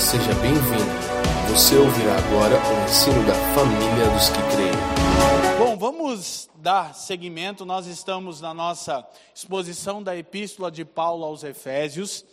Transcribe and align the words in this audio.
Seja 0.00 0.34
bem-vindo. 0.34 1.50
Você 1.50 1.74
ouvirá 1.74 2.16
agora 2.16 2.56
o 2.56 2.84
ensino 2.84 3.26
da 3.26 3.34
família 3.54 4.10
dos 4.10 4.28
que 4.28 4.42
creem. 4.54 5.58
Bom, 5.58 5.76
vamos 5.76 6.50
dar 6.56 6.94
seguimento. 6.94 7.64
Nós 7.64 7.86
estamos 7.86 8.40
na 8.40 8.52
nossa 8.52 9.08
exposição 9.34 10.02
da 10.02 10.14
Epístola 10.14 10.70
de 10.70 10.84
Paulo 10.84 11.24
aos 11.24 11.42
Efésios 11.42 12.26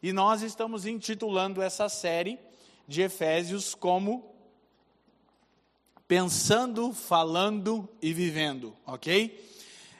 e 0.00 0.12
nós 0.12 0.42
estamos 0.42 0.86
intitulando 0.86 1.60
essa 1.60 1.88
série 1.88 2.38
de 2.86 3.02
Efésios 3.02 3.74
como 3.74 4.32
Pensando, 6.06 6.92
Falando 6.92 7.88
e 8.00 8.12
Vivendo, 8.12 8.74
ok? 8.86 9.44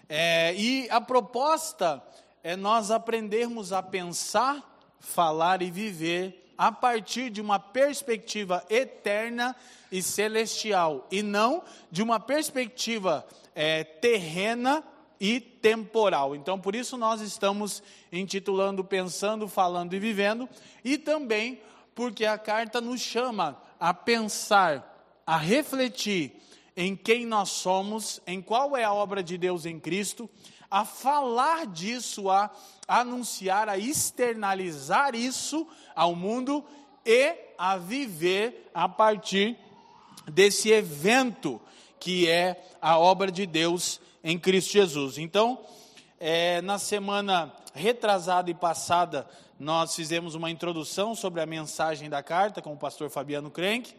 É, 0.09 0.55
e 0.55 0.89
a 0.89 1.01
proposta 1.01 2.03
é 2.45 2.55
nós 2.55 2.93
aprendermos 2.93 3.73
a 3.73 3.83
pensar, 3.83 4.97
falar 5.01 5.63
e 5.63 5.71
viver 5.71 6.48
a 6.59 6.73
partir 6.73 7.31
de 7.31 7.41
uma 7.41 7.61
perspectiva 7.61 8.65
eterna 8.69 9.55
e 9.91 10.03
celestial, 10.03 11.07
e 11.09 11.23
não 11.23 11.63
de 11.89 12.03
uma 12.03 12.19
perspectiva 12.19 13.25
é, 13.55 13.85
terrena 13.85 14.83
e 15.21 15.41
temporal. 15.41 16.35
Então, 16.35 16.59
por 16.59 16.75
isso, 16.75 16.97
nós 16.97 17.21
estamos 17.21 17.83
intitulando 18.13 18.83
Pensando, 18.83 19.47
Falando 19.49 19.95
e 19.95 20.01
Vivendo, 20.01 20.49
e 20.85 20.99
também 20.99 21.61
porque 21.95 22.25
a 22.25 22.37
carta 22.37 22.81
nos 22.81 23.01
chama 23.01 23.61
a 23.79 23.95
pensar, 23.95 25.23
a 25.25 25.37
refletir 25.37 26.33
em 26.77 26.95
quem 26.95 27.27
nós 27.27 27.51
somos, 27.51 28.21
em 28.27 28.41
qual 28.41 28.77
é 28.77 28.85
a 28.85 28.93
obra 28.93 29.23
de 29.23 29.37
Deus 29.37 29.67
em 29.67 29.81
Cristo, 29.81 30.29
a 30.71 30.85
falar 30.85 31.67
disso, 31.67 32.31
a 32.31 32.51
anunciar, 32.87 33.69
a 33.69 33.79
externalizar 33.79 35.15
isso 35.15 35.67
ao 35.95 36.15
mundo 36.15 36.65
e 37.05 37.35
a 37.57 37.77
viver 37.77 38.71
a 38.75 38.89
partir 38.89 39.57
desse 40.27 40.71
evento 40.71 41.61
que 41.99 42.29
é 42.29 42.63
a 42.81 42.99
obra 42.99 43.33
de 43.33 43.47
Deus 43.47 44.01
em 44.23 44.39
Cristo 44.39 44.73
Jesus. 44.73 45.19
Então, 45.19 45.59
é, 46.21 46.61
na 46.63 46.79
semana 46.79 47.53
retrasada 47.75 48.51
e 48.51 48.55
passada, 48.55 49.29
nós 49.59 49.95
fizemos 49.95 50.35
uma 50.35 50.51
introdução 50.51 51.15
sobre 51.15 51.41
a 51.41 51.47
mensagem 51.47 52.09
da 52.09 52.23
carta 52.23 52.63
com 52.63 52.73
o 52.73 52.77
pastor 52.77 53.11
Fabiano 53.11 53.51
Crenck. 53.51 53.95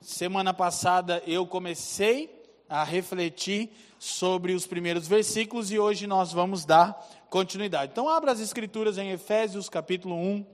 Semana 0.00 0.52
passada 0.54 1.22
eu 1.26 1.46
comecei 1.46 2.37
a 2.68 2.84
refletir 2.84 3.70
sobre 3.98 4.52
os 4.52 4.66
primeiros 4.66 5.08
versículos 5.08 5.70
e 5.70 5.78
hoje 5.78 6.06
nós 6.06 6.32
vamos 6.32 6.64
dar 6.64 6.92
continuidade. 7.30 7.92
Então, 7.92 8.08
abra 8.08 8.32
as 8.32 8.40
Escrituras 8.40 8.98
em 8.98 9.10
Efésios 9.10 9.68
capítulo 9.68 10.14
1. 10.14 10.46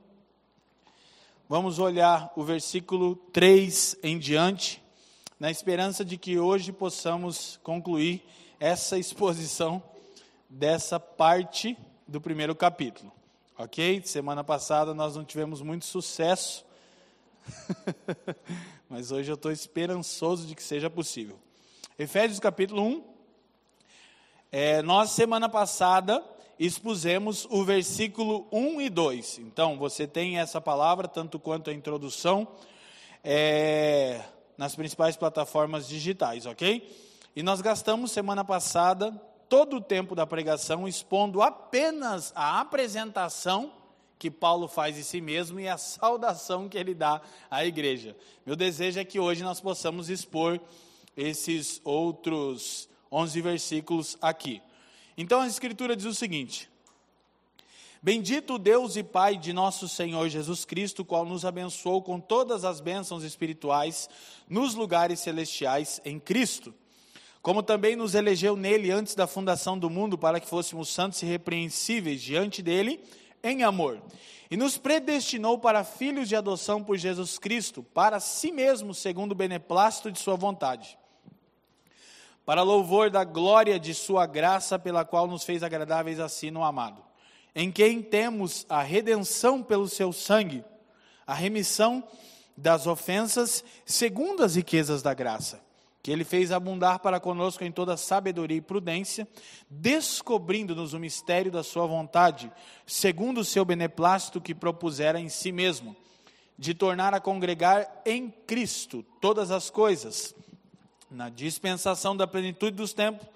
Vamos 1.48 1.78
olhar 1.78 2.32
o 2.36 2.42
versículo 2.42 3.16
3 3.32 3.96
em 4.02 4.18
diante, 4.18 4.82
na 5.38 5.50
esperança 5.50 6.04
de 6.04 6.16
que 6.16 6.38
hoje 6.38 6.72
possamos 6.72 7.58
concluir 7.62 8.24
essa 8.58 8.98
exposição 8.98 9.82
dessa 10.48 10.98
parte 10.98 11.76
do 12.06 12.20
primeiro 12.20 12.54
capítulo. 12.54 13.12
Ok? 13.58 14.02
Semana 14.04 14.42
passada 14.42 14.94
nós 14.94 15.16
não 15.16 15.24
tivemos 15.24 15.60
muito 15.60 15.84
sucesso 15.84 16.64
Mas 18.88 19.10
hoje 19.10 19.30
eu 19.30 19.34
estou 19.34 19.52
esperançoso 19.52 20.46
de 20.46 20.54
que 20.54 20.62
seja 20.62 20.88
possível. 20.88 21.38
Efésios 21.96 22.40
capítulo 22.40 22.82
1. 22.82 23.04
É, 24.50 24.82
nós, 24.82 25.10
semana 25.10 25.48
passada, 25.48 26.24
expusemos 26.58 27.46
o 27.48 27.64
versículo 27.64 28.48
1 28.50 28.80
e 28.80 28.90
2. 28.90 29.38
Então, 29.38 29.78
você 29.78 30.04
tem 30.04 30.40
essa 30.40 30.60
palavra, 30.60 31.06
tanto 31.06 31.38
quanto 31.38 31.70
a 31.70 31.72
introdução, 31.72 32.48
é, 33.22 34.20
nas 34.58 34.74
principais 34.74 35.16
plataformas 35.16 35.86
digitais, 35.86 36.46
ok? 36.46 36.84
E 37.36 37.44
nós 37.44 37.60
gastamos 37.60 38.10
semana 38.10 38.44
passada 38.44 39.12
todo 39.48 39.76
o 39.76 39.80
tempo 39.80 40.16
da 40.16 40.26
pregação 40.26 40.88
expondo 40.88 41.42
apenas 41.42 42.32
a 42.34 42.60
apresentação 42.60 43.72
que 44.18 44.32
Paulo 44.32 44.66
faz 44.66 44.96
de 44.96 45.04
si 45.04 45.20
mesmo 45.20 45.60
e 45.60 45.68
a 45.68 45.78
saudação 45.78 46.68
que 46.68 46.76
ele 46.76 46.92
dá 46.92 47.20
à 47.48 47.64
igreja. 47.64 48.16
Meu 48.44 48.56
desejo 48.56 48.98
é 48.98 49.04
que 49.04 49.20
hoje 49.20 49.44
nós 49.44 49.60
possamos 49.60 50.10
expor 50.10 50.60
esses 51.16 51.80
outros 51.84 52.88
11 53.10 53.40
versículos 53.40 54.18
aqui. 54.20 54.60
Então 55.16 55.40
a 55.40 55.46
Escritura 55.46 55.94
diz 55.94 56.06
o 56.06 56.14
seguinte: 56.14 56.68
Bendito 58.04 58.58
Deus 58.58 58.96
e 58.96 59.02
Pai 59.02 59.34
de 59.34 59.52
nosso 59.52 59.88
Senhor 59.88 60.28
Jesus 60.28 60.66
Cristo, 60.66 61.06
qual 61.06 61.24
nos 61.24 61.44
abençoou 61.44 62.02
com 62.02 62.20
todas 62.20 62.62
as 62.62 62.78
bênçãos 62.78 63.24
espirituais 63.24 64.10
nos 64.46 64.74
lugares 64.74 65.20
celestiais 65.20 66.02
em 66.04 66.20
Cristo, 66.20 66.74
como 67.40 67.62
também 67.62 67.96
nos 67.96 68.14
elegeu 68.14 68.56
nele 68.56 68.90
antes 68.90 69.14
da 69.14 69.26
fundação 69.26 69.78
do 69.78 69.88
mundo 69.88 70.18
para 70.18 70.38
que 70.38 70.46
fôssemos 70.46 70.90
santos 70.90 71.22
e 71.22 71.26
repreensíveis 71.26 72.20
diante 72.20 72.60
dele 72.60 73.00
em 73.42 73.62
amor, 73.62 74.02
e 74.50 74.56
nos 74.56 74.76
predestinou 74.76 75.58
para 75.58 75.82
filhos 75.82 76.28
de 76.28 76.36
adoção 76.36 76.84
por 76.84 76.98
Jesus 76.98 77.38
Cristo, 77.38 77.82
para 77.82 78.20
si 78.20 78.52
mesmo, 78.52 78.92
segundo 78.92 79.32
o 79.32 79.34
beneplácito 79.34 80.12
de 80.12 80.18
Sua 80.18 80.36
vontade, 80.36 80.98
para 82.44 82.62
louvor 82.62 83.10
da 83.10 83.24
glória 83.24 83.78
de 83.78 83.94
Sua 83.94 84.26
graça, 84.26 84.78
pela 84.78 85.04
qual 85.04 85.26
nos 85.26 85.44
fez 85.44 85.62
agradáveis 85.62 86.20
assim 86.20 86.50
no 86.50 86.64
amado, 86.64 87.02
em 87.54 87.70
quem 87.70 88.02
temos 88.02 88.66
a 88.68 88.82
redenção 88.82 89.62
pelo 89.62 89.88
Seu 89.88 90.12
sangue, 90.12 90.64
a 91.26 91.34
remissão 91.34 92.04
das 92.56 92.86
ofensas, 92.86 93.64
segundo 93.84 94.44
as 94.44 94.54
riquezas 94.56 95.02
da 95.02 95.14
graça 95.14 95.64
que 96.04 96.10
ele 96.10 96.22
fez 96.22 96.52
abundar 96.52 96.98
para 96.98 97.18
conosco 97.18 97.64
em 97.64 97.72
toda 97.72 97.96
sabedoria 97.96 98.58
e 98.58 98.60
prudência, 98.60 99.26
descobrindo-nos 99.70 100.92
o 100.92 100.98
mistério 100.98 101.50
da 101.50 101.62
sua 101.62 101.86
vontade, 101.86 102.52
segundo 102.86 103.38
o 103.38 103.44
seu 103.44 103.64
beneplácito 103.64 104.38
que 104.38 104.54
propusera 104.54 105.18
em 105.18 105.30
si 105.30 105.50
mesmo, 105.50 105.96
de 106.58 106.74
tornar 106.74 107.14
a 107.14 107.20
congregar 107.20 108.02
em 108.04 108.28
Cristo 108.28 109.02
todas 109.18 109.50
as 109.50 109.70
coisas, 109.70 110.34
na 111.14 111.28
dispensação 111.28 112.16
da 112.16 112.26
plenitude 112.26 112.76
dos 112.76 112.92
tempos, 112.92 113.26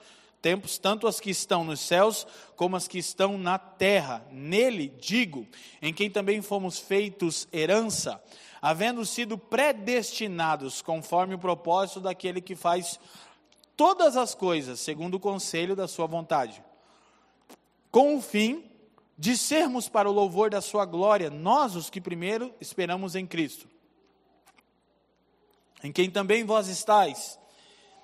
tempos, 0.43 0.78
tanto 0.78 1.06
as 1.06 1.21
que 1.21 1.31
estão 1.31 1.65
nos 1.65 1.81
céus 1.81 2.27
como 2.56 2.77
as 2.77 2.87
que 2.87 2.99
estão 2.99 3.39
na 3.39 3.59
terra. 3.59 4.25
Nele, 4.31 4.89
digo, 5.00 5.47
em 5.81 5.93
quem 5.93 6.11
também 6.11 6.43
fomos 6.43 6.78
feitos 6.78 7.49
herança, 7.53 8.22
havendo 8.61 9.05
sido 9.05 9.39
predestinados 9.39 10.83
conforme 10.83 11.34
o 11.34 11.39
propósito 11.39 12.00
daquele 12.00 12.41
que 12.41 12.56
faz 12.56 12.99
todas 13.77 14.16
as 14.16 14.34
coisas 14.34 14.81
segundo 14.81 15.15
o 15.15 15.21
conselho 15.21 15.77
da 15.77 15.87
sua 15.87 16.06
vontade, 16.06 16.62
com 17.91 18.16
o 18.16 18.22
fim 18.22 18.65
de 19.16 19.37
sermos 19.37 19.89
para 19.89 20.09
o 20.09 20.12
louvor 20.12 20.50
da 20.50 20.60
sua 20.60 20.84
glória, 20.84 21.31
nós 21.31 21.75
os 21.75 21.91
que 21.91 22.00
primeiro 22.00 22.55
esperamos 22.60 23.16
em 23.16 23.27
Cristo, 23.27 23.69
em 25.83 25.93
quem 25.93 26.10
também 26.10 26.45
vós 26.45 26.69
estáis, 26.69 27.38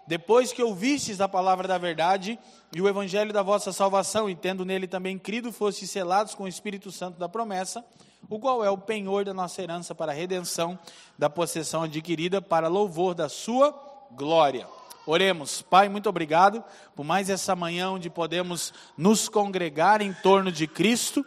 depois 0.07 0.53
que 0.53 0.63
ouvistes 0.63 1.21
a 1.21 1.29
palavra 1.29 1.67
da 1.67 1.79
verdade 1.79 2.39
e 2.75 2.81
o 2.81 2.89
evangelho 2.89 3.33
da 3.33 3.43
vossa 3.43 3.73
salvação, 3.73 4.29
e 4.29 4.35
tendo 4.35 4.65
nele 4.65 4.87
também 4.87 5.19
crido, 5.19 5.53
fostes 5.53 5.91
selados 5.91 6.35
com 6.35 6.45
o 6.45 6.49
Espírito 6.49 6.93
Santo 6.93 7.19
da 7.19 7.29
promessa, 7.29 7.85
o 8.29 8.39
qual 8.39 8.65
é 8.65 8.71
o 8.71 8.79
penhor 8.79 9.25
da 9.25 9.35
nossa 9.35 9.63
herança 9.63 9.95
para 9.95 10.13
a 10.13 10.15
redenção 10.15 10.79
da 11.19 11.31
possessão 11.31 11.83
adquirida 11.83 12.41
para 12.41 12.69
louvor 12.69 13.15
da 13.15 13.29
sua 13.29 13.75
glória. 14.13 14.67
Oremos, 15.07 15.61
Pai, 15.61 15.89
muito 15.89 16.09
obrigado 16.09 16.65
por 16.97 17.05
mais 17.05 17.29
essa 17.29 17.55
manhã 17.55 17.91
onde 17.91 18.09
podemos 18.09 18.73
nos 18.97 19.29
congregar 19.29 20.01
em 20.01 20.15
torno 20.15 20.51
de 20.51 20.67
Cristo. 20.67 21.25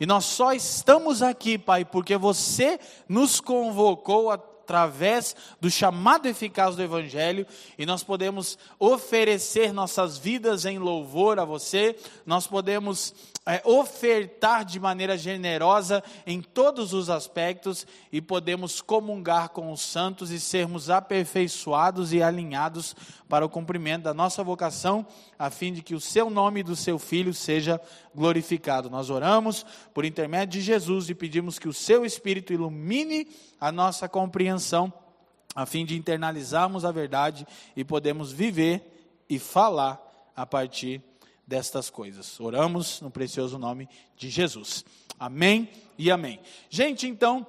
E 0.00 0.06
nós 0.06 0.24
só 0.24 0.52
estamos 0.52 1.22
aqui, 1.22 1.56
Pai, 1.56 1.84
porque 1.84 2.16
você 2.16 2.80
nos 3.08 3.38
convocou 3.38 4.30
a 4.30 4.38
através 4.70 5.34
do 5.60 5.68
chamado 5.68 6.28
eficaz 6.28 6.76
do 6.76 6.82
Evangelho, 6.82 7.44
e 7.76 7.84
nós 7.84 8.04
podemos 8.04 8.56
oferecer 8.78 9.72
nossas 9.72 10.16
vidas 10.16 10.64
em 10.64 10.78
louvor 10.78 11.40
a 11.40 11.44
você, 11.44 11.96
nós 12.24 12.46
podemos 12.46 13.12
é, 13.44 13.60
ofertar 13.64 14.64
de 14.64 14.78
maneira 14.78 15.18
generosa 15.18 16.04
em 16.24 16.40
todos 16.40 16.92
os 16.92 17.10
aspectos 17.10 17.84
e 18.12 18.20
podemos 18.20 18.80
comungar 18.80 19.48
com 19.48 19.72
os 19.72 19.80
santos 19.80 20.30
e 20.30 20.38
sermos 20.38 20.88
aperfeiçoados 20.88 22.12
e 22.12 22.22
alinhados 22.22 22.94
para 23.28 23.44
o 23.44 23.48
cumprimento 23.48 24.04
da 24.04 24.14
nossa 24.14 24.44
vocação, 24.44 25.04
a 25.36 25.50
fim 25.50 25.72
de 25.72 25.82
que 25.82 25.96
o 25.96 26.00
seu 26.00 26.30
nome 26.30 26.60
e 26.60 26.64
do 26.64 26.76
seu 26.76 26.96
filho 26.96 27.34
seja 27.34 27.80
glorificado. 28.14 28.88
Nós 28.88 29.10
oramos 29.10 29.66
por 29.92 30.04
intermédio 30.04 30.60
de 30.60 30.66
Jesus 30.66 31.10
e 31.10 31.14
pedimos 31.14 31.58
que 31.58 31.68
o 31.68 31.72
seu 31.72 32.04
Espírito 32.04 32.52
ilumine 32.52 33.26
a 33.60 33.70
nossa 33.70 34.08
compreensão, 34.08 34.92
a 35.54 35.66
fim 35.66 35.84
de 35.84 35.96
internalizarmos 35.96 36.84
a 36.84 36.92
verdade 36.92 37.46
e 37.76 37.84
podemos 37.84 38.32
viver 38.32 39.22
e 39.28 39.38
falar 39.38 40.00
a 40.34 40.46
partir 40.46 40.98
de 40.98 41.10
destas 41.50 41.90
coisas. 41.90 42.38
Oramos 42.38 43.00
no 43.00 43.10
precioso 43.10 43.58
nome 43.58 43.88
de 44.16 44.30
Jesus. 44.30 44.84
Amém 45.18 45.68
e 45.98 46.08
amém. 46.08 46.40
Gente, 46.70 47.08
então, 47.08 47.44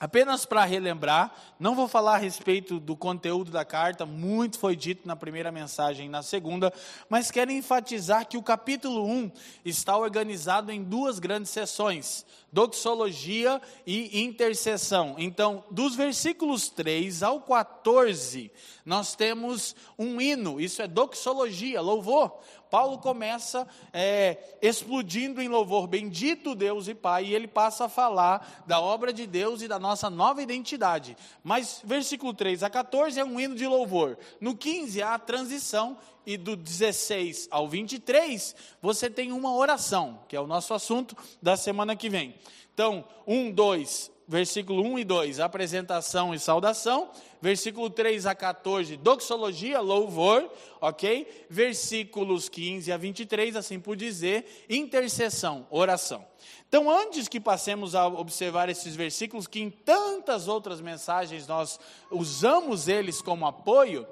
Apenas 0.00 0.46
para 0.46 0.64
relembrar, 0.64 1.30
não 1.58 1.74
vou 1.74 1.86
falar 1.86 2.14
a 2.14 2.18
respeito 2.18 2.80
do 2.80 2.96
conteúdo 2.96 3.50
da 3.50 3.66
carta, 3.66 4.06
muito 4.06 4.58
foi 4.58 4.74
dito 4.74 5.06
na 5.06 5.14
primeira 5.14 5.52
mensagem 5.52 6.06
e 6.06 6.08
na 6.08 6.22
segunda, 6.22 6.72
mas 7.06 7.30
quero 7.30 7.52
enfatizar 7.52 8.26
que 8.26 8.38
o 8.38 8.42
capítulo 8.42 9.04
1 9.06 9.30
está 9.62 9.98
organizado 9.98 10.72
em 10.72 10.82
duas 10.82 11.18
grandes 11.18 11.50
sessões: 11.50 12.24
doxologia 12.50 13.60
e 13.86 14.22
intercessão. 14.22 15.16
Então, 15.18 15.62
dos 15.70 15.94
versículos 15.94 16.70
3 16.70 17.22
ao 17.22 17.42
14, 17.42 18.50
nós 18.86 19.14
temos 19.14 19.76
um 19.98 20.18
hino, 20.18 20.58
isso 20.58 20.80
é 20.80 20.88
doxologia, 20.88 21.78
louvor. 21.82 22.40
Paulo 22.70 22.98
começa 22.98 23.66
é, 23.92 24.38
explodindo 24.62 25.42
em 25.42 25.48
louvor, 25.48 25.86
bendito 25.86 26.54
Deus 26.54 26.88
e 26.88 26.94
Pai, 26.94 27.26
e 27.26 27.34
ele 27.34 27.48
passa 27.48 27.86
a 27.86 27.88
falar 27.88 28.64
da 28.66 28.80
obra 28.80 29.12
de 29.12 29.26
Deus 29.26 29.62
e 29.62 29.68
da 29.68 29.78
nossa 29.78 30.08
nova 30.08 30.42
identidade. 30.42 31.16
Mas 31.42 31.80
versículo 31.84 32.32
3 32.32 32.62
a 32.62 32.70
14 32.70 33.18
é 33.18 33.24
um 33.24 33.40
hino 33.40 33.54
de 33.54 33.66
louvor. 33.66 34.16
No 34.40 34.56
15 34.56 35.02
há 35.02 35.14
a 35.14 35.18
transição, 35.18 35.98
e 36.26 36.36
do 36.36 36.54
16 36.54 37.48
ao 37.50 37.68
23 37.68 38.54
você 38.80 39.10
tem 39.10 39.32
uma 39.32 39.54
oração, 39.54 40.20
que 40.28 40.36
é 40.36 40.40
o 40.40 40.46
nosso 40.46 40.72
assunto 40.74 41.16
da 41.42 41.56
semana 41.56 41.96
que 41.96 42.08
vem. 42.08 42.34
Então, 42.72 43.04
1, 43.26 43.50
2, 43.50 44.10
versículo 44.30 44.84
1 44.84 45.00
e 45.00 45.04
2, 45.04 45.40
apresentação 45.40 46.32
e 46.32 46.38
saudação. 46.38 47.10
Versículo 47.42 47.90
3 47.90 48.26
a 48.26 48.34
14, 48.34 48.96
doxologia, 48.96 49.80
louvor, 49.80 50.48
ok? 50.80 51.46
Versículos 51.50 52.48
15 52.48 52.92
a 52.92 52.96
23, 52.96 53.56
assim 53.56 53.80
por 53.80 53.96
dizer, 53.96 54.66
intercessão, 54.70 55.66
oração. 55.68 56.24
Então, 56.68 56.88
antes 56.88 57.26
que 57.26 57.40
passemos 57.40 57.96
a 57.96 58.06
observar 58.06 58.68
esses 58.68 58.94
versículos, 58.94 59.48
que 59.48 59.60
em 59.60 59.68
tantas 59.68 60.46
outras 60.46 60.80
mensagens 60.80 61.48
nós 61.48 61.80
usamos 62.08 62.86
eles 62.86 63.20
como 63.20 63.48
apoio, 63.48 64.06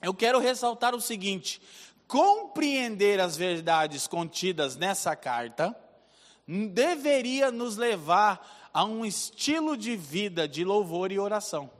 eu 0.00 0.14
quero 0.14 0.38
ressaltar 0.38 0.94
o 0.94 1.00
seguinte: 1.00 1.60
compreender 2.06 3.18
as 3.18 3.36
verdades 3.36 4.06
contidas 4.06 4.76
nessa 4.76 5.16
carta 5.16 5.76
deveria 6.46 7.50
nos 7.50 7.76
levar 7.76 8.61
a 8.72 8.84
um 8.84 9.04
estilo 9.04 9.76
de 9.76 9.96
vida 9.96 10.48
de 10.48 10.64
louvor 10.64 11.12
e 11.12 11.18
oração. 11.18 11.70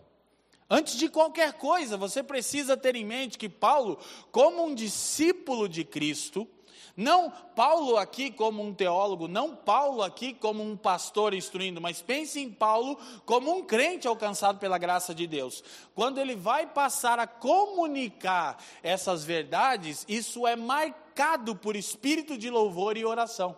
Antes 0.69 0.97
de 0.97 1.09
qualquer 1.09 1.55
coisa, 1.55 1.97
você 1.97 2.23
precisa 2.23 2.77
ter 2.77 2.97
em 2.97 3.05
mente 3.05 3.37
que 3.37 3.49
Paulo, 3.49 3.99
como 4.31 4.65
um 4.65 4.75
discípulo 4.75 5.69
de 5.69 5.85
Cristo, 5.85 6.49
não 6.97 7.31
Paulo 7.31 7.97
aqui 7.97 8.31
como 8.31 8.63
um 8.63 8.75
teólogo, 8.75 9.27
não 9.27 9.57
Paulo 9.57 10.03
aqui 10.03 10.35
como 10.35 10.63
um 10.63 10.77
pastor 10.77 11.33
instruindo, 11.33 11.81
mas 11.81 12.03
pense 12.03 12.39
em 12.39 12.51
Paulo 12.51 12.99
como 13.25 13.51
um 13.51 13.63
crente 13.65 14.07
alcançado 14.07 14.59
pela 14.59 14.79
graça 14.79 15.15
de 15.15 15.27
Deus. 15.27 15.65
Quando 15.95 16.19
ele 16.19 16.37
vai 16.37 16.67
passar 16.67 17.19
a 17.19 17.27
comunicar 17.27 18.63
essas 18.83 19.25
verdades, 19.25 20.05
isso 20.09 20.47
é 20.47 20.55
marcado 20.55 21.57
por 21.57 21.77
espírito 21.77 22.37
de 22.37 22.51
louvor 22.51 22.97
e 22.97 23.05
oração. 23.05 23.57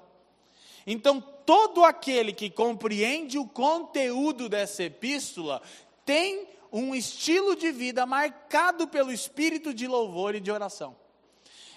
Então, 0.87 1.21
todo 1.45 1.85
aquele 1.85 2.33
que 2.33 2.51
compreende 2.51 3.39
o 3.39 3.47
conteúdo 3.47 4.49
dessa 4.49 4.85
epístola 4.85 5.63
tem 6.05 6.49
um 6.73 6.95
estilo 6.95 7.55
de 7.55 7.71
vida 7.71 8.05
marcado 8.05 8.89
pelo 8.89 9.13
espírito 9.13 9.73
de 9.73 9.87
louvor 9.87 10.35
e 10.35 10.41
de 10.41 10.51
oração. 10.51 10.97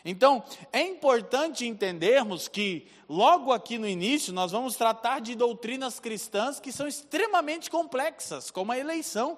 Então, 0.04 0.44
é 0.72 0.82
importante 0.82 1.68
entendermos 1.68 2.48
que, 2.48 2.88
logo 3.10 3.52
aqui 3.52 3.78
no 3.78 3.88
início, 3.88 4.34
nós 4.34 4.52
vamos 4.52 4.76
tratar 4.76 5.20
de 5.20 5.36
doutrinas 5.36 6.00
cristãs 6.00 6.60
que 6.60 6.72
são 6.72 6.88
extremamente 6.88 7.70
complexas, 7.70 8.50
como 8.50 8.72
a 8.72 8.78
eleição. 8.80 9.38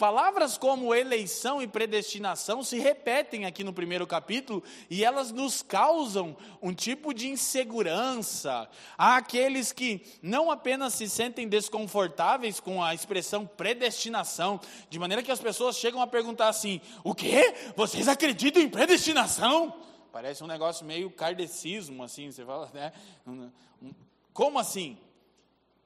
Palavras 0.00 0.56
como 0.56 0.94
eleição 0.94 1.60
e 1.60 1.66
predestinação 1.66 2.62
se 2.62 2.78
repetem 2.78 3.44
aqui 3.44 3.62
no 3.62 3.70
primeiro 3.70 4.06
capítulo 4.06 4.64
e 4.88 5.04
elas 5.04 5.30
nos 5.30 5.60
causam 5.60 6.34
um 6.62 6.72
tipo 6.72 7.12
de 7.12 7.28
insegurança. 7.28 8.66
Há 8.96 9.16
aqueles 9.16 9.72
que 9.72 10.00
não 10.22 10.50
apenas 10.50 10.94
se 10.94 11.06
sentem 11.06 11.46
desconfortáveis 11.46 12.58
com 12.60 12.82
a 12.82 12.94
expressão 12.94 13.44
predestinação, 13.44 14.58
de 14.88 14.98
maneira 14.98 15.22
que 15.22 15.30
as 15.30 15.38
pessoas 15.38 15.76
chegam 15.76 16.00
a 16.00 16.06
perguntar 16.06 16.48
assim: 16.48 16.80
o 17.04 17.14
quê? 17.14 17.54
Vocês 17.76 18.08
acreditam 18.08 18.62
em 18.62 18.70
predestinação? 18.70 19.82
Parece 20.10 20.42
um 20.42 20.46
negócio 20.46 20.86
meio 20.86 21.10
kardecismo, 21.10 22.02
assim, 22.02 22.30
você 22.30 22.42
fala, 22.42 22.70
né? 22.72 22.90
Como 24.32 24.58
assim? 24.58 24.96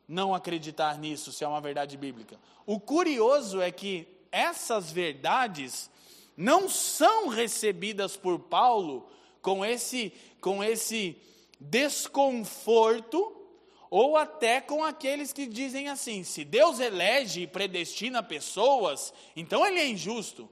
Não 0.08 0.34
acreditar 0.34 0.98
nisso, 0.98 1.32
se 1.32 1.44
é 1.44 1.48
uma 1.48 1.60
verdade 1.60 1.96
bíblica. 1.96 2.38
O 2.66 2.78
curioso 2.78 3.60
é 3.60 3.70
que 3.70 4.06
essas 4.30 4.90
verdades 4.90 5.90
não 6.36 6.68
são 6.68 7.28
recebidas 7.28 8.16
por 8.16 8.38
Paulo 8.38 9.08
com 9.40 9.64
esse, 9.64 10.12
com 10.40 10.62
esse 10.62 11.16
desconforto, 11.60 13.40
ou 13.90 14.16
até 14.16 14.60
com 14.60 14.82
aqueles 14.82 15.32
que 15.32 15.46
dizem 15.46 15.88
assim: 15.88 16.24
se 16.24 16.44
Deus 16.44 16.80
elege 16.80 17.42
e 17.42 17.46
predestina 17.46 18.22
pessoas, 18.22 19.12
então 19.36 19.64
ele 19.64 19.78
é 19.78 19.86
injusto. 19.86 20.48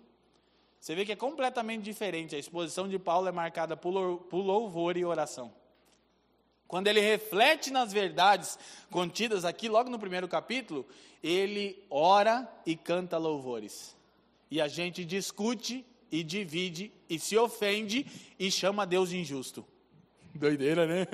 Você 0.78 0.94
vê 0.94 1.04
que 1.04 1.12
é 1.12 1.16
completamente 1.16 1.82
diferente. 1.82 2.34
A 2.34 2.38
exposição 2.38 2.88
de 2.88 2.99
Paulo 2.99 3.28
é 3.28 3.32
marcada 3.32 3.76
por 3.76 3.90
louvor 4.32 4.96
e 4.96 5.04
oração. 5.04 5.52
Quando 6.73 6.87
ele 6.87 7.03
reflete 7.03 7.71
nas 7.71 7.93
verdades 7.93 8.59
contidas 8.91 9.45
aqui, 9.45 9.69
logo 9.69 9.91
no 9.91 9.99
primeiro 9.99 10.27
capítulo, 10.27 10.87
ele 11.23 11.85
ora 11.91 12.51
e 12.65 12.75
canta 12.75 13.19
louvores. 13.19 13.95
E 14.51 14.59
a 14.59 14.67
gente 14.69 15.05
discute 15.05 15.85
e 16.11 16.23
divide 16.23 16.91
e 17.11 17.19
se 17.19 17.37
ofende 17.37 18.07
e 18.39 18.51
chama 18.51 18.87
Deus 18.87 19.11
de 19.11 19.19
injusto. 19.19 19.63
Doideira, 20.34 20.87
né? 20.87 21.06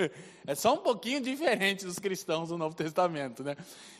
É 0.47 0.55
só 0.55 0.75
um 0.75 0.79
pouquinho 0.79 1.21
diferente 1.21 1.85
dos 1.85 1.99
cristãos 1.99 2.49
do 2.49 2.57
Novo 2.57 2.75
Testamento, 2.75 3.43
né? 3.43 3.57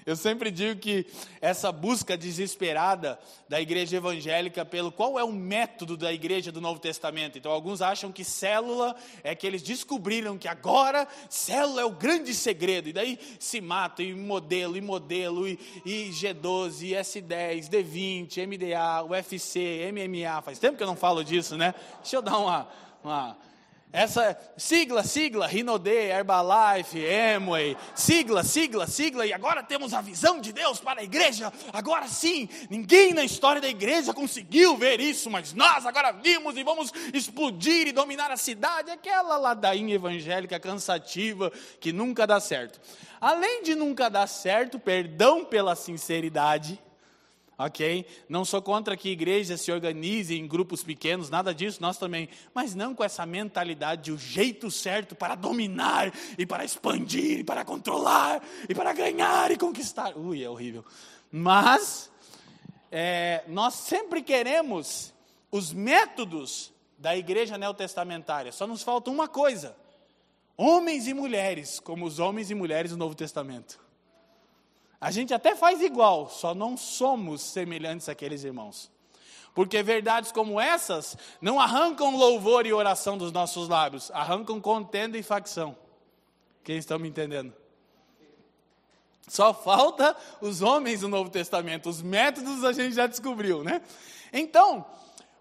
Eu 0.07 0.15
sempre 0.15 0.51
digo 0.51 0.81
que 0.81 1.05
essa 1.41 1.71
busca 1.73 2.17
desesperada 2.17 3.19
da 3.49 3.61
igreja 3.61 3.97
evangélica 3.97 4.65
pelo 4.65 4.93
qual 4.93 5.19
é 5.19 5.25
o 5.25 5.33
método 5.33 5.97
da 5.97 6.13
igreja 6.13 6.53
do 6.53 6.61
Novo 6.61 6.81
Testamento. 6.81 7.37
Então, 7.37 7.51
alguns 7.51 7.83
acham 7.83 8.13
que 8.13 8.25
célula 8.25 8.95
é 9.23 9.35
que 9.35 9.47
eles 9.47 9.61
descobriram 9.61 10.39
que 10.39 10.49
agora 10.49 11.07
célula 11.29 11.83
é 11.83 11.85
o 11.85 11.91
grande 11.91 12.33
segredo. 12.33 12.89
E 12.89 12.93
daí 12.93 13.19
se 13.41 13.61
matam, 13.61 14.07
e 14.07 14.15
modelo, 14.15 14.77
e 14.77 14.81
modelo, 14.81 15.49
e, 15.49 15.59
e 15.85 16.11
G12, 16.11 16.97
S10, 16.97 17.69
D20, 17.69 18.47
MDA, 18.47 19.05
UFC, 19.05 19.93
MMA. 19.93 20.41
Faz 20.43 20.59
tempo 20.59 20.77
que 20.77 20.83
eu 20.83 20.87
não 20.87 20.97
falo 20.97 21.25
disso, 21.25 21.57
né? 21.57 21.75
Deixa 22.01 22.17
eu 22.17 22.23
dar 22.23 22.39
uma. 22.39 22.69
uma 23.03 23.48
essa 23.93 24.39
sigla, 24.57 25.03
sigla, 25.03 25.47
Rinode, 25.47 25.91
Herbalife, 25.91 27.03
Amway, 27.37 27.77
sigla, 27.95 28.45
sigla, 28.45 28.87
sigla, 28.87 29.25
e 29.27 29.33
agora 29.33 29.63
temos 29.63 29.95
a 29.95 30.03
visão 30.03 30.41
de 30.41 30.53
Deus 30.53 30.79
para 30.79 31.01
a 31.01 31.05
igreja. 31.05 31.51
Agora 31.73 32.07
sim, 32.07 32.49
ninguém 32.69 33.15
na 33.15 33.25
história 33.25 33.63
da 33.63 33.69
igreja 33.69 34.13
conseguiu 34.13 34.77
ver 34.77 35.01
isso, 35.01 35.31
mas 35.31 35.55
nós 35.55 35.87
agora 35.87 36.13
vimos 36.13 36.57
e 36.57 36.63
vamos 36.63 36.93
explodir 37.15 37.89
e 37.89 37.93
dominar 37.93 38.31
a 38.31 38.37
cidade. 38.37 38.91
Aquela 38.91 39.39
ladainha 39.39 39.95
evangélica 39.95 40.61
cansativa 40.61 41.51
que 41.81 41.91
nunca 41.91 42.27
dá 42.27 42.39
certo. 42.41 42.79
Além 43.21 43.63
de 43.63 43.75
nunca 43.75 44.11
dar 44.11 44.27
certo, 44.27 44.79
perdão 44.79 45.45
pela 45.45 45.75
sinceridade, 45.75 46.79
ok? 47.59 48.07
Não 48.29 48.45
sou 48.45 48.63
contra 48.63 48.97
que 48.97 49.09
igrejas 49.09 49.61
se 49.61 49.73
organizem 49.73 50.39
em 50.39 50.47
grupos 50.47 50.85
pequenos, 50.85 51.29
nada 51.29 51.53
disso, 51.53 51.83
nós 51.83 51.99
também, 51.99 52.29
mas 52.55 52.75
não 52.75 52.95
com 52.95 53.03
essa 53.03 53.27
mentalidade, 53.27 54.13
o 54.13 54.17
jeito 54.17 54.71
certo 54.71 55.17
para 55.17 55.35
dominar 55.35 56.13
e 56.39 56.47
para 56.47 56.65
expandir 56.65 57.41
e 57.41 57.45
para 57.45 57.65
controlar 57.65 58.41
e 58.69 58.75
para 58.75 58.93
ganhar 58.93 59.51
e 59.51 59.57
conquistar. 59.57 60.17
Ui, 60.17 60.43
é 60.43 60.49
horrível. 60.49 60.85
Mas 61.31 62.11
é, 62.93 63.43
nós 63.49 63.75
sempre 63.75 64.23
queremos 64.23 65.13
os 65.51 65.73
métodos 65.73 66.73
da 66.97 67.17
igreja 67.17 67.59
neotestamentária. 67.59 68.53
Só 68.53 68.67
nos 68.67 68.83
falta 68.83 69.11
uma 69.11 69.27
coisa: 69.27 69.77
homens 70.57 71.09
e 71.09 71.15
mulheres, 71.15 71.81
como 71.81 72.07
os 72.07 72.19
homens 72.19 72.51
e 72.51 72.55
mulheres 72.55 72.93
do 72.93 72.97
Novo 72.97 73.15
Testamento. 73.15 73.88
A 75.01 75.11
gente 75.11 75.33
até 75.33 75.55
faz 75.55 75.81
igual, 75.81 76.29
só 76.29 76.55
não 76.55 76.77
somos 76.77 77.41
semelhantes 77.41 78.09
àqueles 78.09 78.43
irmãos. 78.43 78.91
Porque 79.55 79.83
verdades 79.83 80.33
como 80.33 80.61
essas 80.61 81.17
não 81.41 81.61
arrancam 81.61 82.17
louvor 82.17 82.67
e 82.67 82.73
oração 82.73 83.17
dos 83.17 83.33
nossos 83.33 83.69
lábios, 83.69 84.11
arrancam 84.13 84.61
contenda 84.61 85.17
e 85.17 85.23
facção. 85.23 85.77
Quem 86.65 86.77
estão 86.77 86.99
me 86.99 87.09
entendendo? 87.09 87.53
Só 89.29 89.53
falta 89.53 90.17
os 90.41 90.63
homens 90.63 91.01
do 91.01 91.09
Novo 91.09 91.31
Testamento, 91.31 91.89
os 91.89 92.03
métodos 92.03 92.65
a 92.65 92.73
gente 92.73 92.95
já 92.95 93.07
descobriu, 93.07 93.63
né? 93.63 93.83
Então, 94.33 94.85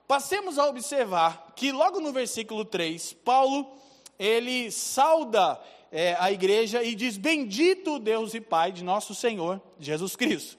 passemos 0.08 0.58
a 0.60 0.68
observar 0.68 1.54
que 1.56 1.72
logo 1.72 2.00
no 2.00 2.12
versículo 2.12 2.66
3, 2.66 3.14
Paulo, 3.14 3.72
ele 4.20 4.72
sauda 4.72 5.60
é, 5.92 6.16
a 6.20 6.32
igreja 6.32 6.84
e 6.84 6.96
diz: 6.96 7.18
Bendito 7.18 8.00
Deus 8.00 8.34
e 8.34 8.42
Pai 8.42 8.72
de 8.72 8.84
nosso 8.84 9.16
Senhor 9.16 9.62
Jesus 9.80 10.16
Cristo. 10.16 10.58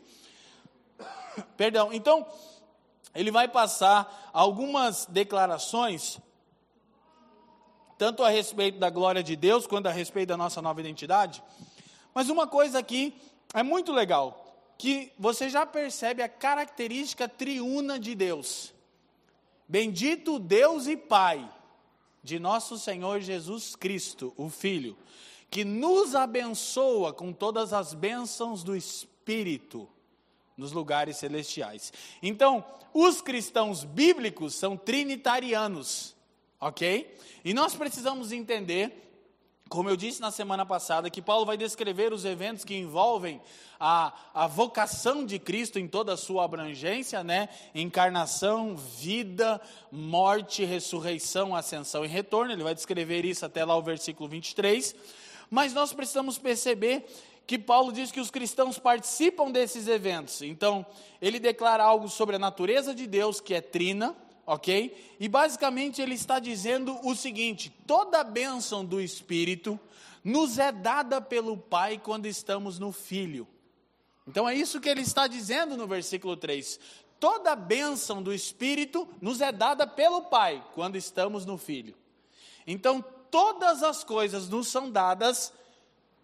Perdão, 1.57 1.93
então, 1.93 2.27
ele 3.15 3.31
vai 3.31 3.49
passar 3.49 4.31
algumas 4.33 5.07
declarações, 5.07 6.19
tanto 7.97 8.23
a 8.23 8.29
respeito 8.29 8.79
da 8.79 8.91
glória 8.91 9.23
de 9.23 9.37
Deus, 9.37 9.67
quanto 9.67 9.87
a 9.87 9.93
respeito 9.93 10.29
da 10.29 10.37
nossa 10.37 10.63
nova 10.63 10.81
identidade. 10.81 11.43
Mas 12.15 12.29
uma 12.29 12.47
coisa 12.47 12.79
aqui 12.79 13.15
é 13.55 13.63
muito 13.63 13.93
legal, 13.93 14.45
que 14.77 15.13
você 15.19 15.49
já 15.49 15.67
percebe 15.67 16.23
a 16.23 16.29
característica 16.29 17.29
triuna 17.29 17.99
de 17.99 18.15
Deus. 18.15 18.73
Bendito 19.67 20.39
Deus 20.39 20.87
e 20.87 20.97
Pai 20.97 21.49
de 22.29 22.39
nosso 22.39 22.79
Senhor 22.79 23.21
Jesus 23.21 23.75
Cristo, 23.75 24.35
o 24.37 24.51
Filho, 24.51 24.99
que 25.51 25.65
nos 25.65 26.15
abençoa 26.15 27.11
com 27.11 27.33
todas 27.33 27.73
as 27.73 27.95
bênçãos 27.95 28.63
do 28.63 28.77
Espírito 28.77 29.89
nos 30.55 30.71
lugares 30.71 31.17
celestiais. 31.17 31.91
Então, 32.23 32.63
os 32.93 33.23
cristãos 33.23 33.83
bíblicos 33.83 34.55
são 34.55 34.77
trinitarianos, 34.77 36.15
ok? 36.61 37.17
E 37.43 37.55
nós 37.55 37.75
precisamos 37.75 38.31
entender 38.31 39.08
como 39.69 39.91
eu 39.91 39.97
disse 39.97 40.21
na 40.21 40.31
semana 40.31 40.65
passada, 40.65 41.11
que 41.11 41.21
Paulo 41.21 41.45
vai 41.45 41.57
descrever 41.57 42.13
os 42.13 42.25
eventos 42.25 42.65
que 42.65 42.75
envolvem 42.75 43.41
a, 43.79 44.13
a 44.35 44.47
vocação 44.47 45.25
de 45.25 45.39
Cristo 45.39 45.79
em 45.79 45.87
toda 45.87 46.15
a 46.15 46.17
sua 46.17 46.45
abrangência, 46.45 47.23
né? 47.23 47.49
Encarnação, 47.75 48.77
vida, 48.77 49.61
morte, 49.93 50.65
ressurreição, 50.65 51.55
ascensão 51.55 52.05
e 52.05 52.09
retorno. 52.09 52.53
Ele 52.53 52.63
vai 52.63 52.75
descrever 52.75 53.25
isso 53.25 53.45
até 53.45 53.65
lá 53.65 53.77
o 53.77 53.83
versículo 53.83 54.29
23. 54.29 54.95
Mas 55.51 55.75
nós 55.75 55.93
precisamos 55.93 56.39
perceber 56.39 57.07
que 57.47 57.59
Paulo 57.59 57.93
diz 57.93 58.11
que 58.11 58.21
os 58.21 58.31
cristãos 58.31 58.79
participam 58.79 59.51
desses 59.51 59.89
eventos. 59.89 60.43
Então, 60.43 60.85
ele 61.21 61.39
declara 61.39 61.83
algo 61.83 62.09
sobre 62.09 62.37
a 62.37 62.39
natureza 62.39 62.95
de 62.95 63.07
Deus, 63.07 63.41
que 63.41 63.55
é 63.55 63.61
trina, 63.61 64.15
ok? 64.49 65.17
E 65.21 65.29
basicamente 65.29 66.01
ele 66.01 66.15
está 66.15 66.39
dizendo 66.39 66.99
o 67.07 67.15
seguinte: 67.15 67.71
toda 67.87 68.21
a 68.21 68.25
bênção 68.25 68.83
do 68.83 68.99
Espírito 68.99 69.79
nos 70.25 70.59
é 70.59 70.73
dada 70.73 71.21
pelo 71.21 71.57
Pai 71.57 72.01
quando 72.03 72.27
estamos 72.27 72.79
no 72.79 72.91
Filho. 72.91 73.47
Então 74.27 74.49
é 74.49 74.55
isso 74.55 74.81
que 74.81 74.89
ele 74.89 75.03
está 75.03 75.27
dizendo 75.27 75.77
no 75.77 75.87
versículo 75.87 76.35
3. 76.37 76.81
Toda 77.21 77.53
a 77.53 77.57
bênção 77.57 78.23
do 78.23 78.33
Espírito 78.33 79.07
nos 79.21 79.41
é 79.41 79.53
dada 79.53 79.87
pelo 79.87 80.23
Pai 80.23 80.65
quando 80.75 80.97
estamos 80.97 81.45
no 81.45 81.59
Filho. 81.59 81.95
Então 82.67 83.05
todas 83.31 83.83
as 83.83 84.03
coisas 84.03 84.49
nos 84.49 84.69
são 84.69 84.91
dadas 84.91 85.53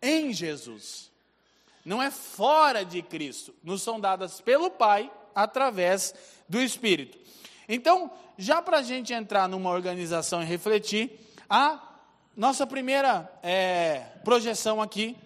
em 0.00 0.32
Jesus. 0.32 1.12
Não 1.84 2.02
é 2.02 2.10
fora 2.10 2.84
de 2.84 3.02
Cristo, 3.02 3.54
nos 3.62 3.82
são 3.82 4.00
dadas 4.00 4.40
pelo 4.40 4.70
Pai 4.70 5.12
através 5.34 6.14
do 6.48 6.58
Espírito. 6.58 7.18
Então, 7.68 8.10
já 8.36 8.60
para 8.60 8.78
a 8.78 8.82
gente 8.82 9.12
entrar 9.12 9.48
numa 9.48 9.70
organização 9.70 10.42
e 10.42 10.46
refletir, 10.46 11.10
a 11.48 11.80
nossa 12.36 12.66
primeira 12.66 13.30
é, 13.42 14.00
projeção 14.24 14.82
aqui 14.82 15.16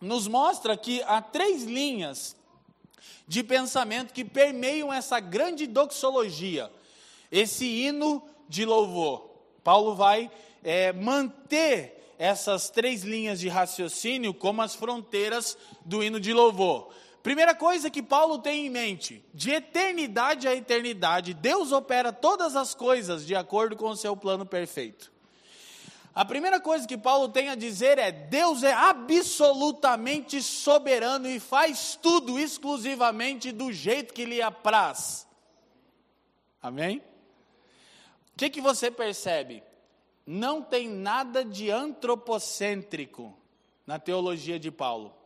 nos 0.00 0.28
mostra 0.28 0.76
que 0.76 1.02
há 1.02 1.20
três 1.20 1.64
linhas 1.64 2.36
de 3.26 3.42
pensamento 3.42 4.12
que 4.12 4.24
permeiam 4.24 4.92
essa 4.92 5.18
grande 5.18 5.66
doxologia, 5.66 6.70
esse 7.30 7.66
hino 7.66 8.22
de 8.48 8.64
louvor. 8.64 9.30
Paulo 9.64 9.94
vai 9.94 10.30
é, 10.62 10.92
manter 10.92 12.14
essas 12.18 12.70
três 12.70 13.02
linhas 13.02 13.40
de 13.40 13.48
raciocínio 13.48 14.32
como 14.32 14.62
as 14.62 14.74
fronteiras 14.74 15.58
do 15.84 16.02
hino 16.02 16.20
de 16.20 16.32
louvor. 16.32 16.90
Primeira 17.26 17.56
coisa 17.56 17.90
que 17.90 18.04
Paulo 18.04 18.38
tem 18.38 18.66
em 18.66 18.70
mente: 18.70 19.20
de 19.34 19.50
eternidade 19.50 20.46
a 20.46 20.54
eternidade, 20.54 21.34
Deus 21.34 21.72
opera 21.72 22.12
todas 22.12 22.54
as 22.54 22.72
coisas 22.72 23.26
de 23.26 23.34
acordo 23.34 23.74
com 23.74 23.88
o 23.88 23.96
seu 23.96 24.16
plano 24.16 24.46
perfeito. 24.46 25.10
A 26.14 26.24
primeira 26.24 26.60
coisa 26.60 26.86
que 26.86 26.96
Paulo 26.96 27.28
tem 27.28 27.48
a 27.48 27.56
dizer 27.56 27.98
é: 27.98 28.12
Deus 28.12 28.62
é 28.62 28.72
absolutamente 28.72 30.40
soberano 30.40 31.28
e 31.28 31.40
faz 31.40 31.98
tudo 32.00 32.38
exclusivamente 32.38 33.50
do 33.50 33.72
jeito 33.72 34.14
que 34.14 34.24
lhe 34.24 34.40
apraz. 34.40 35.26
Amém? 36.62 36.98
O 38.34 38.36
que, 38.36 38.48
que 38.48 38.60
você 38.60 38.88
percebe? 38.88 39.64
Não 40.24 40.62
tem 40.62 40.88
nada 40.88 41.44
de 41.44 41.72
antropocêntrico 41.72 43.36
na 43.84 43.98
teologia 43.98 44.60
de 44.60 44.70
Paulo 44.70 45.25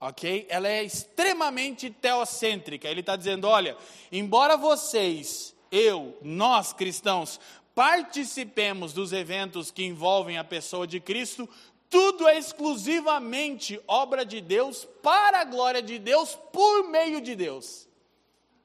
ok? 0.00 0.46
Ela 0.48 0.68
é 0.68 0.82
extremamente 0.82 1.90
teocêntrica. 1.90 2.88
Ele 2.88 3.00
está 3.00 3.14
dizendo: 3.16 3.46
olha, 3.46 3.76
embora 4.10 4.56
vocês, 4.56 5.54
eu, 5.70 6.16
nós 6.22 6.72
cristãos, 6.72 7.38
participemos 7.74 8.92
dos 8.92 9.12
eventos 9.12 9.70
que 9.70 9.84
envolvem 9.84 10.38
a 10.38 10.44
pessoa 10.44 10.86
de 10.86 10.98
Cristo, 10.98 11.48
tudo 11.88 12.28
é 12.28 12.38
exclusivamente 12.38 13.80
obra 13.86 14.24
de 14.24 14.40
Deus, 14.40 14.88
para 15.02 15.40
a 15.40 15.44
glória 15.44 15.82
de 15.82 15.98
Deus, 15.98 16.38
por 16.52 16.88
meio 16.88 17.20
de 17.20 17.34
Deus. 17.34 17.88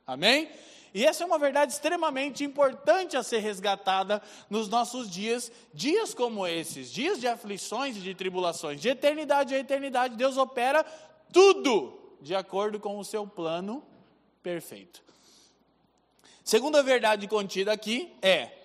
Amém? 0.06 0.50
E 0.94 1.04
essa 1.04 1.24
é 1.24 1.27
uma 1.27 1.38
verdade 1.38 1.74
extremamente 1.74 2.44
importante 2.44 3.18
a 3.18 3.24
ser 3.24 3.39
resgatada 3.39 4.22
nos 4.50 4.70
nossos 4.70 5.10
dias, 5.10 5.51
dias 5.74 6.13
como 6.13 6.48
esses, 6.48 6.89
dias 6.89 7.20
de 7.20 7.27
aflições 7.27 7.98
e 7.98 8.00
de 8.00 8.15
tribulações, 8.15 8.80
de 8.80 8.88
eternidade 8.88 9.54
a 9.54 9.60
eternidade, 9.60 10.15
Deus 10.15 10.38
opera 10.38 10.86
tudo 11.36 12.18
de 12.22 12.34
acordo 12.34 12.80
com 12.80 12.98
o 12.98 13.04
seu 13.04 13.27
plano 13.27 13.84
perfeito. 14.42 15.04
Segunda 16.46 16.82
verdade 16.82 17.27
contida 17.27 17.74
aqui 17.74 18.15
é: 18.22 18.58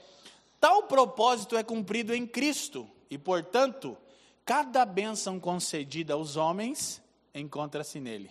tal 0.60 0.84
propósito 0.84 1.56
é 1.56 1.64
cumprido 1.64 2.14
em 2.14 2.24
Cristo, 2.24 2.88
e, 3.10 3.18
portanto, 3.18 3.98
cada 4.44 4.84
bênção 4.84 5.40
concedida 5.40 6.14
aos 6.14 6.36
homens 6.36 7.02
encontra-se 7.34 7.98
nele. 7.98 8.30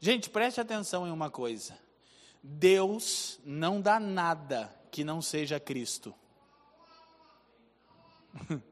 Gente, 0.00 0.30
preste 0.30 0.58
atenção 0.58 1.06
em 1.06 1.10
uma 1.10 1.28
coisa: 1.28 1.78
Deus 2.42 3.38
não 3.44 3.82
dá 3.82 4.00
nada 4.00 4.74
que 4.90 5.04
não 5.04 5.20
seja 5.20 5.60
Cristo. 5.60 6.14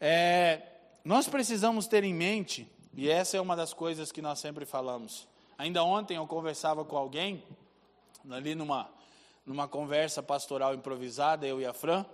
é, 0.00 0.62
nós 1.04 1.28
precisamos 1.28 1.86
ter 1.86 2.02
em 2.02 2.12
mente 2.12 2.68
e 3.00 3.08
essa 3.08 3.36
é 3.36 3.40
uma 3.40 3.54
das 3.54 3.72
coisas 3.72 4.10
que 4.10 4.20
nós 4.20 4.40
sempre 4.40 4.66
falamos. 4.66 5.28
Ainda 5.56 5.84
ontem 5.84 6.16
eu 6.16 6.26
conversava 6.26 6.84
com 6.84 6.96
alguém, 6.96 7.44
ali 8.28 8.56
numa, 8.56 8.90
numa 9.46 9.68
conversa 9.68 10.20
pastoral 10.20 10.74
improvisada, 10.74 11.46
eu 11.46 11.60
e 11.60 11.64
a 11.64 11.72
Fran, 11.72 12.04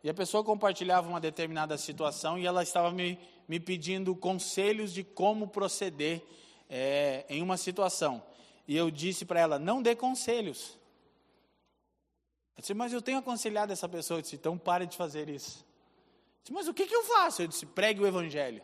e 0.00 0.08
a 0.08 0.14
pessoa 0.14 0.44
compartilhava 0.44 1.08
uma 1.08 1.20
determinada 1.20 1.76
situação 1.76 2.38
e 2.38 2.46
ela 2.46 2.62
estava 2.62 2.92
me, 2.92 3.18
me 3.48 3.58
pedindo 3.58 4.14
conselhos 4.14 4.92
de 4.92 5.02
como 5.02 5.48
proceder 5.48 6.22
é, 6.70 7.26
em 7.28 7.42
uma 7.42 7.56
situação. 7.56 8.22
E 8.68 8.76
eu 8.76 8.92
disse 8.92 9.24
para 9.24 9.40
ela: 9.40 9.58
não 9.58 9.82
dê 9.82 9.96
conselhos. 9.96 10.78
Eu 12.56 12.60
disse, 12.60 12.74
mas 12.74 12.92
eu 12.92 13.02
tenho 13.02 13.18
aconselhado 13.18 13.72
essa 13.72 13.88
pessoa. 13.88 14.18
Eu 14.18 14.22
disse, 14.22 14.36
então 14.36 14.56
pare 14.56 14.86
de 14.86 14.96
fazer 14.96 15.28
isso. 15.28 15.66
Eu 15.66 16.42
disse, 16.44 16.52
mas 16.52 16.68
o 16.68 16.74
que, 16.74 16.86
que 16.86 16.94
eu 16.94 17.02
faço? 17.02 17.42
Eu 17.42 17.48
disse, 17.48 17.66
pregue 17.66 18.00
o 18.00 18.06
evangelho. 18.06 18.62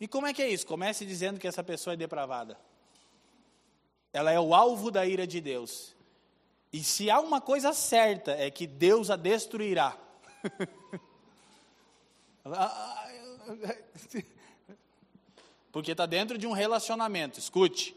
E 0.00 0.08
como 0.08 0.26
é 0.26 0.34
que 0.34 0.42
é 0.42 0.48
isso? 0.48 0.66
Comece 0.66 1.06
dizendo 1.06 1.38
que 1.38 1.46
essa 1.46 1.62
pessoa 1.62 1.94
é 1.94 1.96
depravada. 1.96 2.58
Ela 4.12 4.30
é 4.30 4.40
o 4.40 4.54
alvo 4.54 4.90
da 4.90 5.06
ira 5.06 5.26
de 5.26 5.40
Deus. 5.40 5.94
E 6.72 6.82
se 6.82 7.10
há 7.10 7.20
uma 7.20 7.40
coisa 7.40 7.72
certa, 7.72 8.32
é 8.32 8.50
que 8.50 8.66
Deus 8.66 9.10
a 9.10 9.16
destruirá. 9.16 9.96
Porque 15.72 15.92
está 15.92 16.06
dentro 16.06 16.36
de 16.36 16.46
um 16.46 16.52
relacionamento. 16.52 17.38
Escute, 17.38 17.96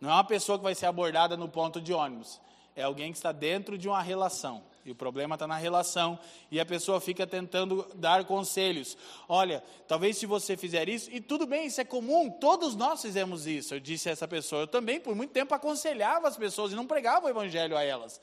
não 0.00 0.10
é 0.10 0.12
uma 0.14 0.24
pessoa 0.24 0.56
que 0.58 0.64
vai 0.64 0.74
ser 0.74 0.86
abordada 0.86 1.36
no 1.36 1.48
ponto 1.48 1.80
de 1.80 1.92
ônibus. 1.92 2.40
É 2.74 2.82
alguém 2.82 3.12
que 3.12 3.18
está 3.18 3.32
dentro 3.32 3.76
de 3.76 3.88
uma 3.88 4.00
relação. 4.02 4.62
E 4.84 4.90
o 4.90 4.94
problema 4.94 5.34
está 5.34 5.46
na 5.46 5.56
relação. 5.56 6.18
E 6.50 6.58
a 6.58 6.64
pessoa 6.64 7.00
fica 7.00 7.26
tentando 7.26 7.86
dar 7.94 8.24
conselhos. 8.24 8.96
Olha, 9.28 9.62
talvez 9.86 10.16
se 10.16 10.26
você 10.26 10.56
fizer 10.56 10.88
isso, 10.88 11.10
e 11.12 11.20
tudo 11.20 11.46
bem, 11.46 11.66
isso 11.66 11.80
é 11.80 11.84
comum, 11.84 12.30
todos 12.30 12.74
nós 12.74 13.02
fizemos 13.02 13.46
isso. 13.46 13.74
Eu 13.74 13.80
disse 13.80 14.08
a 14.08 14.12
essa 14.12 14.26
pessoa, 14.26 14.62
eu 14.62 14.66
também 14.66 14.98
por 14.98 15.14
muito 15.14 15.30
tempo 15.32 15.54
aconselhava 15.54 16.28
as 16.28 16.36
pessoas 16.36 16.72
e 16.72 16.74
não 16.74 16.86
pregava 16.86 17.26
o 17.26 17.28
evangelho 17.28 17.76
a 17.76 17.82
elas. 17.82 18.20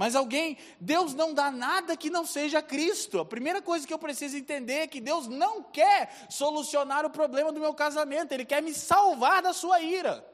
Mas 0.00 0.16
alguém, 0.16 0.56
Deus 0.80 1.12
não 1.12 1.34
dá 1.34 1.50
nada 1.50 1.94
que 1.94 2.08
não 2.08 2.24
seja 2.24 2.62
Cristo. 2.62 3.20
A 3.20 3.24
primeira 3.24 3.60
coisa 3.60 3.86
que 3.86 3.92
eu 3.92 3.98
preciso 3.98 4.34
entender 4.34 4.72
é 4.72 4.86
que 4.86 4.98
Deus 4.98 5.26
não 5.26 5.62
quer 5.62 6.26
solucionar 6.30 7.04
o 7.04 7.10
problema 7.10 7.52
do 7.52 7.60
meu 7.60 7.74
casamento, 7.74 8.32
Ele 8.32 8.46
quer 8.46 8.62
me 8.62 8.72
salvar 8.72 9.42
da 9.42 9.52
sua 9.52 9.82
ira. 9.82 10.26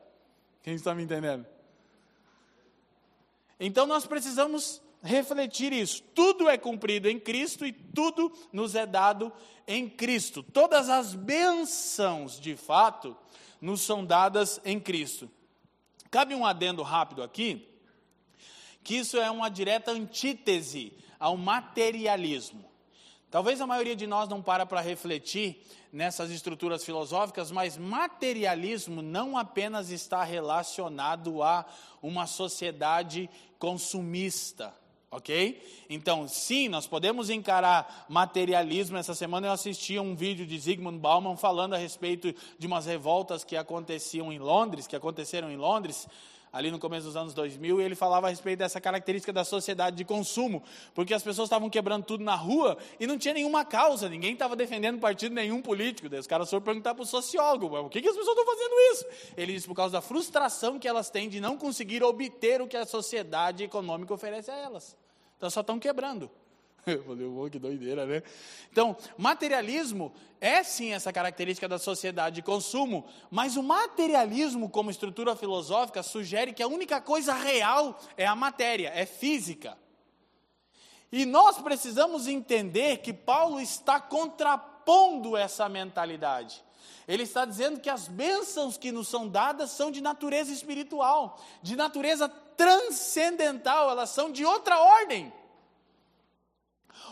Quem 0.62 0.74
está 0.74 0.94
me 0.94 1.02
entendendo? 1.02 1.44
Então 3.58 3.86
nós 3.86 4.06
precisamos 4.06 4.80
refletir 5.06 5.72
isso. 5.72 6.02
Tudo 6.14 6.48
é 6.48 6.58
cumprido 6.58 7.08
em 7.08 7.18
Cristo 7.18 7.64
e 7.64 7.72
tudo 7.72 8.32
nos 8.52 8.74
é 8.74 8.84
dado 8.84 9.32
em 9.66 9.88
Cristo. 9.88 10.42
Todas 10.42 10.88
as 10.88 11.14
bênçãos, 11.14 12.38
de 12.38 12.56
fato, 12.56 13.16
nos 13.60 13.80
são 13.80 14.04
dadas 14.04 14.60
em 14.64 14.78
Cristo. 14.78 15.30
Cabe 16.10 16.34
um 16.34 16.46
adendo 16.46 16.82
rápido 16.82 17.22
aqui, 17.22 17.68
que 18.82 18.96
isso 18.96 19.16
é 19.16 19.30
uma 19.30 19.48
direta 19.48 19.90
antítese 19.92 20.92
ao 21.18 21.36
materialismo. 21.36 22.64
Talvez 23.30 23.60
a 23.60 23.66
maioria 23.66 23.96
de 23.96 24.06
nós 24.06 24.28
não 24.28 24.40
para 24.40 24.64
para 24.64 24.80
refletir 24.80 25.62
nessas 25.92 26.30
estruturas 26.30 26.84
filosóficas, 26.84 27.50
mas 27.50 27.76
materialismo 27.76 29.02
não 29.02 29.36
apenas 29.36 29.90
está 29.90 30.22
relacionado 30.22 31.42
a 31.42 31.66
uma 32.00 32.26
sociedade 32.26 33.28
consumista, 33.58 34.72
ok? 35.16 35.62
Então, 35.88 36.28
sim, 36.28 36.68
nós 36.68 36.86
podemos 36.86 37.30
encarar 37.30 38.04
materialismo. 38.06 38.98
Essa 38.98 39.14
semana 39.14 39.46
eu 39.46 39.52
assisti 39.52 39.96
a 39.96 40.02
um 40.02 40.14
vídeo 40.14 40.46
de 40.46 40.58
Zygmunt 40.58 40.98
Bauman 40.98 41.36
falando 41.36 41.74
a 41.74 41.78
respeito 41.78 42.34
de 42.58 42.66
umas 42.66 42.84
revoltas 42.84 43.42
que 43.42 43.56
aconteciam 43.56 44.30
em 44.30 44.38
Londres, 44.38 44.86
que 44.86 44.94
aconteceram 44.94 45.50
em 45.50 45.56
Londres, 45.56 46.06
ali 46.52 46.70
no 46.70 46.78
começo 46.78 47.06
dos 47.06 47.16
anos 47.16 47.34
2000, 47.34 47.80
e 47.80 47.84
ele 47.84 47.94
falava 47.94 48.26
a 48.26 48.30
respeito 48.30 48.58
dessa 48.58 48.80
característica 48.80 49.32
da 49.32 49.44
sociedade 49.44 49.96
de 49.96 50.04
consumo, 50.04 50.62
porque 50.94 51.12
as 51.12 51.22
pessoas 51.22 51.46
estavam 51.46 51.68
quebrando 51.68 52.04
tudo 52.04 52.24
na 52.24 52.34
rua 52.34 52.76
e 53.00 53.06
não 53.06 53.18
tinha 53.18 53.34
nenhuma 53.34 53.64
causa, 53.64 54.08
ninguém 54.08 54.32
estava 54.32 54.56
defendendo 54.56 54.98
partido 54.98 55.34
nenhum 55.34 55.60
político. 55.60 56.08
Daí 56.08 56.20
os 56.20 56.26
caras 56.26 56.48
foram 56.48 56.62
perguntar 56.62 56.94
para 56.94 57.02
o 57.02 57.06
sociólogo, 57.06 57.68
por 57.68 57.90
que, 57.90 58.00
que 58.00 58.08
as 58.08 58.16
pessoas 58.16 58.36
estão 58.36 58.54
fazendo 58.54 58.74
isso? 58.92 59.32
Ele 59.36 59.52
disse, 59.52 59.66
por 59.66 59.74
causa 59.74 59.92
da 59.92 60.00
frustração 60.00 60.78
que 60.78 60.88
elas 60.88 61.10
têm 61.10 61.28
de 61.28 61.40
não 61.40 61.56
conseguir 61.56 62.02
obter 62.02 62.60
o 62.60 62.66
que 62.66 62.76
a 62.76 62.86
sociedade 62.86 63.64
econômica 63.64 64.12
oferece 64.12 64.50
a 64.50 64.56
elas. 64.56 64.96
Então 65.36 65.50
só 65.50 65.60
estão 65.60 65.78
quebrando. 65.78 66.30
Eu 66.86 67.02
falei, 67.02 67.26
oh, 67.26 67.50
que 67.50 67.58
doideira, 67.58 68.06
né? 68.06 68.22
Então, 68.70 68.96
materialismo 69.18 70.12
é 70.40 70.62
sim 70.62 70.92
essa 70.92 71.12
característica 71.12 71.68
da 71.68 71.78
sociedade 71.78 72.36
de 72.36 72.42
consumo, 72.42 73.04
mas 73.30 73.56
o 73.56 73.62
materialismo, 73.62 74.68
como 74.68 74.90
estrutura 74.90 75.34
filosófica, 75.34 76.02
sugere 76.02 76.52
que 76.52 76.62
a 76.62 76.68
única 76.68 77.00
coisa 77.00 77.34
real 77.34 77.98
é 78.16 78.24
a 78.24 78.36
matéria, 78.36 78.92
é 78.94 79.04
física. 79.04 79.76
E 81.10 81.24
nós 81.24 81.58
precisamos 81.58 82.26
entender 82.26 82.98
que 82.98 83.12
Paulo 83.12 83.60
está 83.60 84.00
contrapondo 84.00 85.36
essa 85.36 85.68
mentalidade. 85.68 86.62
Ele 87.06 87.22
está 87.22 87.44
dizendo 87.44 87.80
que 87.80 87.90
as 87.90 88.08
bênçãos 88.08 88.76
que 88.76 88.90
nos 88.90 89.08
são 89.08 89.28
dadas 89.28 89.70
são 89.70 89.90
de 89.90 90.00
natureza 90.00 90.52
espiritual, 90.52 91.40
de 91.62 91.76
natureza 91.76 92.28
transcendental, 92.28 93.90
elas 93.90 94.10
são 94.10 94.30
de 94.30 94.44
outra 94.44 94.78
ordem. 94.78 95.32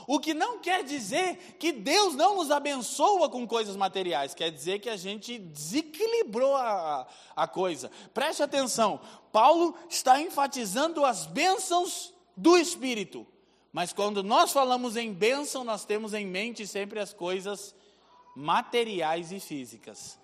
O 0.06 0.18
que 0.18 0.34
não 0.34 0.58
quer 0.58 0.82
dizer 0.84 1.56
que 1.58 1.72
Deus 1.72 2.14
não 2.14 2.36
nos 2.36 2.50
abençoa 2.50 3.28
com 3.28 3.46
coisas 3.46 3.76
materiais, 3.76 4.34
quer 4.34 4.50
dizer 4.50 4.78
que 4.78 4.88
a 4.88 4.96
gente 4.96 5.38
desequilibrou 5.38 6.54
a, 6.56 7.06
a 7.34 7.48
coisa. 7.48 7.90
Preste 8.12 8.42
atenção, 8.42 9.00
Paulo 9.32 9.74
está 9.88 10.20
enfatizando 10.20 11.04
as 11.04 11.26
bênçãos 11.26 12.12
do 12.36 12.56
Espírito, 12.56 13.26
mas 13.72 13.92
quando 13.92 14.22
nós 14.22 14.52
falamos 14.52 14.96
em 14.96 15.12
bênção, 15.12 15.64
nós 15.64 15.84
temos 15.84 16.12
em 16.14 16.26
mente 16.26 16.66
sempre 16.66 17.00
as 17.00 17.12
coisas 17.12 17.74
materiais 18.34 19.32
e 19.32 19.40
físicas. 19.40 20.18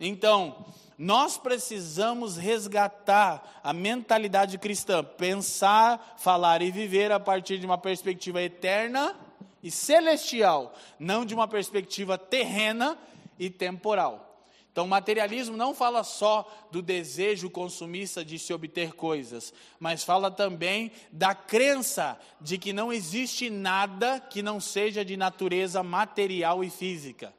Então, 0.00 0.64
nós 0.96 1.36
precisamos 1.36 2.36
resgatar 2.36 3.60
a 3.62 3.72
mentalidade 3.72 4.58
cristã, 4.58 5.02
pensar, 5.02 6.16
falar 6.18 6.62
e 6.62 6.70
viver 6.70 7.10
a 7.10 7.20
partir 7.20 7.58
de 7.58 7.66
uma 7.66 7.78
perspectiva 7.78 8.42
eterna 8.42 9.16
e 9.62 9.70
celestial, 9.70 10.74
não 10.98 11.24
de 11.24 11.34
uma 11.34 11.48
perspectiva 11.48 12.16
terrena 12.16 12.96
e 13.38 13.50
temporal. 13.50 14.24
Então, 14.70 14.84
o 14.84 14.88
materialismo 14.88 15.56
não 15.56 15.74
fala 15.74 16.04
só 16.04 16.48
do 16.70 16.80
desejo 16.80 17.50
consumista 17.50 18.24
de 18.24 18.38
se 18.38 18.52
obter 18.52 18.92
coisas, 18.92 19.52
mas 19.80 20.04
fala 20.04 20.30
também 20.30 20.92
da 21.10 21.34
crença 21.34 22.16
de 22.40 22.58
que 22.58 22.72
não 22.72 22.92
existe 22.92 23.50
nada 23.50 24.20
que 24.20 24.40
não 24.40 24.60
seja 24.60 25.04
de 25.04 25.16
natureza 25.16 25.82
material 25.82 26.62
e 26.62 26.70
física. 26.70 27.34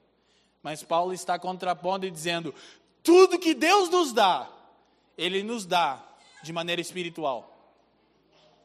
Mas 0.61 0.83
Paulo 0.83 1.13
está 1.13 1.39
contrapondo 1.39 2.05
e 2.05 2.11
dizendo: 2.11 2.53
tudo 3.03 3.39
que 3.39 3.53
Deus 3.53 3.89
nos 3.89 4.13
dá, 4.13 4.49
Ele 5.17 5.43
nos 5.43 5.65
dá 5.65 6.03
de 6.43 6.51
maneira 6.53 6.81
espiritual. 6.81 7.55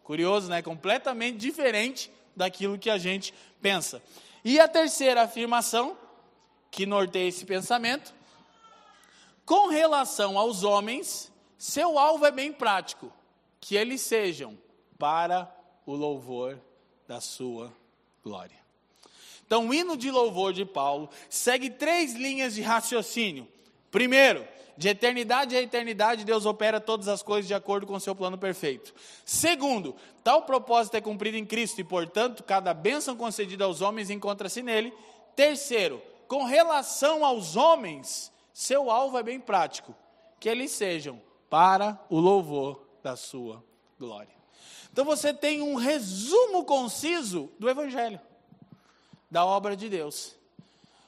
Curioso, 0.02 0.48
né? 0.48 0.60
Completamente 0.62 1.38
diferente 1.38 2.10
daquilo 2.36 2.78
que 2.78 2.90
a 2.90 2.98
gente 2.98 3.32
pensa. 3.60 4.02
E 4.44 4.60
a 4.60 4.68
terceira 4.68 5.22
afirmação, 5.22 5.96
que 6.70 6.84
norteia 6.84 7.28
esse 7.28 7.46
pensamento, 7.46 8.12
com 9.46 9.68
relação 9.68 10.38
aos 10.38 10.62
homens, 10.62 11.32
seu 11.56 11.98
alvo 11.98 12.26
é 12.26 12.30
bem 12.30 12.52
prático: 12.52 13.12
que 13.60 13.76
eles 13.76 14.00
sejam 14.00 14.58
para 14.98 15.52
o 15.86 15.94
louvor 15.94 16.58
da 17.06 17.20
sua 17.20 17.72
glória. 18.22 18.63
Então, 19.54 19.68
o 19.68 19.72
hino 19.72 19.96
de 19.96 20.10
louvor 20.10 20.52
de 20.52 20.64
Paulo 20.64 21.08
segue 21.30 21.70
três 21.70 22.14
linhas 22.14 22.56
de 22.56 22.60
raciocínio. 22.60 23.46
Primeiro, 23.88 24.44
de 24.76 24.88
eternidade 24.88 25.56
a 25.56 25.62
eternidade, 25.62 26.24
Deus 26.24 26.44
opera 26.44 26.80
todas 26.80 27.06
as 27.06 27.22
coisas 27.22 27.46
de 27.46 27.54
acordo 27.54 27.86
com 27.86 27.94
o 27.94 28.00
seu 28.00 28.16
plano 28.16 28.36
perfeito. 28.36 28.92
Segundo, 29.24 29.94
tal 30.24 30.42
propósito 30.42 30.96
é 30.96 31.00
cumprido 31.00 31.36
em 31.36 31.46
Cristo 31.46 31.80
e, 31.80 31.84
portanto, 31.84 32.42
cada 32.42 32.74
bênção 32.74 33.14
concedida 33.14 33.64
aos 33.64 33.80
homens 33.80 34.10
encontra-se 34.10 34.60
nele. 34.60 34.92
Terceiro, 35.36 36.02
com 36.26 36.42
relação 36.42 37.24
aos 37.24 37.54
homens, 37.54 38.32
seu 38.52 38.90
alvo 38.90 39.16
é 39.18 39.22
bem 39.22 39.38
prático: 39.38 39.94
que 40.40 40.48
eles 40.48 40.72
sejam 40.72 41.22
para 41.48 41.96
o 42.10 42.18
louvor 42.18 42.84
da 43.04 43.14
sua 43.14 43.62
glória. 44.00 44.34
Então 44.92 45.04
você 45.04 45.32
tem 45.32 45.62
um 45.62 45.76
resumo 45.76 46.64
conciso 46.64 47.52
do 47.56 47.70
Evangelho 47.70 48.20
da 49.34 49.44
obra 49.44 49.76
de 49.76 49.88
Deus. 49.88 50.36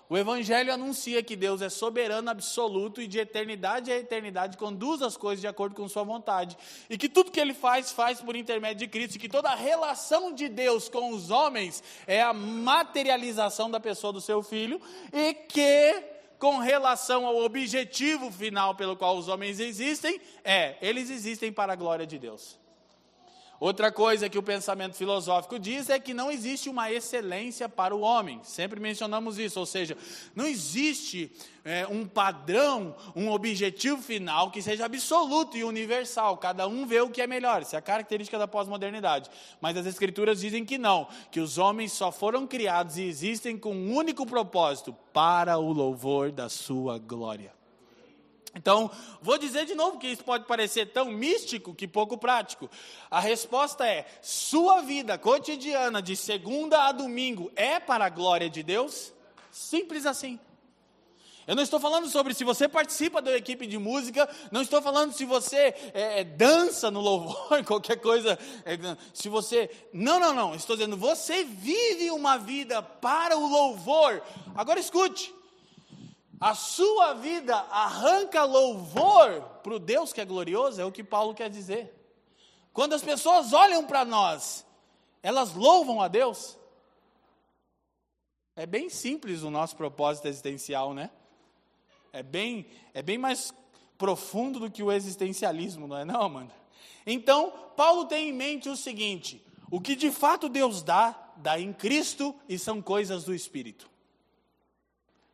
O 0.08 0.18
Evangelho 0.18 0.74
anuncia 0.74 1.22
que 1.22 1.36
Deus 1.36 1.62
é 1.62 1.68
soberano 1.68 2.28
absoluto 2.28 3.00
e 3.00 3.06
de 3.06 3.20
eternidade 3.20 3.92
a 3.92 3.96
eternidade 3.96 4.56
conduz 4.56 5.00
as 5.00 5.16
coisas 5.16 5.40
de 5.40 5.46
acordo 5.46 5.76
com 5.76 5.88
Sua 5.88 6.02
vontade. 6.02 6.58
E 6.90 6.98
que 6.98 7.08
tudo 7.08 7.30
que 7.30 7.38
Ele 7.38 7.54
faz, 7.54 7.92
faz 7.92 8.20
por 8.20 8.34
intermédio 8.34 8.78
de 8.78 8.88
Cristo. 8.88 9.14
E 9.14 9.20
que 9.20 9.28
toda 9.28 9.50
a 9.50 9.54
relação 9.54 10.32
de 10.32 10.48
Deus 10.48 10.88
com 10.88 11.10
os 11.10 11.30
homens 11.30 11.84
é 12.04 12.20
a 12.20 12.32
materialização 12.32 13.70
da 13.70 13.78
pessoa 13.78 14.12
do 14.12 14.20
Seu 14.20 14.42
Filho. 14.42 14.80
E 15.12 15.32
que, 15.32 16.02
com 16.36 16.58
relação 16.58 17.26
ao 17.26 17.36
objetivo 17.36 18.32
final 18.32 18.74
pelo 18.74 18.96
qual 18.96 19.16
os 19.16 19.28
homens 19.28 19.60
existem, 19.60 20.20
é, 20.42 20.76
eles 20.82 21.10
existem 21.10 21.52
para 21.52 21.74
a 21.74 21.76
glória 21.76 22.04
de 22.04 22.18
Deus. 22.18 22.58
Outra 23.58 23.90
coisa 23.90 24.28
que 24.28 24.38
o 24.38 24.42
pensamento 24.42 24.96
filosófico 24.96 25.58
diz 25.58 25.88
é 25.88 25.98
que 25.98 26.12
não 26.12 26.30
existe 26.30 26.68
uma 26.68 26.92
excelência 26.92 27.68
para 27.68 27.94
o 27.94 28.00
homem. 28.00 28.40
Sempre 28.42 28.78
mencionamos 28.78 29.38
isso, 29.38 29.58
ou 29.58 29.64
seja, 29.64 29.96
não 30.34 30.46
existe 30.46 31.32
é, 31.64 31.86
um 31.86 32.06
padrão, 32.06 32.94
um 33.14 33.30
objetivo 33.30 34.02
final 34.02 34.50
que 34.50 34.60
seja 34.60 34.84
absoluto 34.84 35.56
e 35.56 35.64
universal. 35.64 36.36
Cada 36.36 36.68
um 36.68 36.86
vê 36.86 37.00
o 37.00 37.08
que 37.08 37.22
é 37.22 37.26
melhor. 37.26 37.62
Isso 37.62 37.74
é 37.74 37.78
a 37.78 37.82
característica 37.82 38.38
da 38.38 38.46
pós-modernidade. 38.46 39.30
Mas 39.58 39.76
as 39.76 39.86
escrituras 39.86 40.40
dizem 40.40 40.64
que 40.64 40.76
não, 40.76 41.08
que 41.30 41.40
os 41.40 41.56
homens 41.56 41.92
só 41.92 42.12
foram 42.12 42.46
criados 42.46 42.98
e 42.98 43.04
existem 43.04 43.56
com 43.56 43.74
um 43.74 43.96
único 43.96 44.26
propósito: 44.26 44.94
para 45.14 45.56
o 45.56 45.72
louvor 45.72 46.30
da 46.30 46.50
sua 46.50 46.98
glória. 46.98 47.55
Então, 48.56 48.90
vou 49.20 49.36
dizer 49.36 49.66
de 49.66 49.74
novo 49.74 49.98
que 49.98 50.08
isso 50.08 50.24
pode 50.24 50.46
parecer 50.46 50.86
tão 50.86 51.10
místico 51.10 51.74
que 51.74 51.86
pouco 51.86 52.16
prático. 52.16 52.70
A 53.10 53.20
resposta 53.20 53.86
é: 53.86 54.06
sua 54.22 54.80
vida 54.80 55.18
cotidiana, 55.18 56.00
de 56.00 56.16
segunda 56.16 56.84
a 56.86 56.92
domingo, 56.92 57.52
é 57.54 57.78
para 57.78 58.06
a 58.06 58.08
glória 58.08 58.48
de 58.48 58.62
Deus? 58.62 59.12
Simples 59.52 60.06
assim. 60.06 60.40
Eu 61.46 61.54
não 61.54 61.62
estou 61.62 61.78
falando 61.78 62.08
sobre 62.08 62.34
se 62.34 62.42
você 62.42 62.66
participa 62.66 63.22
da 63.22 63.36
equipe 63.36 63.66
de 63.66 63.78
música, 63.78 64.28
não 64.50 64.62
estou 64.62 64.82
falando 64.82 65.12
se 65.12 65.24
você 65.24 65.72
é, 65.94 66.20
é 66.20 66.24
dança 66.24 66.90
no 66.90 67.00
louvor, 67.00 67.62
qualquer 67.62 68.00
coisa. 68.00 68.38
É, 68.64 68.76
se 69.12 69.28
você. 69.28 69.70
Não, 69.92 70.18
não, 70.18 70.32
não. 70.32 70.54
Estou 70.54 70.76
dizendo, 70.76 70.96
você 70.96 71.44
vive 71.44 72.10
uma 72.10 72.38
vida 72.38 72.82
para 72.82 73.36
o 73.36 73.46
louvor. 73.46 74.22
Agora 74.56 74.80
escute 74.80 75.36
a 76.40 76.54
sua 76.54 77.14
vida 77.14 77.56
arranca 77.56 78.44
louvor 78.44 79.42
para 79.62 79.74
o 79.74 79.78
Deus 79.78 80.12
que 80.12 80.20
é 80.20 80.24
glorioso, 80.24 80.80
é 80.80 80.84
o 80.84 80.92
que 80.92 81.02
Paulo 81.02 81.34
quer 81.34 81.48
dizer. 81.48 81.92
Quando 82.72 82.92
as 82.92 83.02
pessoas 83.02 83.52
olham 83.52 83.86
para 83.86 84.04
nós, 84.04 84.66
elas 85.22 85.54
louvam 85.54 86.00
a 86.00 86.08
Deus. 86.08 86.58
É 88.54 88.66
bem 88.66 88.90
simples 88.90 89.42
o 89.42 89.50
nosso 89.50 89.76
propósito 89.76 90.28
existencial, 90.28 90.92
né? 90.92 91.10
É 92.12 92.22
bem, 92.22 92.66
é 92.92 93.02
bem 93.02 93.18
mais 93.18 93.52
profundo 93.96 94.60
do 94.60 94.70
que 94.70 94.82
o 94.82 94.92
existencialismo, 94.92 95.86
não 95.86 95.96
é 95.96 96.04
não, 96.04 96.28
mano? 96.28 96.50
Então, 97.06 97.50
Paulo 97.76 98.04
tem 98.04 98.28
em 98.28 98.32
mente 98.32 98.68
o 98.68 98.76
seguinte: 98.76 99.42
O 99.70 99.80
que 99.80 99.96
de 99.96 100.10
fato 100.10 100.48
Deus 100.48 100.82
dá, 100.82 101.32
dá 101.36 101.58
em 101.58 101.72
Cristo 101.72 102.34
e 102.48 102.58
são 102.58 102.82
coisas 102.82 103.24
do 103.24 103.34
Espírito. 103.34 103.90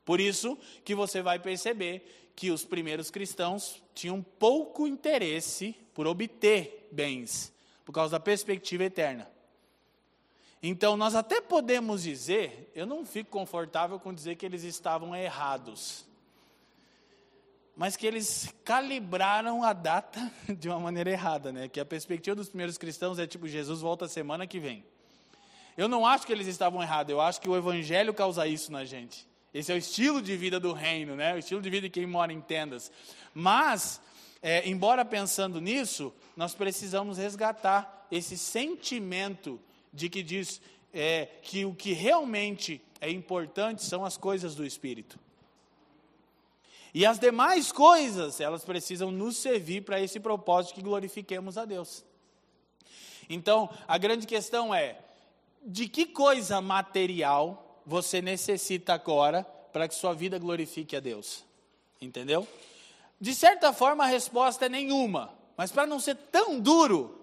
Por 0.05 0.21
isso 0.21 0.59
que 0.85 0.95
você 0.95 1.23
vai 1.23 1.39
perceber 1.39 2.31
que 2.35 2.51
os 2.51 2.65
primeiros 2.65 3.11
cristãos 3.11 3.83
tinham 3.95 4.23
pouco 4.23 4.87
interesse 4.87 5.77
por 5.95 6.07
obter 6.07 6.89
bens, 6.91 7.53
por 7.85 7.93
causa 7.93 8.13
da 8.13 8.21
perspectiva 8.21 8.85
eterna. 8.85 9.31
Então, 10.63 10.97
nós 10.97 11.15
até 11.15 11.41
podemos 11.41 12.05
dizer, 12.05 12.71
eu 12.75 12.87
não 12.87 13.05
fico 13.05 13.31
confortável 13.31 13.99
com 13.99 14.15
dizer 14.15 14.37
que 14.37 14.47
eles 14.47 14.63
estavam 14.63 15.15
errados, 15.15 16.07
mas 17.77 17.97
que 17.97 18.07
eles 18.07 18.55
calibraram 18.65 19.65
a 19.65 19.73
data 19.73 20.31
de 20.57 20.69
uma 20.69 20.79
maneira 20.79 21.11
errada, 21.11 21.53
né? 21.53 21.69
Que 21.69 21.81
a 21.81 21.85
perspectiva 21.85 22.37
dos 22.37 22.49
primeiros 22.49 22.79
cristãos 22.79 23.19
é 23.19 23.27
tipo, 23.27 23.49
Jesus 23.49 23.81
volta 23.81 24.07
semana 24.07 24.47
que 24.47 24.61
vem. 24.61 24.85
Eu 25.77 25.89
não 25.89 26.07
acho 26.07 26.27
que 26.27 26.33
eles 26.33 26.47
estavam 26.47 26.83
errados, 26.83 27.11
eu 27.11 27.21
acho 27.21 27.41
que 27.41 27.49
o 27.49 27.57
evangelho 27.57 28.15
causa 28.15 28.47
isso 28.47 28.71
na 28.71 28.85
gente. 28.85 29.27
Esse 29.53 29.71
é 29.71 29.75
o 29.75 29.79
estilo 29.79 30.23
de 30.23 30.37
vida 30.37 30.59
do 30.59 30.73
reino, 30.73 31.15
né? 31.15 31.35
O 31.35 31.39
estilo 31.39 31.61
de 31.61 31.69
vida 31.69 31.89
de 31.89 31.91
quem 31.91 32.07
mora 32.07 32.33
em 32.33 32.41
tendas. 32.41 32.91
Mas, 33.35 34.01
é, 34.41 34.67
embora 34.69 35.05
pensando 35.05 35.61
nisso, 35.61 36.13
nós 36.37 36.55
precisamos 36.55 37.19
resgatar 37.19 38.07
esse 38.11 38.39
sentimento 38.39 39.61
de 39.93 40.09
que 40.09 40.23
diz 40.23 40.61
é, 40.93 41.27
que 41.43 41.65
o 41.65 41.75
que 41.75 41.93
realmente 41.93 42.81
é 43.01 43.11
importante 43.11 43.83
são 43.83 44.05
as 44.05 44.17
coisas 44.17 44.55
do 44.55 44.65
Espírito. 44.65 45.19
E 46.95 47.07
as 47.07 47.19
demais 47.19 47.73
coisas, 47.73 48.41
elas 48.41 48.65
precisam 48.65 49.11
nos 49.11 49.37
servir 49.37 49.83
para 49.83 50.01
esse 50.01 50.21
propósito 50.21 50.75
que 50.75 50.83
glorifiquemos 50.83 51.57
a 51.57 51.65
Deus. 51.65 52.05
Então, 53.29 53.71
a 53.89 53.97
grande 53.97 54.27
questão 54.27 54.75
é: 54.75 54.99
de 55.65 55.89
que 55.89 56.05
coisa 56.07 56.61
material 56.61 57.62
você 57.87 58.21
necessita 58.23 58.95
agora 58.95 59.45
para 59.73 59.89
que 59.89 59.95
sua 59.95 60.15
vida 60.15 60.39
glorifique 60.39 60.97
a 60.97 61.01
Deus? 61.01 61.45
Entendeu? 62.01 62.47
De 63.21 63.35
certa 63.35 63.73
forma, 63.73 64.05
a 64.05 64.09
resposta 64.09 64.67
é 64.67 64.69
nenhuma. 64.69 65.33
Mas 65.57 65.71
para 65.71 65.87
não 65.87 66.01
ser 66.01 66.17
tão 66.17 66.59
duro, 66.59 67.21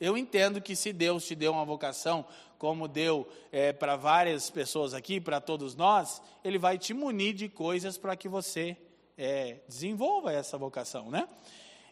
eu 0.00 0.16
entendo 0.16 0.60
que 0.60 0.74
se 0.74 0.92
Deus 0.92 1.26
te 1.26 1.34
deu 1.34 1.52
uma 1.52 1.64
vocação, 1.64 2.24
como 2.58 2.88
deu 2.88 3.28
é, 3.50 3.72
para 3.72 3.96
várias 3.96 4.48
pessoas 4.48 4.94
aqui, 4.94 5.20
para 5.20 5.40
todos 5.40 5.74
nós, 5.74 6.22
Ele 6.44 6.58
vai 6.58 6.78
te 6.78 6.94
munir 6.94 7.34
de 7.34 7.48
coisas 7.48 7.98
para 7.98 8.16
que 8.16 8.28
você 8.28 8.76
é, 9.18 9.58
desenvolva 9.68 10.32
essa 10.32 10.56
vocação, 10.56 11.10
né? 11.10 11.28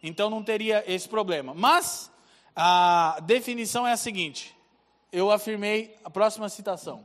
Então 0.02 0.30
não 0.30 0.42
teria 0.42 0.82
esse 0.86 1.08
problema. 1.08 1.54
Mas 1.54 2.10
a 2.54 3.18
definição 3.22 3.86
é 3.86 3.92
a 3.92 3.96
seguinte: 3.96 4.56
eu 5.12 5.30
afirmei 5.30 5.96
a 6.04 6.10
próxima 6.10 6.48
citação. 6.48 7.04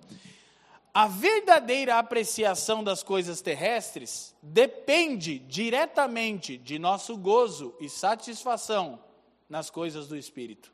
A 0.98 1.08
verdadeira 1.08 2.00
apreciação 2.00 2.82
das 2.82 3.04
coisas 3.04 3.42
terrestres 3.42 4.34
depende 4.42 5.40
diretamente 5.40 6.58
de 6.58 6.80
nosso 6.80 7.18
gozo 7.18 7.76
e 7.82 7.90
satisfação 7.90 9.04
nas 9.50 9.70
coisas 9.70 10.08
do 10.08 10.16
Espírito. 10.16 10.72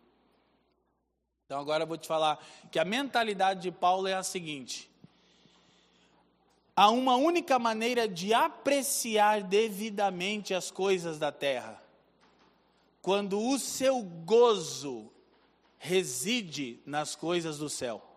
Então 1.44 1.60
agora 1.60 1.86
eu 1.86 1.88
vou 1.88 1.98
te 1.98 2.08
falar 2.08 2.38
que 2.72 2.78
a 2.78 2.86
mentalidade 2.86 3.64
de 3.64 3.72
Paulo 3.72 4.08
é 4.08 4.14
a 4.14 4.22
seguinte: 4.22 4.92
há 6.76 6.92
uma 6.92 7.16
única 7.16 7.58
maneira 7.58 8.08
de 8.08 8.32
apreciar 8.32 9.42
devidamente 9.42 10.54
as 10.54 10.70
coisas 10.70 11.18
da 11.18 11.32
terra. 11.32 11.82
Quando 13.02 13.42
o 13.42 13.58
seu 13.58 14.04
gozo 14.04 15.12
reside 15.80 16.80
nas 16.86 17.16
coisas 17.16 17.58
do 17.58 17.68
céu. 17.68 18.11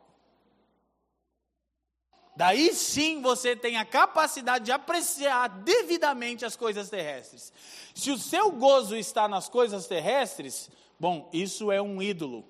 Daí 2.36 2.74
sim 2.74 3.22
você 3.22 3.54
tem 3.54 3.76
a 3.76 3.84
capacidade 3.84 4.64
de 4.64 4.72
apreciar 4.72 5.48
devidamente 5.48 6.44
as 6.44 6.56
coisas 6.56 6.90
terrestres. 6.90 7.52
Se 7.94 8.10
o 8.10 8.18
seu 8.18 8.50
gozo 8.50 8.96
está 8.96 9.28
nas 9.28 9.48
coisas 9.48 9.86
terrestres, 9.86 10.68
bom, 10.98 11.28
isso 11.32 11.70
é 11.70 11.80
um 11.80 12.02
ídolo. 12.02 12.44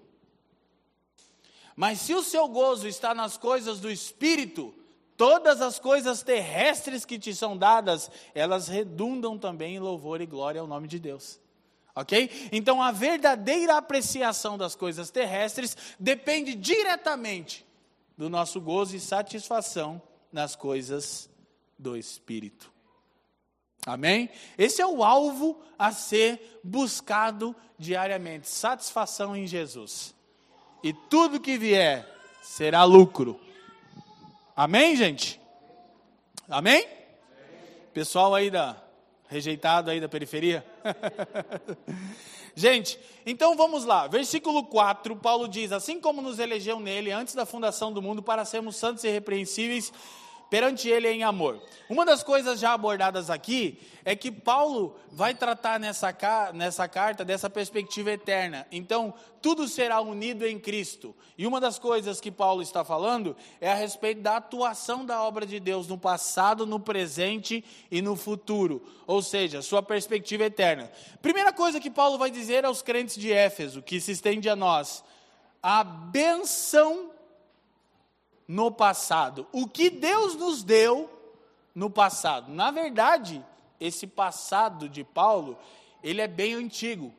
Mas 1.77 2.01
se 2.01 2.15
o 2.15 2.23
seu 2.23 2.49
gozo 2.49 2.89
está 2.89 3.15
nas 3.15 3.37
coisas 3.37 3.79
do 3.79 3.91
espírito, 3.91 4.75
todas 5.19 5.61
as 5.61 5.79
coisas 5.79 6.23
terrestres 6.23 7.05
que 7.05 7.19
te 7.19 7.35
são 7.35 7.57
dadas, 7.57 8.11
elas 8.35 8.69
redundam 8.69 9.39
também 9.39 9.77
em 9.77 9.81
louvor 9.81 10.21
e 10.23 10.27
glória 10.27 10.63
ao 10.63 10.67
nome 10.67 10.89
de 10.89 10.99
Deus. 10.99 11.39
Ok? 11.95 12.49
Então 12.51 12.83
a 12.83 12.91
verdadeira 12.91 13.77
apreciação 13.77 14.57
das 14.57 14.75
coisas 14.75 15.11
terrestres 15.11 15.77
depende 15.99 16.55
diretamente 16.55 17.67
do 18.17 18.29
nosso 18.29 18.61
gozo 18.61 18.97
e 18.97 19.01
satisfação 19.01 20.01
nas 20.33 20.57
coisas 20.57 21.29
do 21.79 21.97
Espírito. 21.97 22.73
Amém? 23.87 24.31
Esse 24.57 24.81
é 24.81 24.87
o 24.87 25.05
alvo 25.05 25.61
a 25.79 25.93
ser 25.93 26.61
buscado 26.65 27.55
diariamente: 27.79 28.49
satisfação 28.49 29.37
em 29.37 29.47
Jesus 29.47 30.15
e 30.83 30.93
tudo 30.93 31.41
que 31.41 31.59
vier 31.59 32.07
será 32.43 32.85
lucro. 32.85 33.41
Amém, 34.57 34.95
gente? 34.97 35.41
Amém? 36.49 36.87
Pessoal 37.93 38.35
aí 38.35 38.51
da 38.51 38.77
rejeitado 39.29 39.91
aí 39.91 40.01
da 40.01 40.09
periferia. 40.09 40.65
gente, 42.55 42.99
então 43.27 43.57
vamos 43.57 43.85
lá. 43.85 44.07
Versículo 44.07 44.65
4, 44.65 45.17
Paulo 45.17 45.49
diz: 45.49 45.73
Assim 45.73 46.01
como 46.01 46.23
nos 46.23 46.39
elegeu 46.39 46.79
nele 46.81 47.11
antes 47.11 47.35
da 47.35 47.47
fundação 47.47 47.93
do 47.93 48.03
mundo 48.03 48.23
para 48.23 48.45
sermos 48.45 48.77
santos 48.77 49.05
e 49.05 49.09
irrepreensíveis 49.09 49.93
perante 50.51 50.89
ele 50.89 51.09
em 51.09 51.23
amor. 51.23 51.61
Uma 51.89 52.05
das 52.05 52.23
coisas 52.23 52.61
já 52.61 52.73
abordadas 52.73 53.29
aqui 53.29 53.79
é 54.05 54.15
que 54.15 54.31
Paulo 54.31 54.97
vai 55.11 55.35
tratar 55.35 55.81
nessa, 55.81 56.15
nessa 56.53 56.87
carta 56.89 57.25
dessa 57.25 57.49
perspectiva 57.49 58.13
eterna. 58.13 58.67
Então, 58.71 59.15
tudo 59.41 59.67
será 59.69 60.01
unido 60.01 60.47
em 60.47 60.59
Cristo. 60.59 61.15
E 61.37 61.47
uma 61.47 61.61
das 61.61 61.79
coisas 61.79 62.21
que 62.21 62.31
Paulo 62.31 62.63
está 62.63 62.85
falando 62.85 63.37
é 63.61 63.71
a 63.71 63.75
respeito 63.75 64.21
da 64.21 64.37
atuação 64.37 65.05
da 65.05 65.23
obra 65.23 65.47
de 65.47 65.59
Deus 65.59 65.87
no 65.87 65.99
passado, 65.99 66.67
no 66.67 66.81
presente 66.81 67.65
e 67.91 68.01
no 68.01 68.17
futuro. 68.17 68.83
Ou 69.07 69.23
seja, 69.23 69.63
sua 69.63 69.83
perspectiva 69.83 70.45
eterna. 70.45 70.91
Primeira 71.21 71.53
coisa 71.53 71.81
que 71.81 71.91
Paulo 71.91 72.19
vai 72.19 72.31
dizer 72.31 72.65
aos 72.65 72.83
crentes 72.83 73.17
de 73.17 73.33
Éfeso, 73.33 73.83
que 73.83 74.01
se 74.01 74.13
estende 74.13 74.49
a 74.49 74.57
nós: 74.57 75.05
a 75.63 75.83
benção 75.83 77.14
no 78.47 78.71
passado. 78.71 79.47
O 79.53 79.67
que 79.67 79.91
Deus 79.91 80.35
nos 80.37 80.63
deu 80.63 81.11
no 81.75 81.91
passado. 81.91 82.53
Na 82.53 82.71
verdade, 82.71 83.45
esse 83.81 84.07
passado 84.07 84.89
de 84.89 85.03
Paulo, 85.03 85.59
ele 86.03 86.21
é 86.21 86.29
bem 86.29 86.55
antigo. 86.55 87.13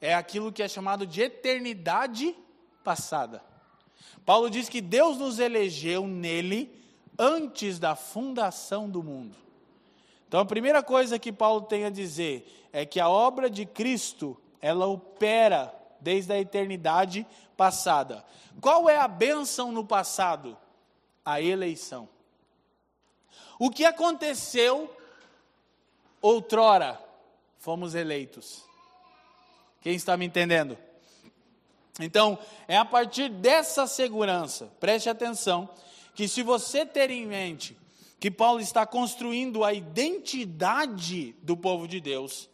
É 0.00 0.14
aquilo 0.14 0.52
que 0.52 0.62
é 0.62 0.68
chamado 0.68 1.06
de 1.06 1.20
eternidade 1.20 2.34
passada. 2.82 3.42
Paulo 4.24 4.48
diz 4.48 4.68
que 4.68 4.80
Deus 4.80 5.18
nos 5.18 5.38
elegeu 5.38 6.06
nele 6.06 6.72
antes 7.18 7.78
da 7.78 7.94
fundação 7.94 8.88
do 8.88 9.02
mundo. 9.02 9.36
Então 10.26 10.40
a 10.40 10.44
primeira 10.44 10.82
coisa 10.82 11.18
que 11.18 11.32
Paulo 11.32 11.62
tem 11.62 11.84
a 11.84 11.90
dizer 11.90 12.68
é 12.72 12.84
que 12.84 12.98
a 12.98 13.08
obra 13.08 13.48
de 13.48 13.64
Cristo, 13.64 14.36
ela 14.60 14.86
opera 14.86 15.72
desde 16.00 16.32
a 16.32 16.38
eternidade 16.38 17.26
passada. 17.56 18.24
Qual 18.60 18.88
é 18.88 18.96
a 18.96 19.08
bênção 19.08 19.72
no 19.72 19.84
passado? 19.84 20.56
A 21.24 21.40
eleição. 21.40 22.08
O 23.58 23.70
que 23.70 23.84
aconteceu 23.84 24.94
outrora? 26.20 27.00
Fomos 27.58 27.94
eleitos. 27.94 28.64
Quem 29.80 29.94
está 29.94 30.16
me 30.16 30.26
entendendo? 30.26 30.76
Então, 32.00 32.38
é 32.68 32.76
a 32.76 32.84
partir 32.84 33.28
dessa 33.30 33.86
segurança, 33.86 34.70
preste 34.78 35.08
atenção, 35.08 35.68
que 36.14 36.28
se 36.28 36.42
você 36.42 36.84
ter 36.84 37.10
em 37.10 37.26
mente 37.26 37.76
que 38.18 38.30
Paulo 38.30 38.60
está 38.60 38.86
construindo 38.86 39.62
a 39.62 39.72
identidade 39.72 41.34
do 41.42 41.56
povo 41.56 41.86
de 41.86 42.00
Deus, 42.00 42.48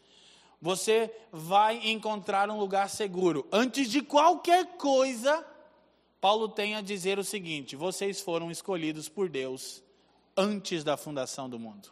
você 0.62 1.12
vai 1.33 1.90
encontrar 1.90 2.48
um 2.48 2.57
lugar 2.57 2.88
seguro. 2.88 3.44
Antes 3.51 3.90
de 3.90 4.01
qualquer 4.01 4.77
coisa, 4.77 5.44
Paulo 6.20 6.48
tem 6.48 6.77
a 6.77 6.81
dizer 6.81 7.18
o 7.18 7.25
seguinte: 7.25 7.75
vocês 7.75 8.20
foram 8.20 8.48
escolhidos 8.48 9.09
por 9.09 9.29
Deus 9.29 9.83
antes 10.37 10.85
da 10.85 10.96
fundação 10.96 11.51
do 11.51 11.59
mundo. 11.59 11.90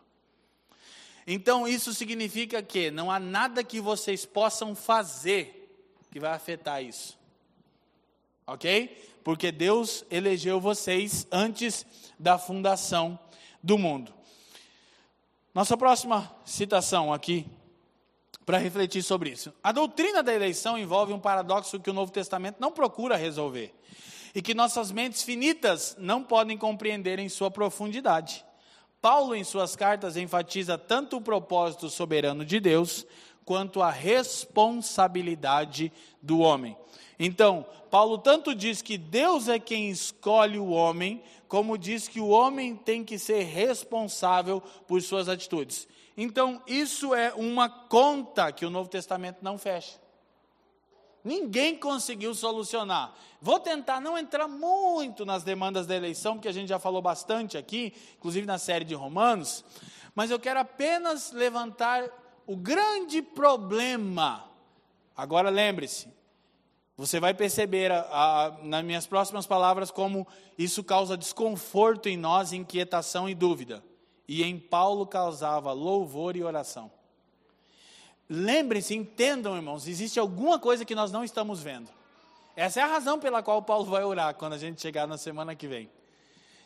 Então 1.27 1.67
isso 1.67 1.93
significa 1.93 2.63
que 2.63 2.93
não 2.93 3.11
há 3.11 3.19
nada 3.19 3.65
que 3.65 3.81
vocês 3.81 4.25
possam 4.25 4.77
fazer 4.77 5.57
que 6.13 6.21
vai 6.21 6.33
afetar 6.33 6.83
isso. 6.83 7.19
Ok? 8.47 9.19
Porque 9.25 9.51
Deus 9.51 10.05
elegeu 10.11 10.61
vocês 10.61 11.27
antes 11.31 11.85
da 12.19 12.39
fundação 12.39 13.19
do 13.63 13.77
mundo. 13.77 14.15
Nossa 15.53 15.77
próxima 15.77 16.33
citação 16.45 17.13
aqui 17.13 17.47
para 18.45 18.59
refletir 18.59 19.03
sobre 19.03 19.31
isso. 19.31 19.53
A 19.63 19.73
doutrina 19.73 20.23
da 20.23 20.35
eleição 20.35 20.79
envolve 20.79 21.13
um 21.13 21.21
paradoxo 21.21 21.81
que 21.81 21.91
o 21.91 21.95
Novo 21.95 22.13
Testamento 22.13 22.57
não 22.59 22.73
procura 22.73 23.17
resolver 23.17 23.75
e 24.35 24.41
que 24.41 24.55
nossas 24.55 24.93
mentes 24.93 25.23
finitas 25.23 25.97
não 25.99 26.23
podem 26.23 26.57
compreender 26.57 27.19
em 27.19 27.29
sua 27.29 27.51
profundidade. 27.51 28.45
Paulo, 29.01 29.35
em 29.35 29.45
suas 29.45 29.75
cartas, 29.75 30.17
enfatiza 30.17 30.77
tanto 30.77 31.17
o 31.17 31.23
propósito 31.23 31.89
soberano 31.89 32.45
de 32.45 32.61
Deus, 32.61 33.07
quanto 33.45 33.83
a 33.83 33.91
responsabilidade 33.91 35.93
do 36.23 36.39
homem. 36.39 36.77
Então, 37.19 37.67
Paulo 37.91 38.17
tanto 38.17 38.55
diz 38.55 38.81
que 38.81 38.97
Deus 38.97 39.49
é 39.49 39.59
quem 39.59 39.91
escolhe 39.91 40.57
o 40.57 40.69
homem, 40.69 41.21
como 41.49 41.77
diz 41.77 42.07
que 42.07 42.21
o 42.21 42.29
homem 42.29 42.77
tem 42.77 43.05
que 43.05 43.19
ser 43.19 43.43
responsável 43.43 44.63
por 44.87 45.03
suas 45.03 45.29
atitudes. 45.29 45.89
Então, 46.23 46.63
isso 46.67 47.15
é 47.15 47.33
uma 47.33 47.67
conta 47.67 48.53
que 48.53 48.67
o 48.67 48.69
Novo 48.69 48.91
Testamento 48.91 49.39
não 49.41 49.57
fecha. 49.57 49.99
Ninguém 51.25 51.75
conseguiu 51.75 52.35
solucionar. 52.35 53.15
Vou 53.41 53.59
tentar 53.59 54.03
não 54.03 54.19
entrar 54.19 54.47
muito 54.47 55.25
nas 55.25 55.43
demandas 55.43 55.87
da 55.87 55.97
eleição, 55.97 56.35
porque 56.35 56.49
a 56.49 56.53
gente 56.53 56.69
já 56.69 56.79
falou 56.79 57.01
bastante 57.01 57.57
aqui, 57.57 57.95
inclusive 58.19 58.47
na 58.47 58.59
série 58.59 58.85
de 58.85 58.95
Romanos, 58.95 59.65
mas 60.15 60.31
eu 60.31 60.39
quero 60.39 60.61
apenas 60.61 61.33
levantar 61.33 62.11
o 62.47 62.55
grande 62.55 63.23
problema. 63.23 64.45
Agora 65.17 65.49
lembre-se, 65.49 66.07
você 66.99 67.19
vai 67.19 67.33
perceber 67.33 67.91
a, 67.91 68.01
a, 68.11 68.59
nas 68.63 68.85
minhas 68.85 69.07
próximas 69.07 69.47
palavras 69.47 69.91
como 69.91 70.29
isso 70.59 70.85
causa 70.85 71.17
desconforto 71.17 72.11
em 72.11 72.19
nós, 72.19 72.53
inquietação 72.53 73.27
e 73.27 73.35
dúvida. 73.35 73.83
E 74.31 74.45
em 74.45 74.61
Paulo 74.61 75.05
causava 75.09 75.73
louvor 75.73 76.37
e 76.37 76.45
oração. 76.45 76.89
Lembrem-se, 78.29 78.95
entendam, 78.95 79.57
irmãos, 79.57 79.89
existe 79.89 80.21
alguma 80.21 80.57
coisa 80.57 80.85
que 80.85 80.95
nós 80.95 81.11
não 81.11 81.25
estamos 81.25 81.61
vendo. 81.61 81.91
Essa 82.55 82.79
é 82.79 82.83
a 82.85 82.87
razão 82.87 83.19
pela 83.19 83.43
qual 83.43 83.61
Paulo 83.61 83.87
vai 83.87 84.05
orar 84.05 84.37
quando 84.37 84.53
a 84.53 84.57
gente 84.57 84.81
chegar 84.81 85.09
na 85.09 85.19
semana 85.19 85.57
que 85.57 85.67
vem. 85.67 85.91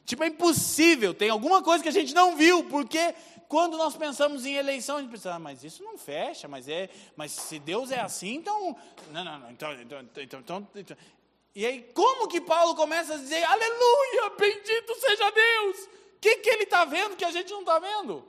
Tipo, 0.05 0.25
é 0.25 0.27
impossível, 0.27 1.15
tem 1.15 1.31
alguma 1.31 1.63
coisa 1.63 1.83
que 1.83 1.89
a 1.89 1.93
gente 1.93 2.13
não 2.13 2.37
viu, 2.37 2.65
porque 2.65 3.15
quando 3.49 3.79
nós 3.79 3.97
pensamos 3.97 4.45
em 4.45 4.57
eleição, 4.57 4.99
a 4.99 5.01
gente 5.01 5.11
pensa, 5.11 5.33
ah, 5.33 5.39
mas 5.39 5.65
isso 5.65 5.83
não 5.83 5.97
fecha, 5.97 6.47
mas 6.47 6.69
é, 6.69 6.91
mas 7.17 7.33
se 7.33 7.59
Deus 7.59 7.91
é 7.91 7.99
assim, 7.99 8.35
então. 8.35 8.77
Não, 9.11 9.25
não, 9.25 9.39
não, 9.39 9.51
então, 9.51 9.73
então, 9.73 10.01
então, 10.03 10.41
então, 10.41 10.69
então. 10.75 10.97
E 11.55 11.65
aí, 11.65 11.81
como 11.95 12.29
que 12.29 12.43
Paulo 12.43 12.75
começa 12.75 13.15
a 13.15 13.17
dizer, 13.17 13.43
aleluia, 13.43 14.33
bendito 14.39 14.95
seja 15.01 15.31
Deus? 15.31 16.04
Que, 16.25 16.39
que 16.39 16.49
ele 16.49 16.63
está 16.63 16.87
vendo 16.87 17.17
que 17.17 17.25
a 17.25 17.31
gente 17.31 17.51
não 17.53 17.61
está 17.61 17.79
vendo? 17.79 18.25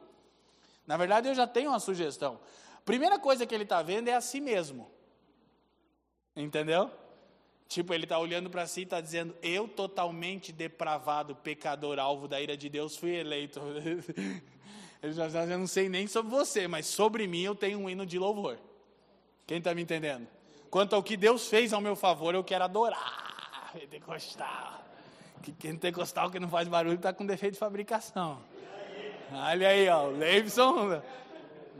Na 0.85 0.97
verdade, 0.97 1.29
eu 1.29 1.33
já 1.33 1.47
tenho 1.47 1.69
uma 1.69 1.79
sugestão. 1.79 2.41
Primeira 2.83 3.17
coisa 3.17 3.45
que 3.45 3.55
ele 3.55 3.63
está 3.63 3.81
vendo 3.81 4.09
é 4.09 4.13
a 4.13 4.19
si 4.19 4.41
mesmo. 4.41 4.91
Entendeu? 6.35 6.91
Tipo, 7.69 7.93
ele 7.93 8.03
está 8.03 8.19
olhando 8.19 8.49
para 8.49 8.67
si 8.67 8.81
e 8.81 8.83
está 8.83 8.99
dizendo: 8.99 9.33
Eu, 9.41 9.65
totalmente 9.65 10.51
depravado, 10.51 11.37
pecador, 11.37 11.97
alvo 11.97 12.27
da 12.27 12.41
ira 12.41 12.57
de 12.57 12.67
Deus, 12.67 12.97
fui 12.97 13.15
eleito. 13.15 13.61
ele 15.01 15.13
já 15.13 15.27
está 15.27 15.43
dizendo: 15.43 15.59
Não 15.59 15.67
sei 15.67 15.87
nem 15.87 16.05
sobre 16.05 16.29
você, 16.29 16.67
mas 16.67 16.87
sobre 16.87 17.25
mim 17.27 17.43
eu 17.43 17.55
tenho 17.55 17.79
um 17.79 17.89
hino 17.89 18.05
de 18.05 18.19
louvor. 18.19 18.59
Quem 19.47 19.59
está 19.59 19.73
me 19.73 19.83
entendendo? 19.83 20.27
Quanto 20.69 20.97
ao 20.97 21.01
que 21.01 21.15
Deus 21.15 21.47
fez 21.47 21.71
ao 21.71 21.79
meu 21.79 21.95
favor, 21.95 22.35
eu 22.35 22.43
quero 22.43 22.65
adorar. 22.65 23.71
Pentecostal. 23.71 24.84
Que 25.41 25.51
pentecostal 25.51 26.31
que 26.31 26.39
não 26.39 26.49
faz 26.49 26.67
barulho 26.67 26.95
está 26.95 27.13
com 27.13 27.25
defeito 27.25 27.53
de 27.53 27.59
fabricação. 27.59 28.41
Olha 29.31 29.69
aí, 29.69 29.87
ó, 29.89 30.07
o 30.07 30.11
Leivson 30.11 31.01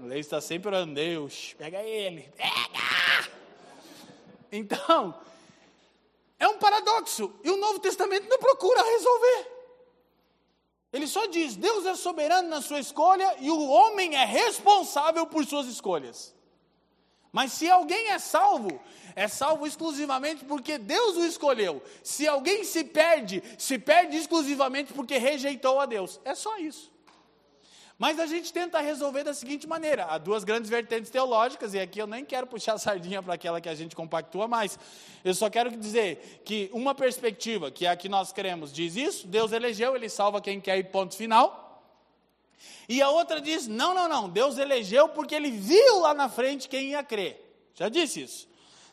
o 0.01 0.05
Leite 0.07 0.25
está 0.25 0.41
sempre 0.41 0.67
orando, 0.67 0.93
Deus, 0.93 1.55
pega 1.57 1.81
ele, 1.81 2.29
pega! 2.35 3.31
Então, 4.51 5.15
é 6.39 6.47
um 6.47 6.57
paradoxo. 6.57 7.33
E 7.43 7.49
o 7.49 7.57
Novo 7.57 7.79
Testamento 7.79 8.27
não 8.27 8.37
procura 8.37 8.81
resolver. 8.83 9.51
Ele 10.91 11.07
só 11.07 11.25
diz: 11.27 11.55
Deus 11.55 11.85
é 11.85 11.95
soberano 11.95 12.49
na 12.49 12.61
sua 12.61 12.79
escolha 12.79 13.35
e 13.39 13.49
o 13.49 13.67
homem 13.69 14.15
é 14.15 14.25
responsável 14.25 15.25
por 15.27 15.45
suas 15.45 15.67
escolhas. 15.67 16.33
Mas 17.35 17.51
se 17.51 17.69
alguém 17.69 18.11
é 18.11 18.17
salvo, 18.17 18.81
é 19.13 19.27
salvo 19.27 19.67
exclusivamente 19.67 20.45
porque 20.45 20.77
Deus 20.77 21.17
o 21.17 21.25
escolheu. 21.25 21.83
Se 22.01 22.25
alguém 22.25 22.63
se 22.63 22.85
perde, 22.85 23.43
se 23.57 23.77
perde 23.77 24.15
exclusivamente 24.15 24.93
porque 24.93 25.17
rejeitou 25.17 25.81
a 25.81 25.85
Deus. 25.85 26.17
É 26.23 26.33
só 26.33 26.57
isso. 26.57 26.89
Mas 27.99 28.21
a 28.21 28.25
gente 28.25 28.53
tenta 28.53 28.79
resolver 28.79 29.25
da 29.25 29.33
seguinte 29.33 29.67
maneira: 29.67 30.05
há 30.05 30.17
duas 30.17 30.45
grandes 30.45 30.69
vertentes 30.69 31.11
teológicas, 31.11 31.73
e 31.73 31.79
aqui 31.81 31.99
eu 31.99 32.07
nem 32.07 32.23
quero 32.23 32.47
puxar 32.47 32.75
a 32.75 32.77
sardinha 32.79 33.21
para 33.21 33.33
aquela 33.33 33.59
que 33.59 33.67
a 33.67 33.75
gente 33.75 33.97
compactua 33.97 34.47
mais. 34.47 34.79
Eu 35.21 35.33
só 35.33 35.49
quero 35.49 35.69
dizer 35.75 36.41
que 36.45 36.69
uma 36.71 36.95
perspectiva, 36.95 37.69
que 37.69 37.85
é 37.85 37.89
a 37.89 37.97
que 37.97 38.07
nós 38.07 38.31
queremos, 38.31 38.71
diz 38.71 38.95
isso: 38.95 39.27
Deus 39.27 39.51
elegeu, 39.51 39.93
ele 39.93 40.07
salva 40.07 40.39
quem 40.39 40.61
quer 40.61 40.77
e 40.77 40.85
ponto 40.85 41.17
final. 41.17 41.64
E 42.87 43.01
a 43.01 43.09
outra 43.09 43.41
diz: 43.41 43.67
não, 43.67 43.93
não, 43.93 44.07
não, 44.07 44.29
Deus 44.29 44.57
elegeu 44.57 45.09
porque 45.09 45.35
ele 45.35 45.51
viu 45.51 45.99
lá 45.99 46.13
na 46.13 46.29
frente 46.29 46.69
quem 46.69 46.89
ia 46.89 47.03
crer. 47.03 47.41
Já 47.73 47.89
disse 47.89 48.21
isso. 48.21 48.47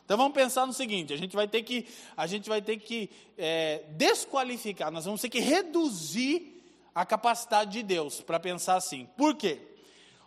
Então 0.05 0.17
vamos 0.17 0.33
pensar 0.33 0.65
no 0.65 0.73
seguinte: 0.73 1.13
a 1.13 1.17
gente 1.17 1.35
vai 1.35 1.47
ter 1.47 1.63
que, 1.63 1.87
a 2.15 2.27
gente 2.27 2.49
vai 2.49 2.61
ter 2.61 2.77
que 2.77 3.09
é, 3.37 3.83
desqualificar, 3.89 4.91
nós 4.91 5.05
vamos 5.05 5.21
ter 5.21 5.29
que 5.29 5.39
reduzir 5.39 6.61
a 6.93 7.05
capacidade 7.05 7.71
de 7.71 7.83
Deus 7.83 8.21
para 8.21 8.39
pensar 8.39 8.75
assim. 8.75 9.07
Por 9.17 9.35
quê? 9.35 9.59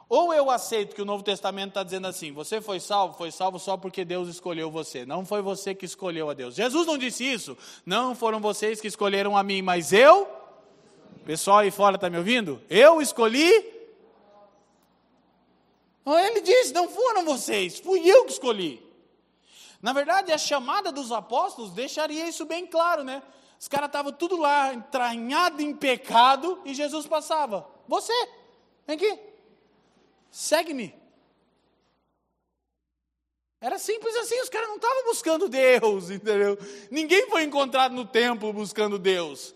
Ou 0.08 0.32
eu 0.32 0.50
aceito 0.50 0.94
que 0.94 1.02
o 1.02 1.04
Novo 1.04 1.22
Testamento 1.22 1.70
está 1.70 1.82
dizendo 1.82 2.06
assim: 2.06 2.32
você 2.32 2.60
foi 2.60 2.78
salvo, 2.78 3.16
foi 3.16 3.30
salvo 3.30 3.58
só 3.58 3.76
porque 3.76 4.04
Deus 4.04 4.28
escolheu 4.28 4.70
você. 4.70 5.04
Não 5.04 5.26
foi 5.26 5.42
você 5.42 5.74
que 5.74 5.84
escolheu 5.84 6.30
a 6.30 6.34
Deus. 6.34 6.54
Jesus 6.54 6.86
não 6.86 6.96
disse 6.96 7.24
isso. 7.24 7.56
Não 7.84 8.14
foram 8.14 8.40
vocês 8.40 8.80
que 8.80 8.86
escolheram 8.86 9.36
a 9.36 9.42
mim, 9.42 9.62
mas 9.62 9.92
eu. 9.92 10.35
Pessoal 11.26 11.58
aí 11.58 11.72
fora 11.72 11.96
está 11.96 12.08
me 12.08 12.16
ouvindo? 12.16 12.62
Eu 12.70 13.02
escolhi. 13.02 13.50
Ele 16.06 16.40
disse: 16.40 16.72
não 16.72 16.88
foram 16.88 17.24
vocês, 17.24 17.80
fui 17.80 18.08
eu 18.08 18.24
que 18.24 18.32
escolhi. 18.32 18.80
Na 19.82 19.92
verdade, 19.92 20.32
a 20.32 20.38
chamada 20.38 20.92
dos 20.92 21.10
apóstolos 21.10 21.72
deixaria 21.72 22.28
isso 22.28 22.44
bem 22.44 22.64
claro, 22.64 23.02
né? 23.02 23.20
Os 23.58 23.66
caras 23.66 23.88
estavam 23.88 24.12
tudo 24.12 24.36
lá, 24.36 24.72
entranhado 24.72 25.60
em 25.60 25.74
pecado, 25.74 26.60
e 26.64 26.72
Jesus 26.72 27.08
passava. 27.08 27.68
Você, 27.88 28.12
vem 28.86 28.94
aqui, 28.94 29.18
segue-me. 30.30 30.94
Era 33.60 33.80
simples 33.80 34.14
assim, 34.14 34.40
os 34.42 34.48
caras 34.48 34.68
não 34.68 34.76
estavam 34.76 35.04
buscando 35.06 35.48
Deus, 35.48 36.08
entendeu? 36.10 36.56
Ninguém 36.88 37.28
foi 37.28 37.42
encontrado 37.42 37.96
no 37.96 38.04
templo 38.04 38.52
buscando 38.52 38.96
Deus. 38.96 39.55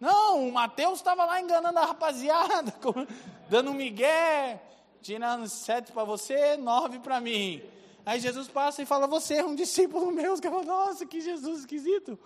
Não, 0.00 0.48
o 0.48 0.52
Mateus 0.52 0.98
estava 0.98 1.26
lá 1.26 1.40
enganando 1.40 1.78
a 1.78 1.84
rapaziada, 1.84 2.74
dando 3.50 3.70
um 3.70 3.74
migué, 3.74 4.62
tirando 5.02 5.46
sete 5.46 5.92
para 5.92 6.04
você, 6.04 6.56
nove 6.56 6.98
para 6.98 7.20
mim. 7.20 7.62
Aí 8.06 8.18
Jesus 8.18 8.48
passa 8.48 8.82
e 8.82 8.86
fala, 8.86 9.06
você 9.06 9.34
é 9.34 9.44
um 9.44 9.54
discípulo 9.54 10.10
meu. 10.10 10.32
Os 10.32 10.40
caras 10.40 10.64
nossa, 10.64 11.04
que 11.04 11.20
Jesus 11.20 11.60
esquisito. 11.60 12.18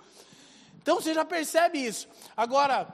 Então 0.80 1.00
você 1.00 1.12
já 1.12 1.24
percebe 1.24 1.78
isso. 1.78 2.08
Agora, 2.36 2.86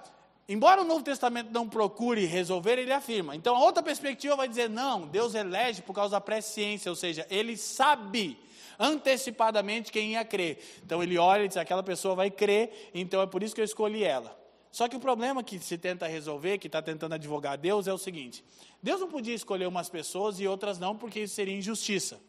embora 0.48 0.80
o 0.80 0.84
Novo 0.84 1.04
Testamento 1.04 1.50
não 1.50 1.68
procure 1.68 2.24
resolver, 2.24 2.78
ele 2.78 2.92
afirma. 2.92 3.36
Então 3.36 3.54
a 3.54 3.60
outra 3.60 3.82
perspectiva 3.82 4.34
vai 4.34 4.48
dizer: 4.48 4.70
não, 4.70 5.06
Deus 5.06 5.34
elege 5.34 5.82
por 5.82 5.92
causa 5.92 6.12
da 6.12 6.20
presciência, 6.22 6.90
ou 6.90 6.96
seja, 6.96 7.26
ele 7.28 7.54
sabe 7.56 8.38
antecipadamente 8.78 9.92
quem 9.92 10.12
ia 10.12 10.24
crer. 10.24 10.80
Então 10.82 11.02
ele 11.02 11.18
olha 11.18 11.44
e 11.44 11.48
diz: 11.48 11.58
aquela 11.58 11.82
pessoa 11.82 12.14
vai 12.14 12.30
crer, 12.30 12.90
então 12.94 13.20
é 13.20 13.26
por 13.26 13.42
isso 13.42 13.54
que 13.54 13.60
eu 13.60 13.64
escolhi 13.64 14.04
ela. 14.04 14.39
Só 14.70 14.88
que 14.88 14.96
o 14.96 15.00
problema 15.00 15.42
que 15.42 15.58
se 15.58 15.76
tenta 15.76 16.06
resolver, 16.06 16.58
que 16.58 16.68
está 16.68 16.80
tentando 16.80 17.14
advogar 17.14 17.58
Deus, 17.58 17.88
é 17.88 17.92
o 17.92 17.98
seguinte: 17.98 18.44
Deus 18.82 19.00
não 19.00 19.08
podia 19.08 19.34
escolher 19.34 19.66
umas 19.66 19.88
pessoas 19.88 20.38
e 20.38 20.46
outras 20.46 20.78
não, 20.78 20.96
porque 20.96 21.20
isso 21.20 21.34
seria 21.34 21.56
injustiça. 21.56 22.20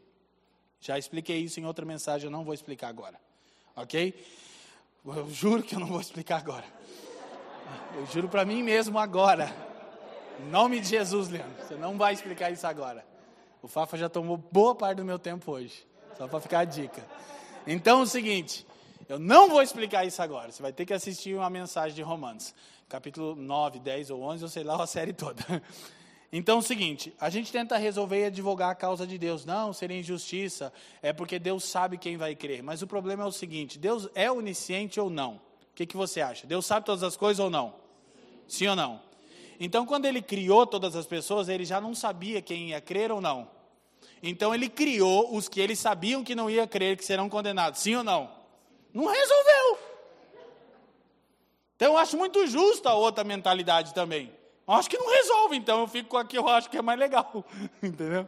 Já 0.80 0.98
expliquei 0.98 1.38
isso 1.38 1.60
em 1.60 1.66
outra 1.66 1.86
mensagem, 1.86 2.26
eu 2.26 2.32
não 2.32 2.44
vou 2.44 2.54
explicar 2.54 2.88
agora. 2.88 3.20
Ok? 3.76 4.14
Eu 5.06 5.30
juro 5.30 5.62
que 5.62 5.76
eu 5.76 5.80
não 5.80 5.88
vou 5.88 6.02
explicar 6.02 6.38
agora. 6.38 6.66
Eu 7.96 8.06
juro 8.08 8.28
para 8.28 8.44
mim 8.44 8.64
mesmo 8.64 8.98
agora. 8.98 9.54
Em 10.40 10.50
nome 10.50 10.80
de 10.80 10.88
Jesus, 10.88 11.30
Leandro. 11.30 11.64
Você 11.64 11.76
não 11.76 11.98
vai 11.98 12.14
explicar 12.14 12.50
isso 12.50 12.66
agora. 12.66 13.06
O 13.62 13.68
Fafa 13.68 13.96
já 13.96 14.10
tomou 14.10 14.38
boa 14.38 14.74
parte 14.74 14.98
do 14.98 15.06
meu 15.06 15.20
tempo 15.20 15.52
hoje. 15.52 15.86
Só 16.18 16.28
para 16.28 16.40
ficar 16.40 16.60
a 16.60 16.66
dica. 16.66 17.06
Então 17.66 18.00
é 18.00 18.04
o 18.04 18.08
seguinte. 18.08 18.66
Eu 19.08 19.20
não 19.20 19.50
vou 19.50 19.62
explicar 19.62 20.06
isso 20.06 20.22
agora. 20.22 20.52
Você 20.52 20.62
vai 20.62 20.72
ter 20.72 20.86
que 20.86 20.94
assistir 20.94 21.36
uma 21.36 21.50
mensagem 21.50 21.96
de 21.96 22.02
Romanos. 22.02 22.54
Capítulo 22.88 23.36
9, 23.36 23.80
10 23.80 24.10
ou 24.10 24.22
11, 24.24 24.44
eu 24.44 24.50
sei 24.50 24.64
lá 24.64 24.82
a 24.82 24.88
série 24.88 25.14
toda. 25.14 25.44
Então 26.34 26.56
é 26.56 26.60
o 26.60 26.62
seguinte, 26.62 27.14
a 27.20 27.30
gente 27.30 27.52
tenta 27.52 27.76
resolver 27.76 28.22
e 28.22 28.26
advogar 28.28 28.70
a 28.70 28.76
causa 28.76 29.06
de 29.06 29.18
Deus. 29.18 29.44
Não, 29.44 29.74
seria 29.74 30.00
injustiça, 30.00 30.72
é 31.02 31.12
porque 31.12 31.38
Deus 31.38 31.66
sabe 31.66 31.98
quem 31.98 32.16
vai 32.16 32.34
crer. 32.36 32.64
Mas 32.64 32.82
o 32.82 32.88
problema 32.88 33.24
é 33.24 33.26
o 33.26 33.34
seguinte, 33.34 33.78
Deus 33.78 34.08
é 34.16 34.32
onisciente 34.32 34.98
ou 34.98 35.10
não? 35.10 35.34
O 35.34 35.76
que, 35.76 35.86
que 35.86 35.98
você 35.98 36.22
acha? 36.22 36.48
Deus 36.48 36.66
sabe 36.66 36.86
todas 36.86 37.04
as 37.04 37.18
coisas 37.18 37.44
ou 37.44 37.50
não? 37.50 37.76
Sim 38.48 38.68
ou 38.68 38.78
não? 38.78 39.02
Então, 39.60 39.86
quando 39.86 40.06
ele 40.06 40.22
criou 40.22 40.66
todas 40.66 40.96
as 40.96 41.06
pessoas, 41.06 41.50
ele 41.50 41.66
já 41.66 41.82
não 41.82 41.94
sabia 41.94 42.42
quem 42.42 42.70
ia 42.70 42.80
crer 42.80 43.12
ou 43.12 43.20
não? 43.20 43.50
Então 44.24 44.54
ele 44.54 44.70
criou 44.70 45.36
os 45.36 45.50
que 45.50 45.60
eles 45.60 45.80
sabiam 45.80 46.24
que 46.24 46.34
não 46.34 46.50
ia 46.50 46.68
crer 46.68 46.96
que 46.96 47.04
serão 47.04 47.28
condenados. 47.28 47.82
Sim 47.82 47.96
ou 47.96 48.04
não? 48.06 48.41
Não 48.94 49.06
resolveu. 49.06 49.80
Então 51.76 51.94
eu 51.94 51.98
acho 51.98 52.18
muito 52.18 52.46
justa 52.48 52.90
a 52.90 52.96
outra 52.96 53.24
mentalidade 53.24 53.94
também. 53.94 54.32
Eu 54.68 54.74
acho 54.76 54.90
que 54.90 54.98
não 54.98 55.10
resolve, 55.10 55.56
então 55.56 55.82
eu 55.82 55.88
fico 55.88 56.10
com 56.10 56.18
a 56.18 56.26
que 56.26 56.38
eu 56.38 56.48
acho 56.48 56.70
que 56.70 56.78
é 56.78 56.82
mais 56.82 57.00
legal. 57.00 57.44
Entendeu? 57.82 58.28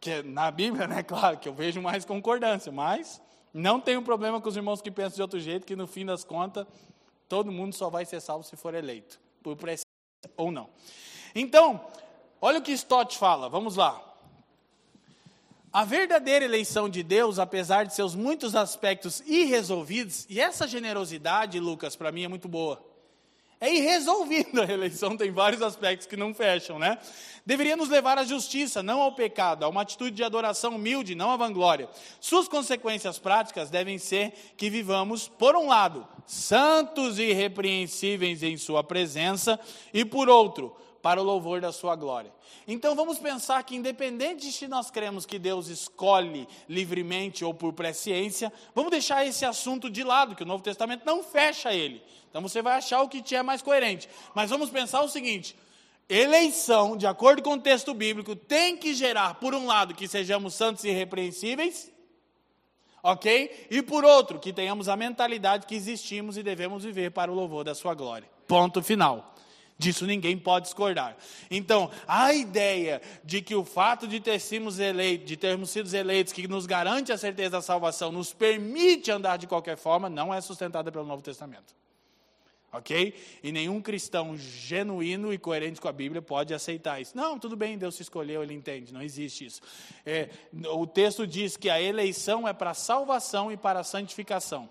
Que 0.00 0.22
na 0.22 0.50
Bíblia, 0.50 0.86
né, 0.86 1.02
claro, 1.02 1.38
que 1.38 1.48
eu 1.48 1.54
vejo 1.54 1.80
mais 1.80 2.04
concordância, 2.04 2.72
mas 2.72 3.20
não 3.52 3.80
tenho 3.80 4.02
problema 4.02 4.40
com 4.40 4.48
os 4.48 4.56
irmãos 4.56 4.80
que 4.80 4.90
pensam 4.90 5.16
de 5.16 5.22
outro 5.22 5.38
jeito, 5.38 5.66
que 5.66 5.76
no 5.76 5.86
fim 5.86 6.04
das 6.04 6.24
contas, 6.24 6.66
todo 7.28 7.52
mundo 7.52 7.74
só 7.74 7.88
vai 7.90 8.04
ser 8.04 8.20
salvo 8.20 8.44
se 8.44 8.56
for 8.56 8.74
eleito, 8.74 9.20
por 9.42 9.56
presença 9.56 9.84
ou 10.36 10.50
não. 10.50 10.68
Então, 11.34 11.86
olha 12.40 12.58
o 12.58 12.62
que 12.62 12.72
Stott 12.72 13.18
fala, 13.18 13.48
vamos 13.48 13.76
lá. 13.76 14.13
A 15.74 15.84
verdadeira 15.84 16.44
eleição 16.44 16.88
de 16.88 17.02
Deus, 17.02 17.40
apesar 17.40 17.84
de 17.84 17.94
seus 17.96 18.14
muitos 18.14 18.54
aspectos 18.54 19.20
irresolvidos, 19.26 20.24
e 20.30 20.40
essa 20.40 20.68
generosidade, 20.68 21.58
Lucas, 21.58 21.96
para 21.96 22.12
mim 22.12 22.22
é 22.22 22.28
muito 22.28 22.46
boa 22.46 22.94
é 23.64 23.74
irresolvida. 23.74 24.64
A 24.68 24.72
eleição 24.72 25.16
tem 25.16 25.30
vários 25.30 25.62
aspectos 25.62 26.06
que 26.06 26.16
não 26.16 26.34
fecham, 26.34 26.78
né? 26.78 26.98
Deveria 27.46 27.76
nos 27.76 27.88
levar 27.88 28.18
à 28.18 28.24
justiça, 28.24 28.82
não 28.82 29.00
ao 29.00 29.14
pecado, 29.14 29.64
a 29.64 29.68
uma 29.68 29.80
atitude 29.80 30.14
de 30.14 30.22
adoração 30.22 30.76
humilde, 30.76 31.14
não 31.14 31.30
à 31.30 31.36
vanglória. 31.36 31.88
Suas 32.20 32.46
consequências 32.46 33.18
práticas 33.18 33.70
devem 33.70 33.98
ser 33.98 34.34
que 34.56 34.68
vivamos, 34.68 35.28
por 35.28 35.56
um 35.56 35.68
lado, 35.68 36.06
santos 36.26 37.18
e 37.18 37.30
irrepreensíveis 37.30 38.42
em 38.42 38.56
Sua 38.58 38.84
presença, 38.84 39.58
e 39.92 40.04
por 40.04 40.28
outro, 40.28 40.76
para 41.04 41.20
o 41.20 41.22
louvor 41.22 41.60
da 41.60 41.70
Sua 41.70 41.94
glória. 41.94 42.32
Então 42.66 42.96
vamos 42.96 43.18
pensar 43.18 43.62
que, 43.62 43.76
independente 43.76 44.46
de 44.46 44.52
se 44.52 44.66
nós 44.66 44.90
cremos 44.90 45.26
que 45.26 45.38
Deus 45.38 45.68
escolhe 45.68 46.48
livremente 46.66 47.44
ou 47.44 47.52
por 47.52 47.74
presciência, 47.74 48.50
vamos 48.74 48.90
deixar 48.90 49.26
esse 49.26 49.44
assunto 49.44 49.90
de 49.90 50.02
lado, 50.02 50.34
que 50.34 50.42
o 50.42 50.46
Novo 50.46 50.64
Testamento 50.64 51.04
não 51.04 51.22
fecha 51.22 51.74
ele. 51.74 52.02
Então 52.30 52.40
você 52.40 52.62
vai 52.62 52.78
achar 52.78 53.02
o 53.02 53.08
que 53.10 53.20
te 53.20 53.36
é 53.36 53.42
mais 53.42 53.60
coerente. 53.60 54.08
Mas 54.34 54.48
vamos 54.48 54.70
pensar 54.70 55.02
o 55.02 55.08
seguinte: 55.08 55.54
eleição, 56.08 56.96
de 56.96 57.06
acordo 57.06 57.42
com 57.42 57.52
o 57.52 57.60
texto 57.60 57.92
bíblico, 57.92 58.34
tem 58.34 58.74
que 58.74 58.94
gerar, 58.94 59.34
por 59.34 59.54
um 59.54 59.66
lado, 59.66 59.94
que 59.94 60.08
sejamos 60.08 60.54
santos 60.54 60.84
e 60.84 60.88
irrepreensíveis, 60.88 61.92
ok? 63.02 63.66
E 63.70 63.82
por 63.82 64.06
outro, 64.06 64.38
que 64.38 64.54
tenhamos 64.54 64.88
a 64.88 64.96
mentalidade 64.96 65.66
que 65.66 65.74
existimos 65.74 66.38
e 66.38 66.42
devemos 66.42 66.82
viver 66.82 67.10
para 67.10 67.30
o 67.30 67.34
louvor 67.34 67.62
da 67.62 67.74
sua 67.74 67.92
glória. 67.92 68.26
Ponto 68.48 68.82
final. 68.82 69.33
Disso 69.76 70.06
ninguém 70.06 70.38
pode 70.38 70.66
discordar. 70.66 71.16
Então, 71.50 71.90
a 72.06 72.32
ideia 72.32 73.02
de 73.24 73.42
que 73.42 73.54
o 73.54 73.64
fato 73.64 74.06
de, 74.06 74.20
ter 74.20 74.40
eleitos, 74.78 75.26
de 75.26 75.36
termos 75.36 75.70
sido 75.70 75.92
eleitos, 75.92 76.32
que 76.32 76.46
nos 76.46 76.64
garante 76.64 77.10
a 77.10 77.18
certeza 77.18 77.50
da 77.50 77.62
salvação, 77.62 78.12
nos 78.12 78.32
permite 78.32 79.10
andar 79.10 79.36
de 79.36 79.46
qualquer 79.46 79.76
forma, 79.76 80.08
não 80.08 80.32
é 80.32 80.40
sustentada 80.40 80.92
pelo 80.92 81.04
Novo 81.04 81.22
Testamento 81.22 81.74
ok? 82.74 83.14
E 83.42 83.52
nenhum 83.52 83.80
cristão 83.80 84.36
genuíno 84.36 85.32
e 85.32 85.38
coerente 85.38 85.80
com 85.80 85.88
a 85.88 85.92
Bíblia 85.92 86.20
pode 86.20 86.52
aceitar 86.52 87.00
isso. 87.00 87.16
Não, 87.16 87.38
tudo 87.38 87.56
bem, 87.56 87.78
Deus 87.78 87.94
se 87.94 88.02
escolheu, 88.02 88.42
ele 88.42 88.52
entende, 88.52 88.92
não 88.92 89.00
existe 89.02 89.46
isso. 89.46 89.60
É, 90.04 90.28
o 90.72 90.86
texto 90.86 91.26
diz 91.26 91.56
que 91.56 91.70
a 91.70 91.80
eleição 91.80 92.46
é 92.48 92.52
para 92.52 92.74
salvação 92.74 93.52
e 93.52 93.56
para 93.56 93.84
santificação, 93.84 94.68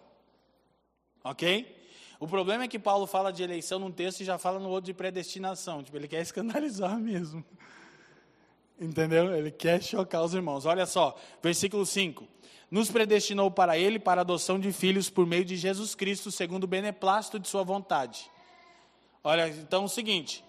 ok? 1.24 1.83
O 2.24 2.28
problema 2.28 2.64
é 2.64 2.70
que 2.70 2.80
Paulo 2.80 3.06
fala 3.06 3.34
de 3.34 3.44
eleição 3.44 3.80
num 3.80 3.92
texto 3.92 4.22
e 4.22 4.24
já 4.24 4.38
fala 4.38 4.58
no 4.58 4.70
outro 4.70 4.86
de 4.86 4.94
predestinação, 4.94 5.84
tipo, 5.84 5.98
ele 5.98 6.08
quer 6.08 6.22
escandalizar 6.24 6.98
mesmo. 6.98 7.44
Entendeu? 8.80 9.36
Ele 9.36 9.52
quer 9.52 9.84
chocar 9.84 10.24
os 10.24 10.34
irmãos. 10.34 10.66
Olha 10.66 10.86
só, 10.86 11.20
versículo 11.42 11.86
5 11.86 12.26
nos 12.72 12.90
predestinou 12.90 13.52
para 13.52 13.78
Ele 13.78 14.00
para 14.00 14.22
adoção 14.22 14.58
de 14.58 14.72
filhos 14.72 15.08
por 15.08 15.28
meio 15.28 15.44
de 15.44 15.56
Jesus 15.56 15.94
Cristo, 15.94 16.32
segundo 16.32 16.64
o 16.64 16.68
beneplácito 16.68 17.38
de 17.38 17.48
Sua 17.48 17.62
vontade. 17.62 18.32
Olha, 19.22 19.48
então 19.50 19.84
é 19.84 19.86
o 19.86 19.90
seguinte: 19.90 20.44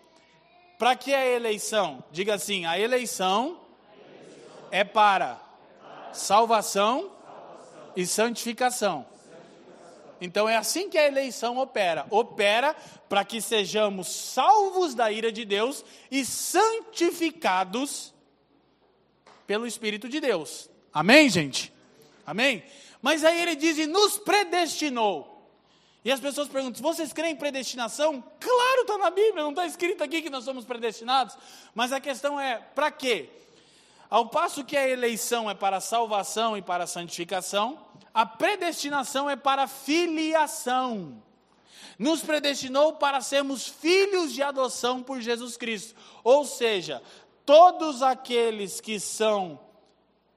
para 0.79 0.95
que 0.95 1.13
a 1.13 1.27
eleição? 1.27 2.05
Diga 2.13 2.35
assim: 2.35 2.65
a 2.67 2.79
eleição 2.79 3.61
é 4.71 4.85
para 4.85 5.43
salvação 6.13 7.11
e 7.97 8.07
santificação. 8.07 9.05
Então 10.25 10.49
é 10.49 10.57
assim 10.57 10.89
que 10.89 10.97
a 10.97 11.07
eleição 11.07 11.59
opera. 11.59 12.07
Opera 12.11 12.75
para 13.09 13.25
que 13.25 13.43
sejamos 13.43 14.09
salvos 14.09 14.95
da 14.95 15.13
ira 15.13 15.31
de 15.31 15.45
Deus 15.45 15.85
e 16.11 16.25
santificados 16.25 18.15
pelo 19.47 19.67
Espírito 19.67 20.09
de 20.09 20.21
Deus. 20.21 20.71
Amém, 20.93 21.29
gente? 21.29 21.71
Amém? 22.27 22.65
Mas 23.03 23.23
aí 23.23 23.39
ele 23.39 23.55
diz: 23.55 23.77
e 23.77 23.87
nos 23.87 24.17
predestinou. 24.17 25.31
E 26.03 26.11
as 26.11 26.21
pessoas 26.21 26.49
perguntam: 26.49 26.83
vocês 26.83 27.13
creem 27.13 27.35
em 27.35 27.37
predestinação? 27.37 28.25
Claro, 28.41 28.81
está 28.81 28.97
na 28.97 29.11
Bíblia, 29.11 29.43
não 29.43 29.51
está 29.51 29.67
escrito 29.67 30.03
aqui 30.03 30.23
que 30.23 30.31
nós 30.31 30.45
somos 30.45 30.65
predestinados. 30.65 31.37
Mas 31.75 31.93
a 31.93 32.01
questão 32.01 32.41
é: 32.41 32.57
para 32.75 32.91
quê? 32.91 33.29
Ao 34.15 34.27
passo 34.27 34.65
que 34.65 34.77
a 34.77 34.89
eleição 34.89 35.51
é 35.51 35.55
para 35.55 35.81
salvação 35.81 36.57
e 36.57 36.63
para 36.63 36.87
santificação, 36.87 37.85
a 38.15 38.25
predestinação 38.25 39.29
é 39.29 39.35
para 39.35 39.67
filiação. 39.67 41.21
Nos 41.99 42.23
predestinou 42.23 42.93
para 42.93 43.21
sermos 43.21 43.67
filhos 43.67 44.33
de 44.33 44.41
adoção 44.41 45.03
por 45.03 45.21
Jesus 45.21 45.57
Cristo. 45.57 45.97
Ou 46.23 46.45
seja, 46.45 47.03
todos 47.45 48.03
aqueles 48.03 48.81
que 48.81 49.01
são 49.01 49.59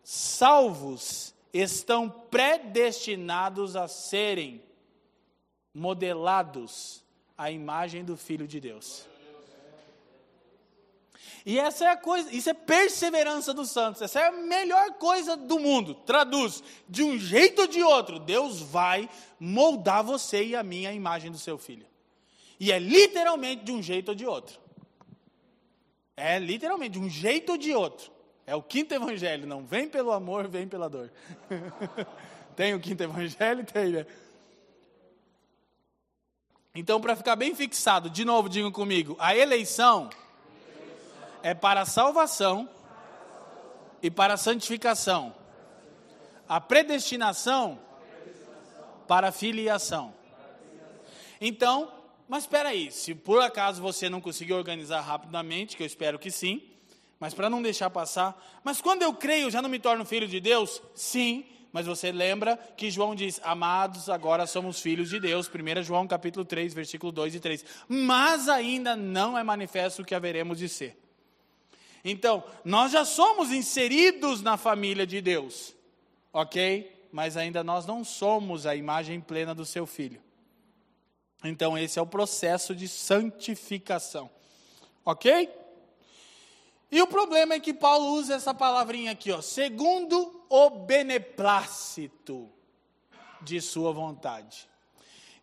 salvos 0.03 1.35
estão 1.53 2.09
predestinados 2.09 3.75
a 3.75 3.87
serem 3.87 4.59
modelados 5.71 7.05
à 7.37 7.51
imagem 7.51 8.03
do 8.03 8.17
Filho 8.17 8.47
de 8.47 8.59
Deus. 8.59 9.05
E 11.47 11.57
essa 11.57 11.85
é 11.85 11.87
a 11.87 11.95
coisa, 11.95 12.29
isso 12.35 12.49
é 12.49 12.53
perseverança 12.53 13.53
dos 13.53 13.71
santos, 13.71 14.01
essa 14.01 14.19
é 14.19 14.27
a 14.27 14.31
melhor 14.33 14.95
coisa 14.95 15.37
do 15.37 15.57
mundo. 15.57 15.95
Traduz, 15.95 16.61
de 16.89 17.01
um 17.03 17.17
jeito 17.17 17.61
ou 17.61 17.67
de 17.67 17.81
outro, 17.81 18.19
Deus 18.19 18.59
vai 18.59 19.09
moldar 19.39 20.03
você 20.03 20.43
e 20.43 20.57
a 20.57 20.61
minha 20.61 20.91
imagem 20.91 21.31
do 21.31 21.37
seu 21.37 21.57
filho. 21.57 21.85
E 22.59 22.69
é 22.69 22.77
literalmente 22.77 23.63
de 23.63 23.71
um 23.71 23.81
jeito 23.81 24.09
ou 24.09 24.15
de 24.15 24.25
outro. 24.25 24.59
É 26.17 26.37
literalmente 26.37 26.91
de 26.91 26.99
um 26.99 27.09
jeito 27.09 27.53
ou 27.53 27.57
de 27.57 27.73
outro. 27.73 28.11
É 28.45 28.53
o 28.53 28.61
quinto 28.61 28.93
evangelho, 28.93 29.47
não 29.47 29.65
vem 29.65 29.87
pelo 29.87 30.11
amor, 30.11 30.49
vem 30.49 30.67
pela 30.67 30.89
dor. 30.89 31.09
tem 32.57 32.73
o 32.73 32.79
quinto 32.81 33.03
evangelho? 33.03 33.63
Tem, 33.63 33.93
né? 33.93 34.05
Então, 36.75 36.99
para 36.99 37.15
ficar 37.15 37.37
bem 37.37 37.55
fixado, 37.55 38.09
de 38.09 38.25
novo, 38.25 38.49
digam 38.49 38.69
comigo: 38.69 39.15
a 39.17 39.33
eleição 39.33 40.09
é 41.47 41.53
para 41.53 41.79
a 41.79 41.85
salvação 41.85 42.67
e 44.03 44.11
para 44.11 44.33
a 44.33 44.37
santificação. 44.37 45.33
A 46.45 46.59
predestinação 46.59 47.79
para 49.07 49.29
a 49.29 49.31
filiação. 49.31 50.13
Então, 51.39 51.89
mas 52.27 52.43
espera 52.43 52.67
aí, 52.67 52.91
se 52.91 53.15
por 53.15 53.41
acaso 53.41 53.81
você 53.81 54.09
não 54.09 54.19
conseguir 54.19 54.51
organizar 54.51 54.99
rapidamente, 54.99 55.77
que 55.77 55.83
eu 55.83 55.87
espero 55.87 56.19
que 56.19 56.29
sim, 56.29 56.61
mas 57.17 57.33
para 57.33 57.49
não 57.49 57.61
deixar 57.61 57.89
passar, 57.89 58.37
mas 58.61 58.81
quando 58.81 59.03
eu 59.03 59.13
creio, 59.13 59.49
já 59.49 59.61
não 59.61 59.69
me 59.69 59.79
torno 59.79 60.03
filho 60.03 60.27
de 60.27 60.41
Deus? 60.41 60.81
Sim, 60.93 61.45
mas 61.71 61.85
você 61.85 62.11
lembra 62.11 62.57
que 62.75 62.91
João 62.91 63.15
diz: 63.15 63.39
"Amados, 63.41 64.09
agora 64.09 64.45
somos 64.45 64.81
filhos 64.81 65.09
de 65.09 65.17
Deus", 65.17 65.47
1 65.47 65.81
João 65.81 66.05
capítulo 66.09 66.43
3, 66.43 66.73
versículo 66.73 67.09
2 67.09 67.35
e 67.35 67.39
3. 67.39 67.63
Mas 67.87 68.49
ainda 68.49 68.97
não 68.97 69.37
é 69.37 69.45
manifesto 69.45 70.01
o 70.01 70.05
que 70.05 70.13
haveremos 70.13 70.57
de 70.57 70.67
ser. 70.67 71.06
Então, 72.03 72.43
nós 72.63 72.91
já 72.91 73.03
somos 73.03 73.51
inseridos 73.51 74.41
na 74.41 74.57
família 74.57 75.05
de 75.05 75.21
Deus. 75.21 75.75
OK? 76.31 77.07
Mas 77.11 77.37
ainda 77.37 77.63
nós 77.63 77.85
não 77.85 78.03
somos 78.03 78.65
a 78.65 78.75
imagem 78.75 79.19
plena 79.19 79.53
do 79.55 79.65
seu 79.65 79.85
filho. 79.85 80.21
Então, 81.43 81.77
esse 81.77 81.99
é 81.99 82.01
o 82.01 82.07
processo 82.07 82.75
de 82.75 82.87
santificação. 82.87 84.29
OK? 85.03 85.49
E 86.91 87.01
o 87.01 87.07
problema 87.07 87.53
é 87.53 87.59
que 87.59 87.73
Paulo 87.73 88.13
usa 88.13 88.35
essa 88.35 88.53
palavrinha 88.53 89.11
aqui, 89.11 89.31
ó, 89.31 89.41
segundo 89.41 90.45
o 90.49 90.69
beneplácito 90.69 92.49
de 93.41 93.59
sua 93.61 93.91
vontade. 93.91 94.67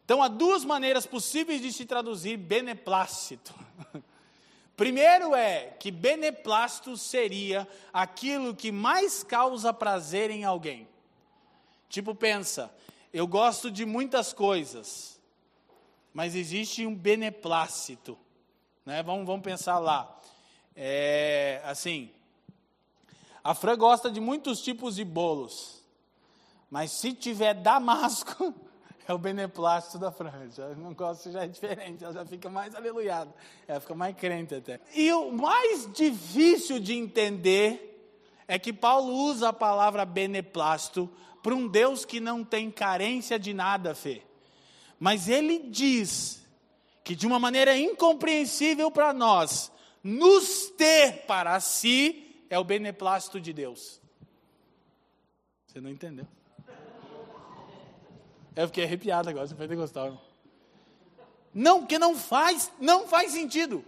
Então 0.04 0.22
há 0.22 0.28
duas 0.28 0.64
maneiras 0.64 1.06
possíveis 1.06 1.60
de 1.60 1.72
se 1.72 1.84
traduzir 1.84 2.36
beneplácito. 2.36 3.54
Primeiro 4.76 5.34
é 5.34 5.70
que 5.78 5.90
beneplácito 5.90 6.96
seria 6.96 7.66
aquilo 7.92 8.54
que 8.54 8.72
mais 8.72 9.22
causa 9.22 9.72
prazer 9.72 10.30
em 10.30 10.44
alguém. 10.44 10.88
Tipo, 11.88 12.14
pensa, 12.14 12.74
eu 13.12 13.26
gosto 13.26 13.70
de 13.70 13.86
muitas 13.86 14.32
coisas, 14.32 15.20
mas 16.12 16.34
existe 16.34 16.84
um 16.84 16.94
beneplácito. 16.94 18.18
Né? 18.84 19.02
Vamos, 19.02 19.26
vamos 19.26 19.44
pensar 19.44 19.78
lá. 19.78 20.20
É, 20.74 21.62
assim, 21.64 22.10
A 23.44 23.54
Fran 23.54 23.76
gosta 23.76 24.10
de 24.10 24.20
muitos 24.20 24.60
tipos 24.60 24.96
de 24.96 25.04
bolos. 25.04 25.82
Mas 26.68 26.90
se 26.90 27.12
tiver 27.12 27.54
damasco, 27.54 28.52
é 29.06 29.12
o 29.12 29.18
beneplácito 29.18 29.98
da 29.98 30.10
Fran. 30.10 30.50
Já 30.50 30.68
não 30.70 30.94
gosto, 30.94 31.30
já 31.30 31.44
é 31.44 31.48
diferente. 31.48 32.02
Ela 32.02 32.12
já 32.12 32.26
fica 32.26 32.48
mais 32.48 32.74
aleluiada. 32.74 33.32
Ela 33.68 33.80
fica 33.80 33.94
mais 33.94 34.16
crente 34.16 34.54
até. 34.54 34.80
E 34.94 35.12
o 35.12 35.30
mais 35.30 35.92
difícil 35.92 36.80
de 36.80 36.94
entender 36.94 37.90
é 38.48 38.58
que 38.58 38.72
Paulo 38.72 39.12
usa 39.12 39.50
a 39.50 39.52
palavra 39.52 40.04
beneplácito 40.04 41.10
para 41.42 41.54
um 41.54 41.68
Deus 41.68 42.04
que 42.04 42.20
não 42.20 42.42
tem 42.42 42.70
carência 42.70 43.38
de 43.38 43.52
nada, 43.52 43.94
Fê. 43.94 44.22
Mas 44.98 45.28
ele 45.28 45.58
diz 45.58 46.42
que 47.02 47.14
de 47.14 47.26
uma 47.26 47.38
maneira 47.38 47.76
incompreensível 47.76 48.90
para 48.90 49.12
nós, 49.12 49.70
nos 50.02 50.70
ter 50.70 51.26
para 51.26 51.60
si 51.60 52.44
é 52.48 52.58
o 52.58 52.64
beneplácito 52.64 53.38
de 53.38 53.52
Deus. 53.52 54.00
Você 55.66 55.80
não 55.80 55.90
entendeu? 55.90 56.26
Eu 58.56 58.66
fiquei 58.68 58.84
arrepiado 58.84 59.28
agora, 59.28 59.46
você 59.46 59.54
vai 59.54 59.66
ter 59.66 59.76
gostado. 59.76 60.18
Não, 61.52 61.80
porque 61.80 61.98
não 61.98 62.16
faz, 62.16 62.70
não 62.80 63.06
faz 63.06 63.32
sentido. 63.32 63.84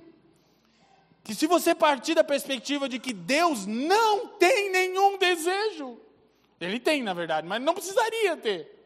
Que 1.24 1.34
se 1.34 1.46
você 1.46 1.74
partir 1.74 2.14
da 2.14 2.22
perspectiva 2.22 2.88
de 2.88 2.98
que 2.98 3.12
Deus 3.12 3.66
não 3.66 4.28
tem 4.28 4.70
nenhum 4.70 5.18
desejo, 5.18 5.98
ele 6.60 6.78
tem, 6.78 7.02
na 7.02 7.12
verdade, 7.12 7.46
mas 7.46 7.60
não 7.60 7.74
precisaria 7.74 8.36
ter. 8.36 8.76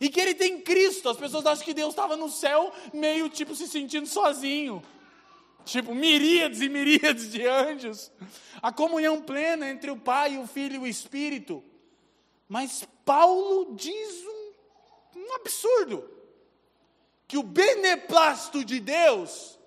E 0.00 0.08
que 0.08 0.20
ele 0.20 0.34
tem 0.34 0.60
Cristo. 0.60 1.08
As 1.08 1.16
pessoas 1.16 1.44
acham 1.44 1.64
que 1.64 1.74
Deus 1.74 1.90
estava 1.90 2.16
no 2.16 2.28
céu, 2.30 2.72
meio 2.92 3.28
tipo 3.28 3.54
se 3.54 3.66
sentindo 3.66 4.06
sozinho. 4.06 4.82
Tipo, 5.64 5.94
miríades 5.94 6.62
e 6.62 6.68
miríades 6.68 7.30
de 7.30 7.46
anjos. 7.46 8.10
A 8.62 8.72
comunhão 8.72 9.20
plena 9.20 9.68
entre 9.68 9.90
o 9.90 9.96
Pai, 9.96 10.38
o 10.38 10.46
Filho 10.46 10.76
e 10.76 10.78
o 10.78 10.86
Espírito. 10.86 11.62
Mas 12.48 12.88
Paulo 13.04 13.74
diz 13.74 14.24
um, 14.24 14.37
um 15.28 15.34
absurdo: 15.34 16.08
que 17.26 17.36
o 17.36 17.42
beneplácito 17.42 18.64
de 18.64 18.80
Deus 18.80 19.58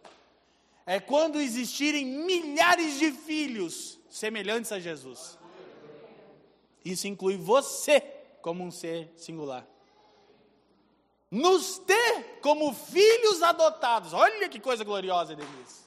é 0.86 1.00
quando 1.00 1.40
existirem 1.40 2.06
milhares 2.06 2.98
de 2.98 3.12
filhos 3.12 4.00
semelhantes 4.10 4.72
a 4.72 4.80
Jesus. 4.80 5.38
Isso 6.84 7.08
inclui 7.08 7.38
você 7.38 8.02
como 8.42 8.64
um 8.64 8.72
ser 8.72 9.14
singular. 9.16 9.68
Nos 11.30 11.78
ter 11.78 12.40
como 12.42 12.74
filhos 12.74 13.42
adotados. 13.42 14.12
Olha 14.12 14.50
que 14.50 14.60
coisa 14.60 14.84
gloriosa, 14.84 15.36
Denise. 15.36 15.82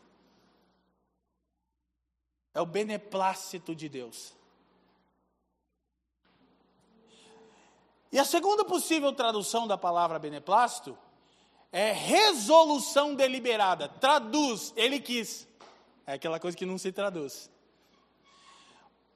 É 2.55 2.61
o 2.61 2.66
beneplácito 2.66 3.75
de 3.75 3.89
Deus. 3.89 4.33
E 8.15 8.19
a 8.21 8.25
segunda 8.25 8.65
possível 8.65 9.12
tradução 9.12 9.67
da 9.67 9.77
palavra 9.77 10.21
beneplácito 10.21 10.97
é 11.73 11.91
resolução 11.91 13.12
deliberada. 13.12 13.89
Traduz, 13.89 14.73
ele 14.77 15.01
quis. 15.01 15.49
É 16.07 16.12
aquela 16.12 16.39
coisa 16.39 16.57
que 16.57 16.65
não 16.65 16.79
se 16.79 16.93
traduz. 16.93 17.51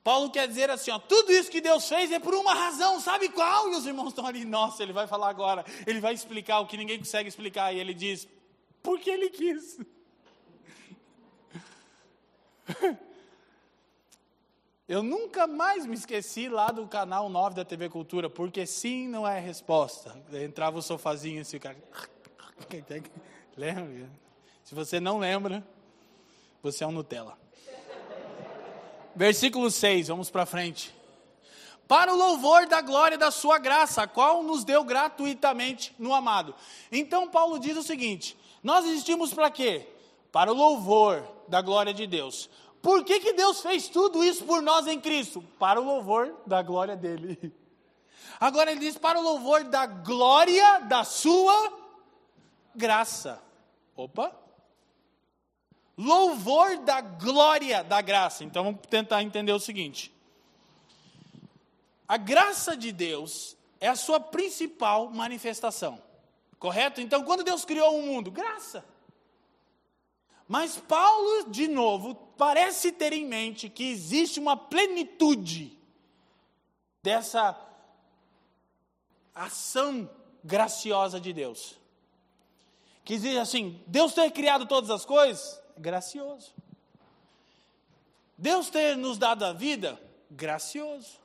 Paulo 0.03 0.32
quer 0.32 0.49
dizer 0.49 0.68
assim, 0.68 0.90
ó, 0.90 0.99
tudo 0.99 1.30
isso 1.30 1.49
que 1.49 1.61
Deus 1.61 1.88
fez 1.88 2.11
é 2.11 2.18
por 2.18 2.34
uma 2.34 2.53
razão, 2.53 2.99
sabe 2.99 3.28
qual? 3.28 3.68
E 3.68 3.76
os 3.76 3.86
irmãos 3.86 4.09
estão 4.09 4.26
ali, 4.26 4.44
nossa, 4.44 4.82
ele 4.82 4.92
vai 4.92 5.07
falar 5.07 5.28
agora, 5.28 5.64
ele 5.86 6.01
vai 6.01 6.12
explicar 6.12 6.59
o 6.59 6.66
que 6.66 6.76
ninguém 6.76 6.99
consegue 6.99 7.28
explicar, 7.28 7.72
e 7.72 7.78
ele 7.78 7.94
diz, 7.94 8.26
porque 8.82 9.09
ele 9.09 9.30
quis. 9.30 9.78
Eu 14.89 15.03
nunca 15.03 15.47
mais 15.47 15.84
me 15.84 15.95
esqueci 15.95 16.49
lá 16.49 16.70
do 16.70 16.86
canal 16.86 17.28
9 17.28 17.55
da 17.55 17.64
TV 17.64 17.91
Cultura, 17.91 18.30
porque 18.30 18.66
sim 18.66 19.07
não 19.07 19.28
é 19.28 19.39
resposta. 19.39 20.16
Entrava 20.32 20.78
o 20.78 20.82
sofazinho 20.82 21.43
assim, 21.43 21.59
o 21.59 21.61
cara. 21.61 21.76
Lembra? 23.55 24.09
Se 24.64 24.74
você 24.74 24.99
não 24.99 25.18
lembra, 25.18 25.66
você 26.62 26.84
é 26.84 26.86
um 26.86 26.93
Nutella. 26.93 27.36
Versículo 29.14 29.70
6, 29.70 30.09
vamos 30.09 30.30
para 30.30 30.47
frente. 30.47 30.95
Para 31.86 32.12
o 32.12 32.16
louvor 32.16 32.66
da 32.66 32.80
glória 32.80 33.18
da 33.18 33.30
sua 33.30 33.59
graça, 33.59 34.03
a 34.03 34.07
qual 34.07 34.43
nos 34.43 34.64
deu 34.64 34.84
gratuitamente 34.84 35.95
no 35.99 36.14
amado. 36.14 36.55
Então 36.91 37.28
Paulo 37.28 37.59
diz 37.59 37.76
o 37.76 37.82
seguinte: 37.82 38.39
nós 38.62 38.86
existimos 38.86 39.34
para 39.34 39.51
quê? 39.51 39.86
Para 40.32 40.51
o 40.51 40.57
louvor 40.57 41.26
da 41.47 41.61
glória 41.61 41.93
de 41.93 42.07
Deus. 42.07 42.49
Por 42.81 43.05
que, 43.05 43.20
que 43.20 43.33
Deus 43.33 43.61
fez 43.61 43.89
tudo 43.89 44.22
isso 44.22 44.45
por 44.45 44.62
nós 44.62 44.87
em 44.87 45.01
Cristo? 45.01 45.43
Para 45.59 45.81
o 45.81 45.85
louvor 45.85 46.35
da 46.47 46.62
glória 46.62 46.97
dele. 46.97 47.53
Agora 48.41 48.70
ele 48.70 48.81
diz 48.81 48.97
para 48.97 49.18
o 49.18 49.22
louvor 49.22 49.64
da 49.64 49.87
glória 49.87 50.81
da 50.81 51.03
sua 51.03 51.72
graça. 52.74 53.43
Opa! 53.97 54.33
Louvor 55.97 56.79
da 56.79 57.01
glória 57.01 57.83
da 57.83 58.01
graça. 58.01 58.45
Então 58.45 58.62
vamos 58.62 58.81
tentar 58.89 59.22
entender 59.24 59.53
o 59.53 59.59
seguinte: 59.59 60.14
a 62.07 62.16
graça 62.16 62.76
de 62.76 62.93
Deus 62.93 63.57
é 63.81 63.89
a 63.89 63.97
sua 63.97 64.20
principal 64.20 65.11
manifestação, 65.11 66.01
correto? 66.61 67.01
Então 67.01 67.24
quando 67.24 67.43
Deus 67.43 67.64
criou 67.64 67.99
o 67.99 68.03
mundo, 68.03 68.31
graça. 68.31 68.85
Mas 70.49 70.78
Paulo, 70.78 71.51
de 71.51 71.68
novo, 71.68 72.14
parece 72.38 72.90
ter 72.90 73.12
em 73.12 73.26
mente 73.26 73.68
que 73.68 73.84
existe 73.90 74.40
uma 74.40 74.57
plenitude 74.57 75.78
dessa 77.03 77.55
ação 79.34 80.11
graciosa 80.42 81.20
de 81.20 81.34
Deus. 81.34 81.74
Que 83.05 83.18
diz 83.18 83.36
assim: 83.36 83.82
Deus 83.86 84.14
ter 84.14 84.30
criado 84.30 84.64
todas 84.66 84.88
as 84.90 85.05
coisas, 85.05 85.61
gracioso. 85.76 86.53
Deus 88.36 88.70
ter 88.70 88.96
nos 88.96 89.18
dado 89.18 89.44
a 89.44 89.53
vida, 89.53 90.01
gracioso. 90.30 91.18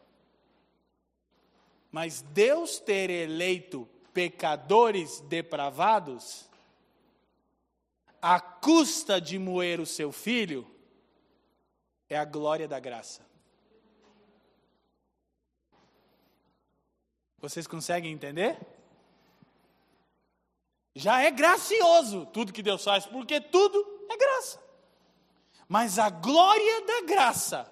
Mas 1.91 2.21
Deus 2.21 2.79
ter 2.79 3.09
eleito 3.09 3.87
pecadores 4.13 5.19
depravados, 5.21 6.45
à 8.23 8.39
custa 8.39 9.19
de 9.19 9.37
moer 9.37 9.81
o 9.81 9.85
seu 9.85 10.09
filho, 10.09 10.65
é 12.07 12.17
a 12.17 12.23
glória 12.23 12.69
da 12.69 12.79
graça. 12.79 13.21
Vocês 17.37 17.67
conseguem 17.67 18.13
entender? 18.13 18.57
Já 20.95 21.21
é 21.21 21.29
gracioso 21.29 22.25
tudo 22.27 22.53
que 22.53 22.63
Deus 22.63 22.81
faz, 22.81 23.05
porque 23.05 23.41
tudo 23.41 24.05
é 24.09 24.15
graça. 24.15 24.63
Mas 25.67 25.99
a 25.99 26.09
glória 26.09 26.85
da 26.85 27.01
graça 27.01 27.69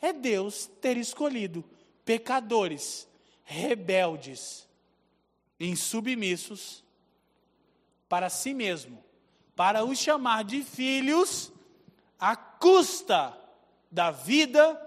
é 0.00 0.12
Deus 0.12 0.66
ter 0.80 0.96
escolhido 0.96 1.64
pecadores, 2.04 3.08
rebeldes, 3.42 4.68
insubmissos 5.58 6.84
para 8.08 8.30
si 8.30 8.54
mesmo 8.54 9.02
para 9.54 9.84
os 9.84 9.98
chamar 9.98 10.44
de 10.44 10.62
filhos 10.62 11.52
à 12.18 12.34
custa 12.36 13.36
da 13.90 14.10
vida 14.10 14.80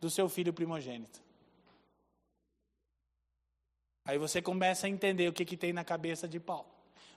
do 0.00 0.08
seu 0.10 0.28
filho 0.28 0.52
primogênito. 0.52 1.22
Aí 4.06 4.18
você 4.18 4.42
começa 4.42 4.86
a 4.86 4.90
entender 4.90 5.28
o 5.28 5.32
que, 5.32 5.44
que 5.44 5.56
tem 5.56 5.72
na 5.72 5.82
cabeça 5.82 6.28
de 6.28 6.38
Paulo. 6.38 6.66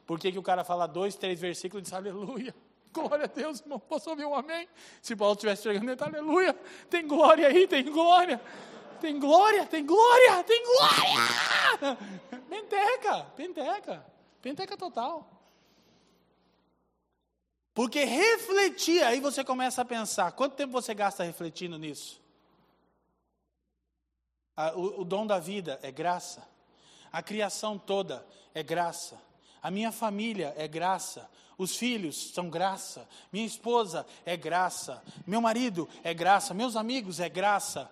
Por 0.06 0.18
que, 0.18 0.32
que 0.32 0.40
o 0.40 0.44
cara 0.44 0.64
fala 0.64 0.88
dois, 0.88 1.16
três 1.16 1.40
versículos 1.40 1.82
e 1.82 1.84
diz 1.84 1.94
aleluia? 1.94 2.56
Glória 2.94 3.26
a 3.26 3.28
Deus, 3.28 3.60
irmão. 3.60 3.78
Posso 3.78 4.10
ouvir 4.10 4.26
um 4.26 4.34
amém? 4.34 4.68
Se 5.02 5.16
Paulo 5.16 5.34
estivesse 5.34 5.64
chegando, 5.64 5.92
ele 5.92 6.02
aleluia. 6.02 6.54
Tem 6.90 7.06
glória 7.06 7.48
aí, 7.48 7.68
tem 7.68 7.84
glória. 7.92 8.42
Tem 9.02 9.20
glória, 9.20 9.66
tem 9.68 9.86
glória, 9.86 10.44
tem 10.44 10.64
glória. 10.64 11.98
Penteca, 12.50 13.24
penteca. 13.36 14.06
Penteca 14.42 14.78
total. 14.78 15.37
Porque 17.78 18.06
refletir, 18.06 19.04
aí 19.04 19.20
você 19.20 19.44
começa 19.44 19.84
a 19.84 19.86
pensar: 19.86 20.32
quanto 20.32 20.56
tempo 20.56 20.72
você 20.72 20.96
gasta 20.96 21.24
refletindo 21.24 21.78
nisso? 21.78 22.20
o, 24.76 25.06
dom 25.06 25.28
da 25.28 25.38
vida 25.38 25.80
é 25.84 25.92
graça, 25.92 26.42
a 27.12 27.22
criação 27.22 27.78
toda 27.78 28.26
é 28.56 28.64
graça, 28.64 29.22
a 29.62 29.70
minha 29.70 29.92
família 29.92 30.56
é 30.58 30.68
graça, 30.68 31.30
os 31.56 31.78
filhos 31.78 32.32
são 32.34 32.50
graça, 32.50 33.08
minha 33.32 33.46
esposa 33.46 34.08
é 34.26 34.36
graça, 34.36 35.04
meu 35.28 35.40
marido 35.40 35.88
é 36.04 36.16
graça, 36.16 36.56
meus 36.56 36.76
amigos 36.76 37.20
é 37.20 37.30
graça, 37.30 37.88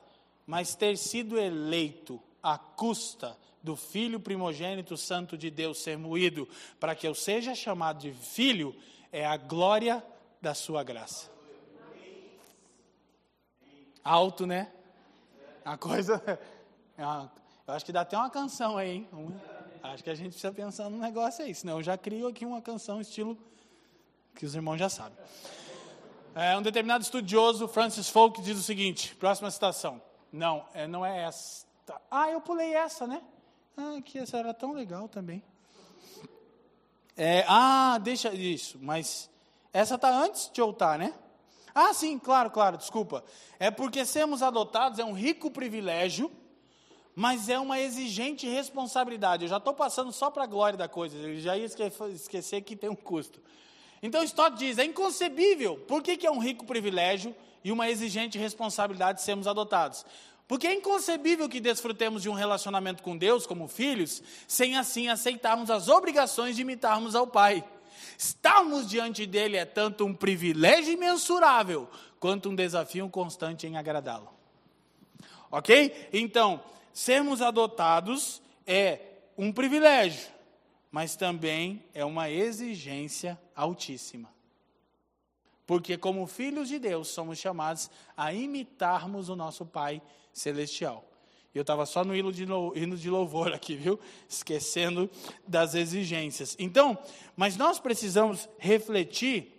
mas 0.47 0.73
ter 0.73 0.97
sido 0.97 1.37
eleito 1.37 2.19
à 2.41 2.57
custa 2.57 3.37
do 3.61 3.75
filho 3.75 4.19
primogênito 4.19 4.97
santo 4.97 5.37
de 5.37 5.51
Deus 5.51 5.83
ser 5.83 5.95
moído, 5.95 6.49
para 6.79 6.95
que 6.95 7.07
eu 7.07 7.13
seja 7.13 7.53
chamado 7.53 7.99
de 7.99 8.11
filho, 8.11 8.75
é 9.11 9.25
a 9.25 9.37
glória 9.37 10.03
da 10.41 10.53
sua 10.53 10.83
graça. 10.83 11.29
Alto, 14.03 14.45
né? 14.45 14.71
A 15.63 15.77
coisa. 15.77 16.21
É 16.97 17.05
uma, 17.05 17.29
eu 17.67 17.73
acho 17.73 17.83
que 17.83 17.91
dá 17.91 17.99
até 17.99 18.15
uma 18.15 18.29
canção 18.29 18.77
aí, 18.77 18.91
hein? 18.91 19.09
Acho 19.83 20.01
que 20.01 20.09
a 20.09 20.15
gente 20.15 20.29
precisa 20.29 20.53
pensar 20.53 20.89
num 20.89 20.97
negócio 20.97 21.43
aí, 21.43 21.53
senão 21.53 21.79
eu 21.79 21.83
já 21.83 21.97
crio 21.97 22.27
aqui 22.27 22.45
uma 22.45 22.61
canção 22.61 23.01
estilo 23.01 23.37
que 24.33 24.45
os 24.45 24.55
irmãos 24.55 24.77
já 24.77 24.87
sabem. 24.87 25.17
É, 26.33 26.55
um 26.57 26.61
determinado 26.61 27.03
estudioso, 27.03 27.67
Francis 27.67 28.09
Folk, 28.09 28.41
diz 28.41 28.57
o 28.57 28.61
seguinte: 28.61 29.15
próxima 29.15 29.49
citação. 29.51 30.01
Não, 30.31 30.65
é, 30.73 30.87
não 30.87 31.05
é 31.05 31.23
essa. 31.23 31.65
Ah, 32.09 32.29
eu 32.29 32.39
pulei 32.39 32.73
essa, 32.73 33.07
né? 33.07 33.21
Ah, 33.77 34.01
que 34.03 34.19
essa 34.19 34.37
era 34.37 34.53
tão 34.53 34.73
legal 34.73 35.07
também. 35.07 35.43
É, 37.17 37.45
ah, 37.47 37.97
deixa 38.01 38.33
isso, 38.33 38.77
mas 38.81 39.29
essa 39.71 39.95
está 39.95 40.09
antes 40.09 40.49
de 40.53 40.59
eu 40.59 40.71
estar, 40.71 40.99
né? 40.99 41.13
Ah, 41.73 41.93
sim, 41.93 42.19
claro, 42.19 42.49
claro, 42.49 42.77
desculpa. 42.77 43.23
É 43.59 43.71
porque 43.71 44.05
sermos 44.05 44.41
adotados 44.41 44.99
é 44.99 45.05
um 45.05 45.13
rico 45.13 45.49
privilégio, 45.49 46.31
mas 47.15 47.47
é 47.47 47.57
uma 47.57 47.79
exigente 47.79 48.47
responsabilidade. 48.47 49.43
Eu 49.43 49.49
já 49.49 49.57
estou 49.57 49.73
passando 49.73 50.11
só 50.11 50.29
para 50.29 50.43
a 50.43 50.47
glória 50.47 50.77
da 50.77 50.87
coisa, 50.87 51.17
eu 51.17 51.39
já 51.39 51.57
ia 51.57 51.65
esquecer 51.65 52.61
que 52.61 52.75
tem 52.75 52.89
um 52.89 52.95
custo. 52.95 53.41
Então 54.01 54.21
Stott 54.23 54.57
diz: 54.57 54.77
é 54.77 54.83
inconcebível. 54.83 55.77
Por 55.87 56.03
que, 56.03 56.17
que 56.17 56.27
é 56.27 56.31
um 56.31 56.39
rico 56.39 56.65
privilégio 56.65 57.35
e 57.63 57.71
uma 57.71 57.89
exigente 57.89 58.37
responsabilidade 58.37 59.21
sermos 59.21 59.47
adotados? 59.47 60.05
Porque 60.47 60.67
é 60.67 60.73
inconcebível 60.73 61.49
que 61.49 61.59
desfrutemos 61.59 62.21
de 62.21 62.29
um 62.29 62.33
relacionamento 62.33 63.01
com 63.01 63.17
Deus 63.17 63.47
como 63.47 63.67
filhos, 63.67 64.21
sem 64.47 64.77
assim 64.77 65.07
aceitarmos 65.07 65.71
as 65.71 65.87
obrigações 65.87 66.55
de 66.55 66.61
imitarmos 66.61 67.15
ao 67.15 67.25
Pai. 67.25 67.63
Estarmos 68.17 68.87
diante 68.87 69.25
dele 69.25 69.57
é 69.57 69.65
tanto 69.65 70.05
um 70.05 70.13
privilégio 70.13 70.93
imensurável, 70.93 71.89
quanto 72.19 72.49
um 72.49 72.55
desafio 72.55 73.09
constante 73.09 73.65
em 73.65 73.75
agradá-lo. 73.75 74.29
Ok? 75.49 76.09
Então, 76.13 76.63
sermos 76.93 77.41
adotados 77.41 78.41
é 78.67 78.99
um 79.37 79.51
privilégio, 79.51 80.29
mas 80.91 81.15
também 81.15 81.83
é 81.93 82.05
uma 82.05 82.29
exigência 82.29 83.39
altíssima. 83.55 84.33
Porque, 85.65 85.97
como 85.97 86.27
filhos 86.27 86.67
de 86.67 86.77
Deus, 86.77 87.07
somos 87.07 87.39
chamados 87.39 87.89
a 88.15 88.31
imitarmos 88.31 89.29
o 89.29 89.35
nosso 89.35 89.65
Pai 89.65 90.01
Celestial. 90.35 91.09
Eu 91.53 91.61
estava 91.61 91.85
só 91.85 92.03
no 92.03 92.13
hino 92.13 92.33
de, 92.33 93.09
louvor 93.09 93.53
aqui, 93.53 93.77
viu? 93.77 93.97
Esquecendo 94.27 95.09
das 95.47 95.73
exigências. 95.73 96.53
Então, 96.59 96.97
mas 97.33 97.55
nós 97.55 97.79
precisamos 97.79 98.49
refletir 98.59 99.53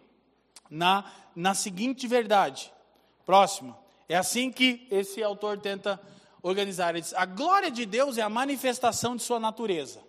na, 0.69 1.11
na 1.35 1.55
seguinte 1.55 2.07
verdade. 2.07 2.71
Próxima. 3.25 3.77
É 4.07 4.15
assim 4.15 4.53
que 4.53 4.87
esse 4.91 5.23
autor 5.23 5.59
tenta 5.59 5.99
organizar. 6.43 6.91
Ele 6.91 7.01
diz: 7.01 7.15
a 7.15 7.25
glória 7.25 7.71
de 7.71 7.87
Deus 7.87 8.19
é 8.19 8.23
a 8.23 8.29
manifestação 8.29 9.17
de 9.17 9.23
sua 9.23 9.41
natureza. 9.41 10.05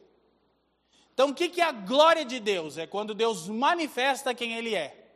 Então, 1.13 1.29
o 1.29 1.33
que 1.33 1.61
é 1.61 1.63
a 1.63 1.71
glória 1.71 2.25
de 2.25 2.41
Deus? 2.41 2.77
É 2.77 2.85
quando 2.85 3.15
Deus 3.15 3.47
manifesta 3.47 4.35
quem 4.35 4.55
Ele 4.55 4.75
é. 4.75 5.07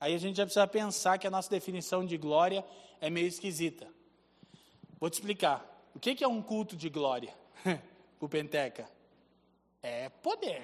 Aí 0.00 0.14
a 0.14 0.18
gente 0.18 0.36
já 0.36 0.44
precisa 0.44 0.66
pensar 0.66 1.18
que 1.18 1.26
a 1.26 1.30
nossa 1.30 1.50
definição 1.50 2.06
de 2.06 2.16
glória 2.16 2.64
é 3.02 3.10
meio 3.10 3.26
esquisita. 3.26 3.97
Vou 5.00 5.08
te 5.08 5.14
explicar. 5.14 5.64
O 5.94 5.98
que 5.98 6.22
é 6.22 6.28
um 6.28 6.42
culto 6.42 6.76
de 6.76 6.88
glória? 6.88 7.34
o 8.20 8.28
Penteca? 8.28 8.88
É 9.82 10.08
poder, 10.08 10.62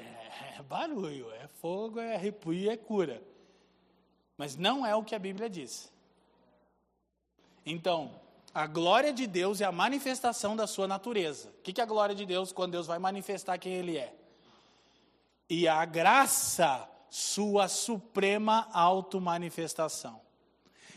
é 0.59 0.62
barulho, 0.62 1.30
é 1.32 1.47
fogo, 1.47 2.01
é 2.01 2.16
arrepio, 2.16 2.70
é 2.70 2.76
cura. 2.76 3.22
Mas 4.37 4.57
não 4.57 4.85
é 4.85 4.95
o 4.95 5.05
que 5.05 5.14
a 5.14 5.18
Bíblia 5.18 5.49
diz. 5.49 5.93
Então, 7.64 8.20
a 8.53 8.66
glória 8.66 9.12
de 9.12 9.26
Deus 9.26 9.61
é 9.61 9.64
a 9.64 9.72
manifestação 9.72 10.57
da 10.57 10.66
sua 10.66 10.87
natureza. 10.87 11.49
O 11.59 11.62
que 11.62 11.80
é 11.80 11.85
a 11.85 11.87
glória 11.87 12.14
de 12.14 12.26
Deus 12.26 12.53
quando 12.53 12.72
Deus 12.72 12.87
vai 12.87 12.99
manifestar 12.99 13.59
quem 13.59 13.72
Ele 13.74 13.97
é? 13.97 14.14
E 15.49 15.68
a 15.68 15.85
graça 15.85 16.89
sua 17.09 17.68
suprema 17.68 18.68
automanifestação. 18.72 20.20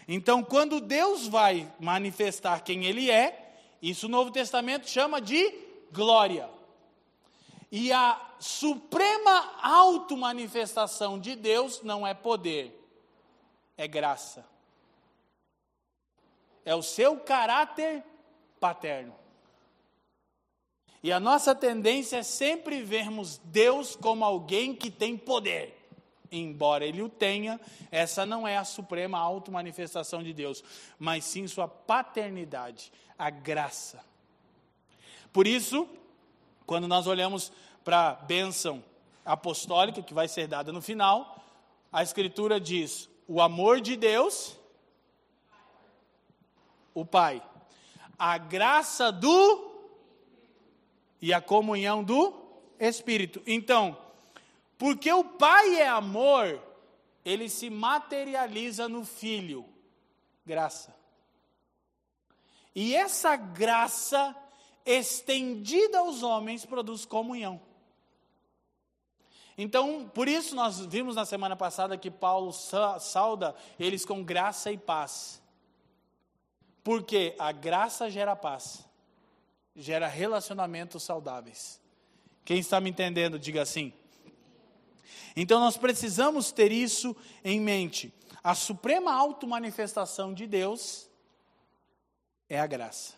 Então, 0.07 0.41
quando 0.41 0.79
Deus 0.79 1.27
vai 1.27 1.71
manifestar 1.79 2.61
quem 2.61 2.85
Ele 2.85 3.11
é, 3.11 3.55
isso 3.81 4.05
o 4.07 4.09
Novo 4.09 4.31
Testamento 4.31 4.89
chama 4.89 5.19
de 5.19 5.53
glória. 5.91 6.49
E 7.69 7.91
a 7.91 8.19
suprema 8.39 9.53
automanifestação 9.61 11.19
de 11.19 11.35
Deus 11.35 11.81
não 11.81 12.07
é 12.07 12.13
poder, 12.13 12.73
é 13.75 13.85
graça. 13.85 14.45
É 16.63 16.73
o 16.73 16.81
seu 16.81 17.19
caráter 17.19 18.03
paterno. 18.59 19.13
E 21.03 21.11
a 21.11 21.19
nossa 21.19 21.53
tendência 21.53 22.17
é 22.17 22.23
sempre 22.23 22.81
vermos 22.81 23.37
Deus 23.37 23.95
como 23.95 24.23
alguém 24.23 24.73
que 24.73 24.89
tem 24.89 25.17
poder 25.17 25.76
embora 26.31 26.85
ele 26.85 27.01
o 27.01 27.09
tenha, 27.09 27.59
essa 27.91 28.25
não 28.25 28.47
é 28.47 28.57
a 28.57 28.63
suprema 28.63 29.19
automanifestação 29.19 30.23
de 30.23 30.33
Deus, 30.33 30.63
mas 30.97 31.23
sim 31.23 31.47
sua 31.47 31.67
paternidade, 31.67 32.91
a 33.17 33.29
graça. 33.29 34.03
Por 35.31 35.45
isso, 35.47 35.87
quando 36.65 36.87
nós 36.87 37.07
olhamos 37.07 37.51
para 37.83 38.09
a 38.09 38.13
bênção 38.13 38.83
apostólica 39.23 40.01
que 40.01 40.13
vai 40.13 40.27
ser 40.27 40.47
dada 40.47 40.71
no 40.71 40.81
final, 40.81 41.43
a 41.91 42.03
Escritura 42.03 42.59
diz: 42.59 43.09
o 43.27 43.41
amor 43.41 43.81
de 43.81 43.95
Deus, 43.95 44.57
o 46.93 47.05
Pai, 47.05 47.41
a 48.17 48.37
graça 48.37 49.11
do 49.11 49.67
e 51.21 51.33
a 51.33 51.41
comunhão 51.41 52.03
do 52.03 52.33
Espírito. 52.79 53.41
Então, 53.45 53.97
porque 54.77 55.11
o 55.11 55.23
Pai 55.23 55.77
é 55.77 55.87
amor, 55.87 56.61
ele 57.25 57.49
se 57.49 57.69
materializa 57.69 58.87
no 58.87 59.03
Filho, 59.03 59.65
graça. 60.45 60.95
E 62.75 62.95
essa 62.95 63.35
graça 63.35 64.35
estendida 64.85 65.99
aos 65.99 66.21
homens 66.21 66.65
produz 66.65 67.05
comunhão. 67.05 67.59
Então, 69.57 70.07
por 70.13 70.27
isso 70.27 70.55
nós 70.55 70.85
vimos 70.85 71.15
na 71.15 71.25
semana 71.25 71.55
passada 71.55 71.97
que 71.97 72.11
Paulo 72.11 72.53
sauda 72.53 73.55
eles 73.79 74.05
com 74.05 74.23
graça 74.23 74.71
e 74.71 74.77
paz. 74.77 75.41
Porque 76.83 77.35
a 77.39 77.51
graça 77.51 78.09
gera 78.09 78.35
paz, 78.35 78.87
gera 79.75 80.07
relacionamentos 80.07 81.01
saudáveis. 81.01 81.81
Quem 82.45 82.59
está 82.59 82.79
me 82.79 82.91
entendendo, 82.91 83.39
diga 83.39 83.63
assim. 83.63 83.91
Então 85.35 85.59
nós 85.59 85.77
precisamos 85.77 86.51
ter 86.51 86.71
isso 86.71 87.15
em 87.43 87.59
mente. 87.59 88.13
A 88.43 88.55
suprema 88.55 89.13
automanifestação 89.13 90.33
de 90.33 90.47
Deus 90.47 91.09
é 92.49 92.59
a 92.59 92.67
graça, 92.67 93.15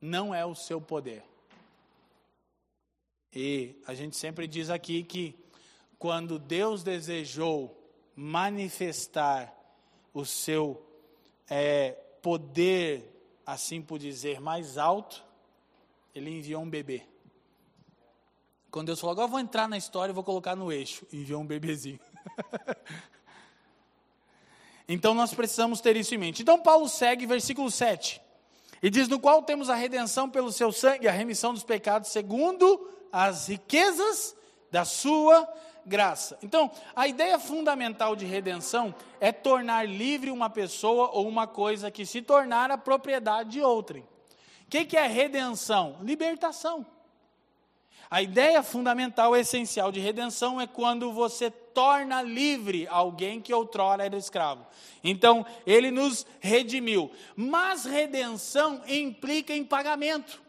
não 0.00 0.34
é 0.34 0.44
o 0.44 0.54
seu 0.54 0.80
poder. 0.80 1.24
E 3.34 3.80
a 3.86 3.94
gente 3.94 4.16
sempre 4.16 4.46
diz 4.46 4.68
aqui 4.68 5.02
que 5.02 5.34
quando 5.98 6.38
Deus 6.38 6.82
desejou 6.82 7.78
manifestar 8.14 9.54
o 10.12 10.24
seu 10.24 10.84
é, 11.48 11.92
poder, 12.20 13.10
assim 13.46 13.80
por 13.80 13.98
dizer, 13.98 14.40
mais 14.40 14.76
alto, 14.76 15.24
ele 16.14 16.30
enviou 16.30 16.62
um 16.62 16.68
bebê. 16.68 17.11
Quando 18.72 18.86
Deus 18.86 18.98
falou, 18.98 19.12
agora 19.12 19.28
vou 19.28 19.38
entrar 19.38 19.68
na 19.68 19.76
história 19.76 20.12
e 20.12 20.14
vou 20.14 20.24
colocar 20.24 20.56
no 20.56 20.72
eixo. 20.72 21.06
E 21.12 21.18
enviou 21.18 21.42
um 21.42 21.46
bebezinho. 21.46 22.00
então 24.88 25.12
nós 25.12 25.34
precisamos 25.34 25.82
ter 25.82 25.94
isso 25.94 26.14
em 26.14 26.18
mente. 26.18 26.40
Então 26.40 26.58
Paulo 26.58 26.88
segue, 26.88 27.26
versículo 27.26 27.70
7. 27.70 28.18
E 28.82 28.88
diz: 28.88 29.08
No 29.08 29.20
qual 29.20 29.42
temos 29.42 29.68
a 29.68 29.74
redenção 29.74 30.28
pelo 30.28 30.50
seu 30.50 30.72
sangue, 30.72 31.06
a 31.06 31.12
remissão 31.12 31.52
dos 31.52 31.62
pecados, 31.62 32.10
segundo 32.10 32.90
as 33.12 33.48
riquezas 33.48 34.34
da 34.70 34.86
sua 34.86 35.46
graça. 35.84 36.38
Então, 36.42 36.70
a 36.96 37.06
ideia 37.06 37.38
fundamental 37.38 38.16
de 38.16 38.24
redenção 38.24 38.94
é 39.20 39.30
tornar 39.30 39.86
livre 39.86 40.30
uma 40.30 40.48
pessoa 40.48 41.10
ou 41.12 41.28
uma 41.28 41.46
coisa 41.46 41.90
que 41.90 42.06
se 42.06 42.22
tornar 42.22 42.70
a 42.70 42.78
propriedade 42.78 43.50
de 43.50 43.60
outrem. 43.60 44.02
O 44.02 44.70
que, 44.70 44.86
que 44.86 44.96
é 44.96 45.06
redenção? 45.06 45.98
Libertação. 46.00 46.86
A 48.12 48.20
ideia 48.20 48.62
fundamental, 48.62 49.34
essencial 49.34 49.90
de 49.90 49.98
redenção 49.98 50.60
é 50.60 50.66
quando 50.66 51.10
você 51.14 51.50
torna 51.50 52.20
livre 52.20 52.86
alguém 52.88 53.40
que 53.40 53.54
outrora 53.54 54.04
era 54.04 54.18
escravo. 54.18 54.66
Então, 55.02 55.46
ele 55.66 55.90
nos 55.90 56.26
redimiu. 56.38 57.10
Mas 57.34 57.86
redenção 57.86 58.82
implica 58.86 59.54
em 59.54 59.64
pagamento. 59.64 60.42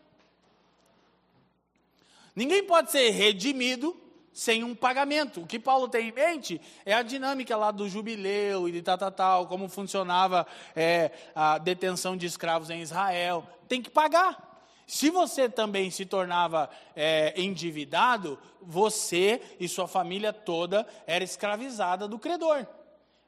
Ninguém 2.36 2.66
pode 2.66 2.92
ser 2.92 3.12
redimido 3.12 3.96
sem 4.34 4.62
um 4.62 4.76
pagamento. 4.76 5.40
O 5.44 5.48
que 5.48 5.58
Paulo 5.58 5.88
tem 5.88 6.10
em 6.10 6.12
mente 6.12 6.60
é 6.86 6.94
a 6.94 7.02
dinâmica 7.02 7.56
lá 7.56 7.72
do 7.72 7.88
jubileu 7.88 8.68
e 8.68 8.74
de 8.74 8.82
tal, 8.82 8.98
tal, 8.98 9.12
tal 9.12 9.48
como 9.48 9.70
funcionava 9.70 10.46
é, 10.76 11.12
a 11.34 11.58
detenção 11.60 12.18
de 12.18 12.26
escravos 12.26 12.70
em 12.70 12.82
Israel. 12.82 13.48
Tem 13.70 13.82
que 13.82 13.90
pagar. 13.90 14.53
Se 14.86 15.10
você 15.10 15.50
também 15.50 15.90
se 15.90 16.06
tornava 16.06 16.70
é, 16.96 17.34
endividado, 17.42 18.38
você 18.62 19.42
e 19.60 19.68
sua 19.68 19.88
família 19.88 20.34
toda 20.34 20.88
era 21.08 21.24
escravizada 21.24 22.08
do 22.08 22.20
credor. 22.20 22.66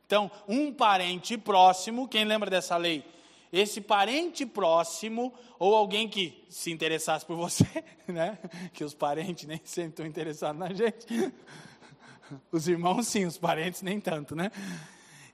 Então, 0.06 0.30
um 0.48 0.72
parente 0.72 1.38
próximo, 1.38 2.08
quem 2.08 2.26
lembra 2.26 2.50
dessa 2.50 2.78
lei? 2.78 3.04
Esse 3.52 3.80
parente 3.80 4.46
próximo, 4.46 5.34
ou 5.58 5.76
alguém 5.76 6.10
que 6.10 6.46
se 6.50 6.72
interessasse 6.72 7.26
por 7.26 7.38
você, 7.38 7.66
né? 8.08 8.38
Que 8.74 8.84
os 8.84 8.94
parentes 8.94 9.48
nem 9.48 9.62
sempre 9.64 9.92
estão 9.92 10.06
interessados 10.06 10.60
na 10.60 10.74
gente. 10.74 11.06
Os 12.52 12.68
irmãos 12.68 13.06
sim, 13.06 13.24
os 13.26 13.38
parentes 13.38 13.84
nem 13.84 14.00
tanto, 14.00 14.36
né? 14.36 14.52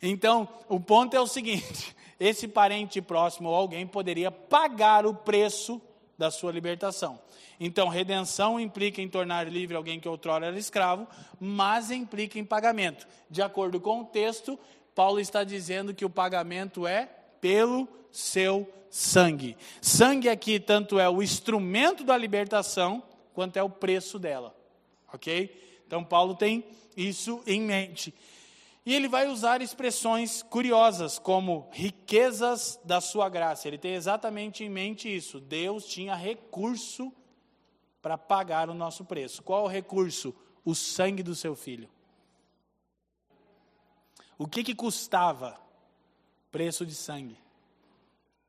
Então, 0.01 0.47
o 0.67 0.77
ponto 0.77 1.15
é 1.15 1.21
o 1.21 1.25
seguinte: 1.25 1.95
esse 2.19 2.49
parente 2.49 3.01
próximo 3.01 3.47
ou 3.47 3.55
alguém 3.55 3.87
poderia 3.87 4.29
pagar 4.29 5.05
o 5.05 5.13
preço 5.13 5.81
da 6.21 6.29
sua 6.29 6.51
libertação. 6.51 7.19
Então, 7.59 7.87
redenção 7.87 8.59
implica 8.59 9.01
em 9.01 9.09
tornar 9.09 9.51
livre 9.51 9.75
alguém 9.75 9.99
que 9.99 10.07
outrora 10.07 10.45
era 10.45 10.57
escravo, 10.59 11.07
mas 11.39 11.89
implica 11.89 12.37
em 12.37 12.45
pagamento. 12.45 13.07
De 13.27 13.41
acordo 13.41 13.81
com 13.81 14.01
o 14.01 14.05
texto, 14.05 14.57
Paulo 14.93 15.19
está 15.19 15.43
dizendo 15.43 15.95
que 15.95 16.05
o 16.05 16.09
pagamento 16.11 16.85
é 16.85 17.09
pelo 17.41 17.87
seu 18.11 18.71
sangue. 18.91 19.57
Sangue 19.81 20.29
aqui 20.29 20.59
tanto 20.59 20.99
é 20.99 21.09
o 21.09 21.23
instrumento 21.23 22.03
da 22.03 22.15
libertação, 22.15 23.01
quanto 23.33 23.57
é 23.57 23.63
o 23.63 23.69
preço 23.69 24.19
dela. 24.19 24.55
Ok? 25.11 25.81
Então, 25.87 26.03
Paulo 26.03 26.35
tem 26.35 26.63
isso 26.95 27.41
em 27.47 27.61
mente. 27.61 28.13
E 28.85 28.95
ele 28.95 29.07
vai 29.07 29.27
usar 29.27 29.61
expressões 29.61 30.41
curiosas, 30.41 31.19
como 31.19 31.69
riquezas 31.71 32.79
da 32.83 32.99
sua 32.99 33.29
graça. 33.29 33.67
Ele 33.67 33.77
tem 33.77 33.93
exatamente 33.93 34.63
em 34.63 34.69
mente 34.69 35.13
isso. 35.13 35.39
Deus 35.39 35.85
tinha 35.85 36.15
recurso 36.15 37.13
para 38.01 38.17
pagar 38.17 38.69
o 38.69 38.73
nosso 38.73 39.05
preço. 39.05 39.43
Qual 39.43 39.65
o 39.65 39.67
recurso? 39.67 40.33
O 40.65 40.73
sangue 40.73 41.21
do 41.21 41.35
seu 41.35 41.55
filho. 41.55 41.89
O 44.37 44.47
que, 44.47 44.63
que 44.63 44.73
custava? 44.73 45.59
Preço 46.51 46.83
de 46.83 46.95
sangue. 46.95 47.37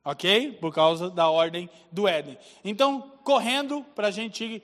Ok? 0.02 0.52
Por 0.52 0.74
causa 0.74 1.10
da 1.10 1.28
ordem 1.28 1.68
do 1.90 2.08
Éden. 2.08 2.38
Então, 2.64 3.12
correndo 3.22 3.84
para 3.94 4.08
a 4.08 4.10
gente 4.10 4.62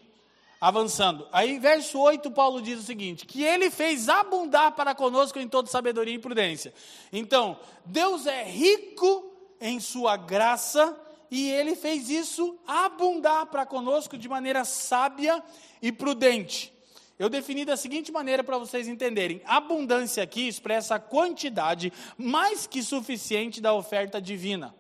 Avançando. 0.61 1.29
Aí, 1.31 1.59
verso 1.59 2.01
8, 2.01 2.31
Paulo 2.33 2.61
diz 2.61 2.81
o 2.81 2.83
seguinte: 2.83 3.25
que 3.25 3.45
ele 3.45 3.71
fez 3.71 4.09
abundar 4.09 4.73
para 4.73 4.95
conosco 4.95 5.39
em 5.39 5.49
toda 5.49 5.69
sabedoria 5.69 6.15
e 6.15 6.19
prudência. 6.19 6.75
Então, 7.13 7.59
Deus 7.85 8.27
é 8.27 8.43
rico 8.43 9.33
em 9.61 9.79
sua 9.79 10.17
graça 10.17 10.97
e 11.31 11.49
ele 11.51 11.77
fez 11.77 12.09
isso 12.11 12.59
abundar 12.67 13.47
para 13.47 13.67
conosco 13.67 14.19
de 14.19 14.29
maneira 14.29 14.65
sábia 14.65 15.43
e 15.81 15.93
prudente. 15.93 16.73
Eu 17.19 17.29
defini 17.29 17.65
da 17.65 17.77
seguinte 17.77 18.13
maneira 18.13 18.43
para 18.43 18.59
vocês 18.59 18.89
entenderem: 18.89 19.43
abundância 19.45 20.23
aqui 20.23 20.49
expressa 20.49 20.97
a 20.97 21.01
quantidade 21.01 21.93
mais 22.17 22.67
que 22.67 22.83
suficiente 22.83 23.61
da 23.61 23.75
oferta 23.75 24.21
divina. 24.21 24.75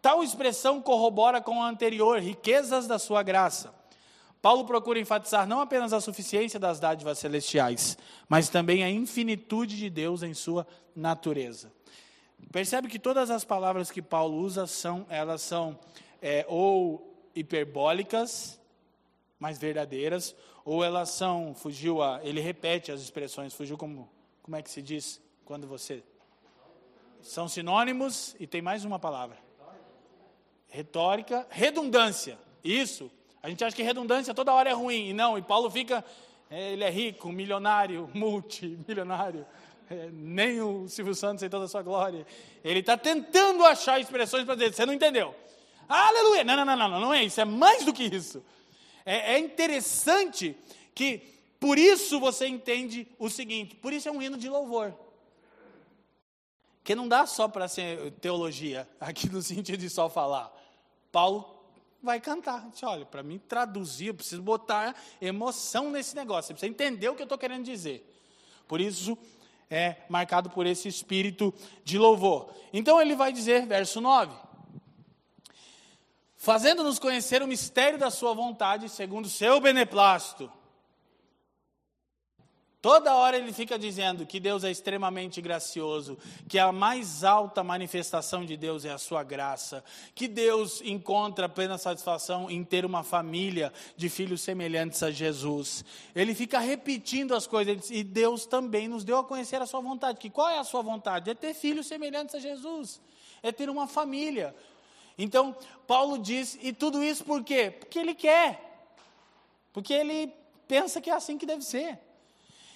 Tal 0.00 0.22
expressão 0.22 0.80
corrobora 0.80 1.40
com 1.40 1.62
a 1.62 1.68
anterior, 1.68 2.18
riquezas 2.18 2.86
da 2.86 2.98
sua 2.98 3.22
graça. 3.22 3.79
Paulo 4.42 4.64
procura 4.64 4.98
enfatizar 4.98 5.46
não 5.46 5.60
apenas 5.60 5.92
a 5.92 6.00
suficiência 6.00 6.58
das 6.58 6.80
dádivas 6.80 7.18
celestiais, 7.18 7.98
mas 8.28 8.48
também 8.48 8.82
a 8.82 8.90
infinitude 8.90 9.76
de 9.76 9.90
Deus 9.90 10.22
em 10.22 10.32
sua 10.32 10.66
natureza. 10.96 11.70
Percebe 12.50 12.88
que 12.88 12.98
todas 12.98 13.30
as 13.30 13.44
palavras 13.44 13.90
que 13.90 14.00
Paulo 14.00 14.38
usa 14.38 14.66
são, 14.66 15.04
elas 15.10 15.42
são 15.42 15.78
é, 16.22 16.44
ou 16.48 17.14
hiperbólicas, 17.34 18.58
mais 19.38 19.58
verdadeiras, 19.58 20.34
ou 20.64 20.82
elas 20.82 21.10
são, 21.10 21.54
fugiu 21.54 22.02
a, 22.02 22.20
ele 22.22 22.40
repete 22.40 22.90
as 22.90 23.00
expressões, 23.00 23.54
fugiu 23.54 23.76
como, 23.76 24.10
como 24.42 24.56
é 24.56 24.62
que 24.62 24.70
se 24.70 24.82
diz 24.82 25.20
quando 25.44 25.66
você, 25.66 26.02
são 27.22 27.46
sinônimos 27.46 28.34
e 28.40 28.46
tem 28.46 28.62
mais 28.62 28.84
uma 28.84 28.98
palavra, 28.98 29.36
retórica, 30.68 31.46
redundância, 31.50 32.38
isso, 32.64 33.10
a 33.42 33.48
gente 33.48 33.64
acha 33.64 33.74
que 33.74 33.82
redundância 33.82 34.34
toda 34.34 34.52
hora 34.52 34.68
é 34.68 34.72
ruim, 34.72 35.08
e 35.08 35.12
não, 35.12 35.38
e 35.38 35.42
Paulo 35.42 35.70
fica, 35.70 36.04
é, 36.50 36.72
ele 36.72 36.84
é 36.84 36.90
rico, 36.90 37.32
milionário, 37.32 38.10
multimilionário, 38.14 39.46
é, 39.88 40.08
nem 40.12 40.60
o 40.60 40.88
Silvio 40.88 41.14
Santos 41.14 41.42
em 41.42 41.48
toda 41.48 41.64
a 41.64 41.68
sua 41.68 41.82
glória. 41.82 42.26
Ele 42.62 42.80
está 42.80 42.96
tentando 42.96 43.64
achar 43.64 43.98
expressões 43.98 44.44
para 44.44 44.54
dizer, 44.54 44.74
você 44.74 44.84
não 44.84 44.92
entendeu. 44.92 45.34
Aleluia! 45.88 46.44
Não, 46.44 46.56
não, 46.56 46.64
não, 46.64 46.76
não, 46.76 47.00
não 47.00 47.14
é 47.14 47.24
isso, 47.24 47.40
é 47.40 47.44
mais 47.44 47.84
do 47.84 47.92
que 47.92 48.04
isso. 48.04 48.44
É, 49.04 49.34
é 49.34 49.38
interessante 49.38 50.56
que, 50.94 51.18
por 51.58 51.78
isso 51.78 52.20
você 52.20 52.46
entende 52.46 53.08
o 53.18 53.28
seguinte, 53.28 53.74
por 53.74 53.92
isso 53.92 54.08
é 54.08 54.12
um 54.12 54.20
hino 54.22 54.36
de 54.36 54.48
louvor. 54.48 54.94
Que 56.84 56.94
não 56.94 57.08
dá 57.08 57.26
só 57.26 57.48
para 57.48 57.66
ser 57.68 58.12
teologia, 58.20 58.88
aqui 59.00 59.28
no 59.28 59.42
sentido 59.42 59.78
de 59.78 59.88
só 59.88 60.08
falar. 60.10 60.52
Paulo 61.10 61.59
vai 62.02 62.20
cantar. 62.20 62.68
Diz, 62.70 62.82
olha, 62.82 63.04
para 63.04 63.22
mim 63.22 63.38
traduzir, 63.38 64.08
eu 64.08 64.14
preciso 64.14 64.42
botar 64.42 64.94
emoção 65.20 65.90
nesse 65.90 66.14
negócio. 66.14 66.48
Você 66.48 66.54
precisa 66.54 66.70
entender 66.70 67.08
o 67.08 67.14
que 67.14 67.22
eu 67.22 67.24
estou 67.24 67.38
querendo 67.38 67.64
dizer. 67.64 68.06
Por 68.66 68.80
isso 68.80 69.16
é 69.68 69.96
marcado 70.08 70.50
por 70.50 70.66
esse 70.66 70.88
espírito 70.88 71.52
de 71.84 71.98
louvor. 71.98 72.52
Então 72.72 73.00
ele 73.00 73.14
vai 73.14 73.32
dizer, 73.32 73.66
verso 73.66 74.00
9: 74.00 74.34
Fazendo-nos 76.36 76.98
conhecer 76.98 77.42
o 77.42 77.46
mistério 77.46 77.98
da 77.98 78.10
sua 78.10 78.34
vontade, 78.34 78.88
segundo 78.88 79.26
o 79.26 79.30
seu 79.30 79.60
beneplácito 79.60 80.50
Toda 82.82 83.14
hora 83.14 83.36
ele 83.36 83.52
fica 83.52 83.78
dizendo 83.78 84.24
que 84.24 84.40
Deus 84.40 84.64
é 84.64 84.70
extremamente 84.70 85.42
gracioso, 85.42 86.16
que 86.48 86.58
a 86.58 86.72
mais 86.72 87.22
alta 87.22 87.62
manifestação 87.62 88.42
de 88.42 88.56
Deus 88.56 88.86
é 88.86 88.90
a 88.90 88.96
sua 88.96 89.22
graça, 89.22 89.84
que 90.14 90.26
Deus 90.26 90.80
encontra 90.82 91.46
plena 91.46 91.76
satisfação 91.76 92.50
em 92.50 92.64
ter 92.64 92.86
uma 92.86 93.02
família 93.02 93.70
de 93.98 94.08
filhos 94.08 94.40
semelhantes 94.40 95.02
a 95.02 95.10
Jesus. 95.10 95.84
Ele 96.14 96.34
fica 96.34 96.58
repetindo 96.58 97.34
as 97.34 97.46
coisas, 97.46 97.90
e 97.90 98.02
Deus 98.02 98.46
também 98.46 98.88
nos 98.88 99.04
deu 99.04 99.18
a 99.18 99.24
conhecer 99.24 99.60
a 99.60 99.66
sua 99.66 99.80
vontade. 99.80 100.18
Que 100.18 100.30
qual 100.30 100.48
é 100.48 100.58
a 100.58 100.64
sua 100.64 100.80
vontade? 100.80 101.28
É 101.28 101.34
ter 101.34 101.52
filhos 101.52 101.86
semelhantes 101.86 102.34
a 102.34 102.38
Jesus, 102.38 102.98
é 103.42 103.52
ter 103.52 103.68
uma 103.68 103.86
família. 103.86 104.54
Então, 105.18 105.54
Paulo 105.86 106.18
diz, 106.18 106.58
e 106.62 106.72
tudo 106.72 107.02
isso 107.02 107.24
por 107.26 107.44
quê? 107.44 107.70
Porque 107.78 107.98
ele 107.98 108.14
quer, 108.14 108.88
porque 109.70 109.92
ele 109.92 110.32
pensa 110.66 110.98
que 110.98 111.10
é 111.10 111.12
assim 111.12 111.36
que 111.36 111.44
deve 111.44 111.62
ser. 111.62 111.98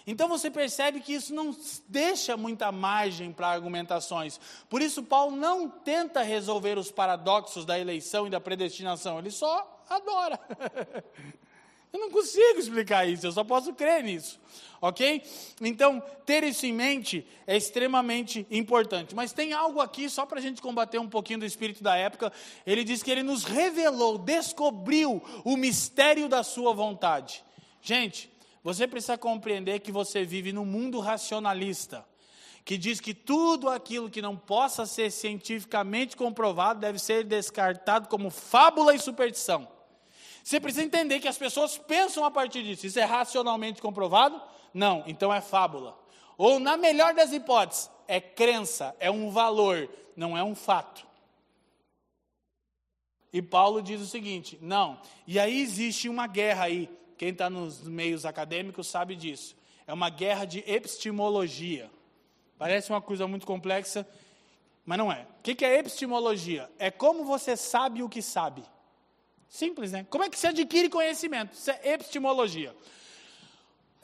Então 0.06 0.28
você 0.28 0.50
percebe 0.50 1.00
que 1.00 1.14
isso 1.14 1.34
não 1.34 1.56
deixa 1.88 2.36
muita 2.36 2.70
margem 2.70 3.32
para 3.32 3.48
argumentações. 3.48 4.38
Por 4.68 4.82
isso, 4.82 5.02
Paulo 5.02 5.34
não 5.34 5.68
tenta 5.68 6.22
resolver 6.22 6.78
os 6.78 6.90
paradoxos 6.90 7.64
da 7.64 7.78
eleição 7.78 8.26
e 8.26 8.30
da 8.30 8.40
predestinação, 8.40 9.18
ele 9.18 9.30
só 9.30 9.82
adora. 9.88 10.38
Eu 11.94 12.00
não 12.00 12.10
consigo 12.10 12.58
explicar 12.58 13.08
isso, 13.08 13.24
eu 13.24 13.30
só 13.30 13.44
posso 13.44 13.72
crer 13.72 14.02
nisso. 14.02 14.40
Ok? 14.80 15.22
Então, 15.60 16.02
ter 16.26 16.42
isso 16.42 16.66
em 16.66 16.72
mente 16.72 17.24
é 17.46 17.56
extremamente 17.56 18.44
importante. 18.50 19.14
Mas 19.14 19.32
tem 19.32 19.52
algo 19.52 19.80
aqui, 19.80 20.10
só 20.10 20.26
para 20.26 20.40
a 20.40 20.42
gente 20.42 20.60
combater 20.60 20.98
um 20.98 21.08
pouquinho 21.08 21.38
do 21.38 21.46
espírito 21.46 21.84
da 21.84 21.94
época. 21.94 22.32
Ele 22.66 22.82
diz 22.82 23.00
que 23.00 23.12
ele 23.12 23.22
nos 23.22 23.44
revelou, 23.44 24.18
descobriu 24.18 25.22
o 25.44 25.56
mistério 25.56 26.28
da 26.28 26.42
sua 26.42 26.74
vontade. 26.74 27.44
Gente, 27.80 28.28
você 28.64 28.88
precisa 28.88 29.18
compreender 29.18 29.80
que 29.80 29.92
você 29.92 30.24
vive 30.24 30.50
num 30.50 30.64
mundo 30.64 30.98
racionalista, 30.98 32.02
que 32.64 32.78
diz 32.78 32.98
que 32.98 33.12
tudo 33.12 33.68
aquilo 33.68 34.08
que 34.08 34.22
não 34.22 34.34
possa 34.38 34.86
ser 34.86 35.10
cientificamente 35.10 36.16
comprovado 36.16 36.80
deve 36.80 36.98
ser 36.98 37.24
descartado 37.24 38.08
como 38.08 38.30
fábula 38.30 38.94
e 38.94 38.98
superstição. 38.98 39.68
Você 40.42 40.58
precisa 40.58 40.82
entender 40.82 41.20
que 41.20 41.28
as 41.28 41.36
pessoas 41.36 41.76
pensam 41.76 42.24
a 42.24 42.30
partir 42.30 42.62
disso. 42.62 42.86
Isso 42.86 42.98
é 42.98 43.04
racionalmente 43.04 43.82
comprovado? 43.82 44.40
Não, 44.72 45.04
então 45.06 45.32
é 45.32 45.42
fábula. 45.42 45.98
Ou, 46.38 46.58
na 46.58 46.78
melhor 46.78 47.12
das 47.12 47.32
hipóteses, 47.32 47.90
é 48.08 48.18
crença, 48.18 48.96
é 48.98 49.10
um 49.10 49.30
valor, 49.30 49.90
não 50.16 50.36
é 50.36 50.42
um 50.42 50.54
fato. 50.54 51.06
E 53.30 53.42
Paulo 53.42 53.82
diz 53.82 54.00
o 54.00 54.06
seguinte: 54.06 54.58
não, 54.62 54.98
e 55.26 55.38
aí 55.38 55.60
existe 55.60 56.08
uma 56.08 56.26
guerra 56.26 56.64
aí 56.64 56.88
quem 57.16 57.30
está 57.30 57.48
nos 57.48 57.82
meios 57.82 58.24
acadêmicos 58.24 58.86
sabe 58.86 59.14
disso. 59.16 59.56
É 59.86 59.92
uma 59.92 60.10
guerra 60.10 60.44
de 60.44 60.64
epistemologia. 60.66 61.90
Parece 62.58 62.90
uma 62.90 63.02
coisa 63.02 63.26
muito 63.26 63.46
complexa, 63.46 64.06
mas 64.84 64.98
não 64.98 65.12
é. 65.12 65.26
O 65.38 65.42
que 65.42 65.64
é 65.64 65.78
epistemologia? 65.78 66.70
É 66.78 66.90
como 66.90 67.24
você 67.24 67.56
sabe 67.56 68.02
o 68.02 68.08
que 68.08 68.22
sabe. 68.22 68.62
Simples, 69.48 69.92
né? 69.92 70.06
Como 70.10 70.24
é 70.24 70.28
que 70.28 70.38
se 70.38 70.46
adquire 70.46 70.88
conhecimento? 70.88 71.52
Isso 71.52 71.70
é 71.70 71.92
epistemologia. 71.92 72.74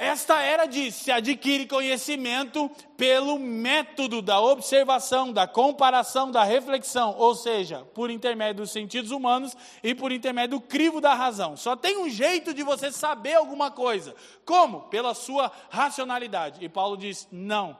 Esta 0.00 0.40
era 0.40 0.64
diz, 0.64 0.94
se 0.94 1.12
adquire 1.12 1.66
conhecimento 1.66 2.70
pelo 2.96 3.38
método 3.38 4.22
da 4.22 4.40
observação, 4.40 5.30
da 5.30 5.46
comparação, 5.46 6.30
da 6.30 6.42
reflexão, 6.42 7.14
ou 7.18 7.34
seja, 7.34 7.84
por 7.92 8.10
intermédio 8.10 8.62
dos 8.62 8.70
sentidos 8.70 9.10
humanos 9.10 9.54
e 9.82 9.94
por 9.94 10.10
intermédio 10.10 10.58
do 10.58 10.60
crivo 10.62 11.02
da 11.02 11.12
razão. 11.12 11.54
Só 11.54 11.76
tem 11.76 11.98
um 11.98 12.08
jeito 12.08 12.54
de 12.54 12.62
você 12.62 12.90
saber 12.90 13.34
alguma 13.34 13.70
coisa. 13.70 14.14
Como? 14.42 14.84
Pela 14.84 15.12
sua 15.12 15.52
racionalidade. 15.68 16.64
E 16.64 16.68
Paulo 16.70 16.96
diz: 16.96 17.28
não, 17.30 17.76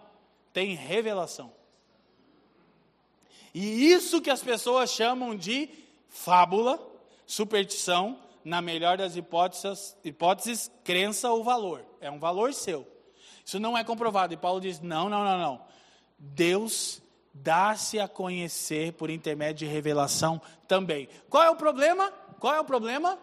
tem 0.53 0.75
revelação. 0.75 1.51
E 3.55 3.91
isso 3.91 4.21
que 4.21 4.29
as 4.29 4.43
pessoas 4.43 4.91
chamam 4.91 5.35
de 5.35 5.71
fábula, 6.11 6.79
superstição, 7.27 8.19
na 8.45 8.61
melhor 8.61 8.97
das 8.97 9.17
hipóteses, 9.17 9.97
hipóteses, 10.05 10.71
crença 10.85 11.31
ou 11.31 11.45
valor. 11.45 11.85
É 12.01 12.11
um 12.11 12.19
valor 12.19 12.55
seu. 12.55 12.87
Isso 13.45 13.59
não 13.59 13.77
é 13.77 13.85
comprovado. 13.85 14.33
E 14.33 14.37
Paulo 14.37 14.61
diz: 14.61 14.81
não, 14.81 15.09
não, 15.09 15.25
não, 15.25 15.39
não. 15.39 15.61
Deus 16.19 17.03
dá-se 17.33 17.99
a 17.99 18.09
conhecer 18.09 18.93
por 18.95 19.11
intermédio 19.11 19.67
de 19.67 19.73
revelação 19.73 20.41
também. 20.67 21.09
Qual 21.29 21.43
é 21.43 21.51
o 21.51 21.57
problema? 21.57 22.13
Qual 22.39 22.55
é 22.55 22.61
o 22.61 22.65
problema? 22.65 23.19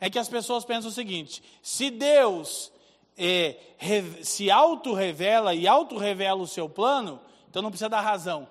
É 0.00 0.08
que 0.08 0.18
as 0.18 0.28
pessoas 0.28 0.64
pensam 0.64 0.90
o 0.90 0.94
seguinte: 0.94 1.42
se 1.62 1.90
Deus 1.90 2.72
é, 3.16 3.56
se 4.22 4.50
auto-revela 4.50 5.54
e 5.54 5.66
auto-revela 5.66 6.40
o 6.40 6.46
seu 6.46 6.68
plano, 6.68 7.20
então 7.48 7.62
não 7.62 7.70
precisa 7.70 7.88
dar 7.88 8.00
razão. 8.00 8.48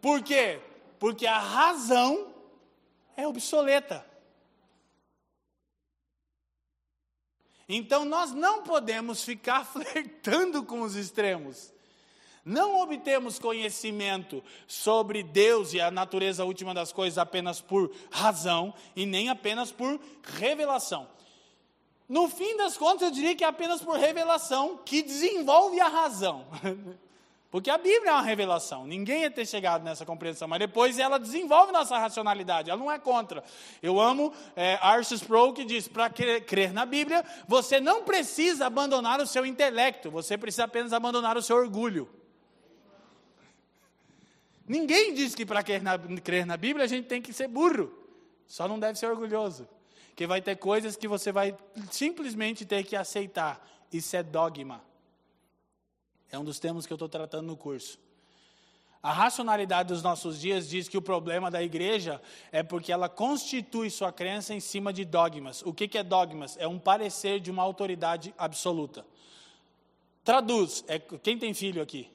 Por 0.00 0.22
quê? 0.22 0.60
Porque 0.98 1.26
a 1.26 1.38
razão 1.38 2.28
é 3.16 3.26
obsoleta. 3.26 4.04
Então 7.72 8.04
nós 8.04 8.32
não 8.32 8.64
podemos 8.64 9.22
ficar 9.22 9.64
flertando 9.72 10.64
com 10.64 10.80
os 10.82 10.96
extremos. 10.96 11.72
Não 12.44 12.80
obtemos 12.80 13.38
conhecimento 13.38 14.42
sobre 14.66 15.22
Deus 15.22 15.72
e 15.72 15.80
a 15.80 15.90
natureza 15.90 16.44
última 16.44 16.74
das 16.74 16.90
coisas 16.90 17.16
apenas 17.16 17.60
por 17.60 17.92
razão 18.10 18.74
e 18.96 19.06
nem 19.06 19.28
apenas 19.28 19.70
por 19.70 20.00
revelação. 20.22 21.06
No 22.08 22.28
fim 22.28 22.56
das 22.56 22.76
contas, 22.76 23.02
eu 23.02 23.10
diria 23.12 23.36
que 23.36 23.44
é 23.44 23.46
apenas 23.46 23.80
por 23.80 23.96
revelação 23.96 24.78
que 24.84 25.00
desenvolve 25.00 25.80
a 25.80 25.86
razão. 25.86 26.44
Porque 27.50 27.68
a 27.68 27.76
Bíblia 27.76 28.12
é 28.12 28.14
uma 28.14 28.22
revelação, 28.22 28.86
ninguém 28.86 29.22
ia 29.22 29.30
ter 29.30 29.44
chegado 29.44 29.82
nessa 29.82 30.06
compreensão, 30.06 30.46
mas 30.46 30.60
depois 30.60 31.00
ela 31.00 31.18
desenvolve 31.18 31.72
nossa 31.72 31.98
racionalidade, 31.98 32.70
ela 32.70 32.78
não 32.78 32.92
é 32.92 32.96
contra. 32.96 33.42
Eu 33.82 33.98
amo 33.98 34.32
é, 34.54 34.78
Arthur 34.80 35.16
Sproul 35.16 35.52
que 35.52 35.64
diz: 35.64 35.88
para 35.88 36.08
crer 36.08 36.72
na 36.72 36.86
Bíblia, 36.86 37.24
você 37.48 37.80
não 37.80 38.04
precisa 38.04 38.66
abandonar 38.66 39.20
o 39.20 39.26
seu 39.26 39.44
intelecto, 39.44 40.12
você 40.12 40.38
precisa 40.38 40.64
apenas 40.64 40.92
abandonar 40.92 41.36
o 41.36 41.42
seu 41.42 41.56
orgulho. 41.56 42.08
Ninguém 44.68 45.12
diz 45.12 45.34
que 45.34 45.44
para 45.44 45.64
crer, 45.64 45.82
crer 46.22 46.46
na 46.46 46.56
Bíblia 46.56 46.84
a 46.84 46.88
gente 46.88 47.08
tem 47.08 47.20
que 47.20 47.32
ser 47.32 47.48
burro, 47.48 47.92
só 48.46 48.68
não 48.68 48.78
deve 48.78 48.96
ser 48.96 49.06
orgulhoso, 49.06 49.68
que 50.14 50.24
vai 50.24 50.40
ter 50.40 50.54
coisas 50.54 50.94
que 50.94 51.08
você 51.08 51.32
vai 51.32 51.56
simplesmente 51.90 52.64
ter 52.64 52.84
que 52.84 52.94
aceitar, 52.94 53.60
isso 53.92 54.14
é 54.14 54.22
dogma. 54.22 54.88
É 56.30 56.38
um 56.38 56.44
dos 56.44 56.58
temas 56.58 56.86
que 56.86 56.92
eu 56.92 56.96
estou 56.96 57.08
tratando 57.08 57.46
no 57.46 57.56
curso. 57.56 57.98
A 59.02 59.12
racionalidade 59.12 59.88
dos 59.88 60.02
nossos 60.02 60.38
dias 60.38 60.68
diz 60.68 60.86
que 60.86 60.98
o 60.98 61.02
problema 61.02 61.50
da 61.50 61.62
igreja 61.62 62.20
é 62.52 62.62
porque 62.62 62.92
ela 62.92 63.08
constitui 63.08 63.88
sua 63.88 64.12
crença 64.12 64.52
em 64.52 64.60
cima 64.60 64.92
de 64.92 65.06
dogmas. 65.06 65.62
O 65.62 65.72
que, 65.72 65.88
que 65.88 65.96
é 65.96 66.02
dogmas? 66.02 66.56
É 66.58 66.68
um 66.68 66.78
parecer 66.78 67.40
de 67.40 67.50
uma 67.50 67.62
autoridade 67.62 68.34
absoluta. 68.36 69.06
Traduz. 70.22 70.84
É, 70.86 70.98
quem 70.98 71.38
tem 71.38 71.54
filho 71.54 71.80
aqui? 71.80 72.10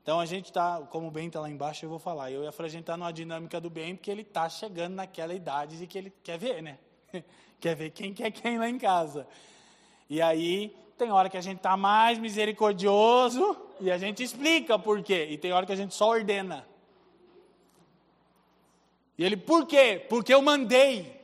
Então 0.00 0.20
a 0.20 0.26
gente 0.26 0.46
está, 0.46 0.80
como 0.82 1.08
o 1.08 1.10
Ben 1.10 1.26
está 1.26 1.40
lá 1.40 1.50
embaixo, 1.50 1.84
eu 1.84 1.88
vou 1.88 1.98
falar. 1.98 2.30
Eu 2.30 2.44
e 2.44 2.46
a 2.46 2.52
Fran, 2.52 2.66
a 2.66 2.68
gente 2.68 2.82
está 2.82 2.96
numa 2.96 3.12
dinâmica 3.12 3.60
do 3.60 3.68
bem, 3.68 3.96
porque 3.96 4.10
ele 4.10 4.22
está 4.22 4.48
chegando 4.48 4.94
naquela 4.94 5.34
idade 5.34 5.76
de 5.76 5.86
que 5.88 5.98
ele 5.98 6.12
quer 6.22 6.38
ver, 6.38 6.62
né? 6.62 6.78
quer 7.58 7.74
ver 7.74 7.90
quem 7.90 8.14
quer 8.14 8.30
quem 8.30 8.58
lá 8.58 8.68
em 8.68 8.78
casa. 8.78 9.26
E 10.08 10.22
aí, 10.22 10.76
tem 10.96 11.10
hora 11.10 11.28
que 11.28 11.36
a 11.36 11.40
gente 11.40 11.56
está 11.56 11.76
mais 11.76 12.18
misericordioso 12.18 13.56
e 13.80 13.90
a 13.90 13.98
gente 13.98 14.22
explica 14.22 14.78
por 14.78 15.02
quê. 15.02 15.28
E 15.30 15.38
tem 15.38 15.52
hora 15.52 15.66
que 15.66 15.72
a 15.72 15.76
gente 15.76 15.94
só 15.94 16.08
ordena. 16.08 16.66
E 19.18 19.24
ele, 19.24 19.36
por 19.36 19.66
quê? 19.66 20.04
Porque 20.08 20.32
eu 20.32 20.42
mandei. 20.42 21.20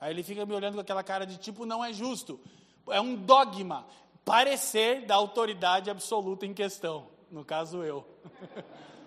Aí 0.00 0.12
ele 0.12 0.22
fica 0.22 0.46
me 0.46 0.54
olhando 0.54 0.74
com 0.74 0.80
aquela 0.80 1.02
cara 1.02 1.26
de 1.26 1.36
tipo, 1.36 1.66
não 1.66 1.84
é 1.84 1.92
justo. 1.92 2.40
É 2.88 3.00
um 3.00 3.14
dogma. 3.14 3.86
Parecer 4.24 5.06
da 5.06 5.14
autoridade 5.14 5.90
absoluta 5.90 6.46
em 6.46 6.54
questão. 6.54 7.08
No 7.30 7.44
caso, 7.44 7.82
eu. 7.82 8.06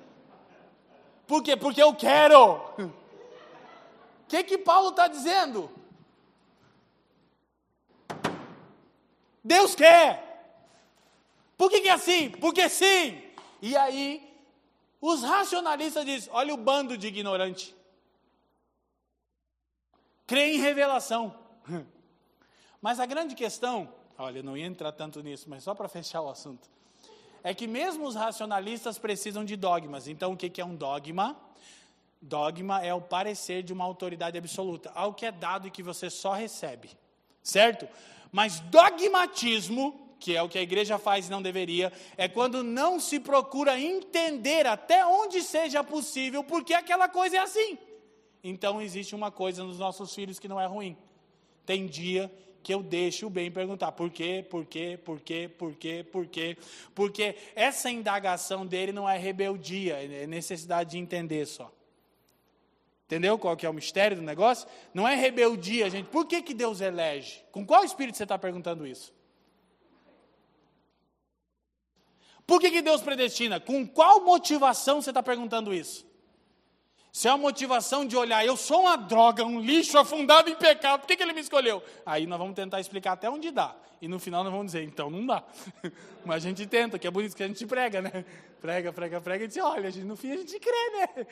Por 1.27 1.41
quê? 1.41 1.55
Porque 1.55 1.81
eu 1.81 1.93
quero. 1.93 2.61
O 4.23 4.35
que, 4.35 4.43
que 4.45 4.57
Paulo 4.57 4.89
está 4.89 5.07
dizendo? 5.07 5.69
Deus 9.43 9.75
quer. 9.75 10.31
Por 11.57 11.69
que, 11.69 11.81
que 11.81 11.89
é 11.89 11.93
assim? 11.93 12.29
Porque 12.29 12.69
sim. 12.69 13.21
E 13.61 13.75
aí, 13.75 14.21
os 15.01 15.21
racionalistas 15.21 16.05
dizem: 16.05 16.31
olha 16.33 16.53
o 16.53 16.57
bando 16.57 16.97
de 16.97 17.07
ignorante. 17.07 17.75
Crê 20.25 20.53
em 20.53 20.59
revelação. 20.59 21.35
Mas 22.81 22.99
a 22.99 23.05
grande 23.05 23.35
questão, 23.35 23.93
olha, 24.17 24.39
eu 24.39 24.43
não 24.43 24.57
ia 24.57 24.65
entrar 24.65 24.91
tanto 24.91 25.21
nisso, 25.21 25.49
mas 25.49 25.63
só 25.63 25.73
para 25.73 25.87
fechar 25.87 26.21
o 26.21 26.29
assunto, 26.29 26.69
é 27.41 27.53
que 27.53 27.65
mesmo 27.65 28.05
os 28.05 28.13
racionalistas 28.13 28.99
precisam 28.99 29.45
de 29.45 29.55
dogmas. 29.55 30.05
Então, 30.05 30.33
o 30.33 30.37
que, 30.37 30.49
que 30.49 30.59
é 30.59 30.65
um 30.65 30.75
dogma? 30.75 31.37
Dogma 32.21 32.83
é 32.83 32.93
o 32.93 32.99
parecer 32.99 33.63
de 33.63 33.71
uma 33.71 33.85
autoridade 33.85 34.37
absoluta, 34.37 34.91
algo 34.95 35.15
que 35.15 35.25
é 35.25 35.31
dado 35.31 35.65
e 35.67 35.71
que 35.71 35.81
você 35.81 36.09
só 36.09 36.33
recebe, 36.33 36.89
certo? 37.41 37.87
Mas 38.33 38.59
dogmatismo, 38.61 40.17
que 40.19 40.35
é 40.35 40.41
o 40.41 40.49
que 40.49 40.57
a 40.57 40.61
igreja 40.63 40.97
faz 40.97 41.27
e 41.27 41.31
não 41.31 41.39
deveria, 41.39 41.93
é 42.17 42.27
quando 42.27 42.63
não 42.63 42.99
se 42.99 43.19
procura 43.19 43.79
entender 43.79 44.65
até 44.65 45.05
onde 45.05 45.43
seja 45.43 45.83
possível, 45.83 46.43
porque 46.43 46.73
aquela 46.73 47.07
coisa 47.07 47.37
é 47.37 47.39
assim. 47.39 47.77
Então 48.43 48.81
existe 48.81 49.13
uma 49.13 49.29
coisa 49.29 49.63
nos 49.63 49.77
nossos 49.77 50.15
filhos 50.15 50.39
que 50.39 50.47
não 50.47 50.59
é 50.59 50.65
ruim. 50.65 50.97
Tem 51.63 51.85
dia 51.85 52.33
que 52.63 52.73
eu 52.73 52.81
deixo 52.81 53.27
o 53.27 53.29
bem 53.29 53.51
perguntar 53.51 53.91
por 53.91 54.09
quê, 54.09 54.43
por 54.49 54.65
quê, 54.65 54.97
por 55.05 55.19
quê, 55.19 55.47
por 55.55 55.75
quê, 55.75 56.03
por 56.03 56.25
quê, 56.25 56.57
porque 56.95 57.35
essa 57.53 57.91
indagação 57.91 58.65
dele 58.65 58.91
não 58.91 59.07
é 59.07 59.15
rebeldia, 59.15 60.03
é 60.03 60.25
necessidade 60.25 60.91
de 60.91 60.97
entender 60.97 61.45
só. 61.45 61.71
Entendeu 63.13 63.37
qual 63.37 63.55
que 63.55 63.63
é 63.63 63.69
o 63.69 63.73
mistério 63.73 64.17
do 64.17 64.23
negócio? 64.23 64.67
Não 64.91 65.07
é 65.07 65.13
rebeldia, 65.13 65.87
gente. 65.87 66.09
Por 66.09 66.25
que, 66.25 66.41
que 66.41 66.51
Deus 66.51 66.81
elege? 66.81 67.43
Com 67.51 67.63
qual 67.63 67.83
espírito 67.83 68.17
você 68.17 68.23
está 68.23 68.39
perguntando 68.39 68.87
isso? 68.87 69.13
Por 72.47 72.59
que, 72.59 72.71
que 72.71 72.81
Deus 72.81 73.03
predestina? 73.03 73.59
Com 73.59 73.85
qual 73.85 74.25
motivação 74.25 74.99
você 74.99 75.11
está 75.11 75.21
perguntando 75.21 75.71
isso? 75.71 76.07
Se 77.11 77.27
é 77.27 77.31
a 77.31 77.37
motivação 77.37 78.03
de 78.03 78.17
olhar, 78.17 78.43
eu 78.43 78.57
sou 78.57 78.81
uma 78.81 78.95
droga, 78.95 79.45
um 79.45 79.59
lixo 79.59 79.95
afundado 79.99 80.49
em 80.49 80.55
pecado, 80.55 81.01
por 81.01 81.07
que, 81.07 81.15
que 81.15 81.21
ele 81.21 81.33
me 81.33 81.41
escolheu? 81.41 81.83
Aí 82.03 82.25
nós 82.25 82.39
vamos 82.39 82.55
tentar 82.55 82.79
explicar 82.79 83.11
até 83.11 83.29
onde 83.29 83.51
dá. 83.51 83.75
E 84.01 84.07
no 84.07 84.17
final 84.17 84.43
nós 84.43 84.51
vamos 84.51 84.65
dizer, 84.65 84.83
então 84.83 85.11
não 85.11 85.23
dá. 85.23 85.43
Mas 86.25 86.43
a 86.43 86.47
gente 86.49 86.65
tenta, 86.65 86.97
que 86.97 87.05
é 87.05 87.11
bonito 87.11 87.35
que 87.35 87.43
a 87.43 87.47
gente 87.47 87.63
prega, 87.67 88.01
né? 88.01 88.25
Prega, 88.59 88.91
prega, 88.91 89.21
prega, 89.21 89.45
e 89.45 89.47
diz, 89.47 89.57
olha, 89.57 89.91
no 90.03 90.15
fim 90.15 90.31
a 90.31 90.37
gente 90.37 90.57
crê, 90.57 90.89
né? 90.97 91.27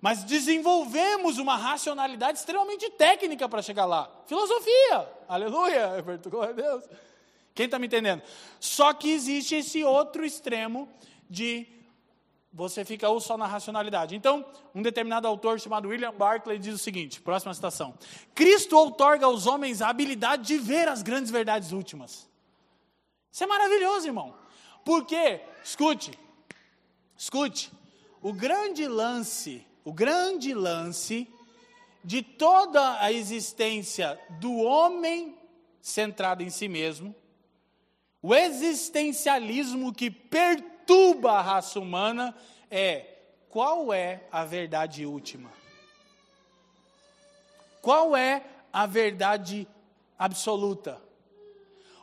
Mas 0.00 0.24
desenvolvemos 0.24 1.38
uma 1.38 1.56
racionalidade 1.56 2.38
extremamente 2.38 2.88
técnica 2.90 3.48
para 3.48 3.60
chegar 3.60 3.84
lá. 3.84 4.10
Filosofia, 4.26 5.08
aleluia, 5.28 6.02
glória 6.28 6.50
a 6.50 6.54
Deus. 6.54 6.84
Quem 7.54 7.66
está 7.66 7.78
me 7.78 7.86
entendendo? 7.86 8.22
Só 8.58 8.94
que 8.94 9.10
existe 9.10 9.56
esse 9.56 9.84
outro 9.84 10.24
extremo 10.24 10.88
de 11.28 11.66
você 12.52 12.84
fica 12.84 13.08
ou 13.08 13.20
só 13.20 13.36
na 13.36 13.46
racionalidade. 13.46 14.16
Então, 14.16 14.44
um 14.74 14.82
determinado 14.82 15.28
autor 15.28 15.60
chamado 15.60 15.88
William 15.88 16.12
Barclay 16.12 16.58
diz 16.58 16.74
o 16.74 16.78
seguinte: 16.78 17.20
próxima 17.20 17.52
citação. 17.54 17.94
Cristo 18.34 18.76
outorga 18.76 19.26
aos 19.26 19.46
homens 19.46 19.82
a 19.82 19.88
habilidade 19.88 20.44
de 20.44 20.58
ver 20.58 20.88
as 20.88 21.02
grandes 21.02 21.30
verdades 21.30 21.72
últimas. 21.72 22.28
Isso 23.30 23.44
é 23.44 23.46
maravilhoso, 23.46 24.06
irmão. 24.06 24.34
Porque, 24.84 25.40
escute, 25.62 26.18
escute, 27.16 27.70
o 28.20 28.32
grande 28.32 28.88
lance 28.88 29.64
o 29.84 29.92
grande 29.92 30.54
lance 30.54 31.28
de 32.02 32.22
toda 32.22 33.00
a 33.00 33.12
existência 33.12 34.18
do 34.40 34.58
homem 34.58 35.38
centrado 35.80 36.42
em 36.42 36.50
si 36.50 36.68
mesmo, 36.68 37.14
o 38.22 38.34
existencialismo 38.34 39.92
que 39.92 40.10
perturba 40.10 41.32
a 41.32 41.42
raça 41.42 41.80
humana 41.80 42.34
é 42.70 43.06
qual 43.48 43.92
é 43.92 44.24
a 44.30 44.44
verdade 44.44 45.04
última? 45.06 45.50
Qual 47.80 48.16
é 48.16 48.44
a 48.72 48.86
verdade 48.86 49.66
absoluta? 50.18 51.00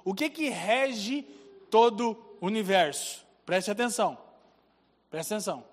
O 0.03 0.13
que 0.13 0.29
que 0.29 0.49
rege 0.49 1.23
todo 1.69 2.17
o 2.41 2.47
universo? 2.47 3.25
Preste 3.45 3.69
atenção. 3.69 4.17
Preste 5.09 5.33
atenção. 5.33 5.63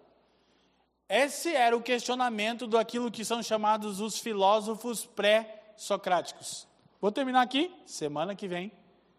Esse 1.09 1.55
era 1.55 1.77
o 1.77 1.83
questionamento 1.83 2.67
do 2.67 2.79
aquilo 2.79 3.11
que 3.11 3.25
são 3.25 3.43
chamados 3.43 4.01
os 4.01 4.19
filósofos 4.19 5.05
pré-socráticos. 5.05 6.67
Vou 7.01 7.13
terminar 7.13 7.43
aqui, 7.43 7.75
semana 7.85 8.35
que 8.35 8.49
vem 8.49 8.73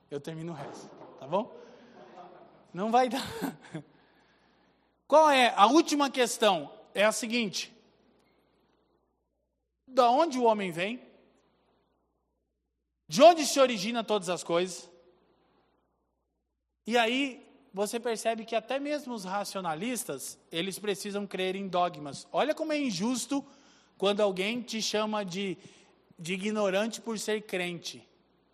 eu 0.10 0.20
termino 0.20 0.54
o 0.54 0.56
resto, 0.56 0.90
tá 1.20 1.28
bom? 1.28 1.54
Não 2.74 2.92
vai 2.92 3.10
dar. 3.10 3.22
Qual 5.08 5.30
é 5.30 5.54
a 5.56 5.66
última 5.68 6.10
questão? 6.10 6.72
É 6.94 7.04
a 7.04 7.12
seguinte: 7.12 7.74
Da 9.88 10.10
onde 10.10 10.38
o 10.38 10.44
homem 10.44 10.72
vem? 10.72 11.02
De 13.08 13.22
onde 13.22 13.46
se 13.46 13.60
origina 13.60 14.04
todas 14.04 14.30
as 14.30 14.44
coisas? 14.44 14.90
E 16.88 16.98
aí 16.98 17.45
você 17.76 18.00
percebe 18.00 18.46
que 18.46 18.56
até 18.56 18.80
mesmo 18.80 19.14
os 19.14 19.26
racionalistas, 19.26 20.40
eles 20.50 20.80
precisam 20.80 21.28
crer 21.28 21.58
em 21.58 21.68
dogmas. 21.68 22.26
Olha 22.32 22.56
como 22.56 22.72
é 22.72 22.80
injusto 22.80 23.46
quando 23.98 24.22
alguém 24.22 24.62
te 24.62 24.82
chama 24.82 25.26
de, 25.26 25.58
de 26.18 26.36
ignorante 26.36 27.02
por 27.02 27.20
ser 27.20 27.42
crente 27.42 28.02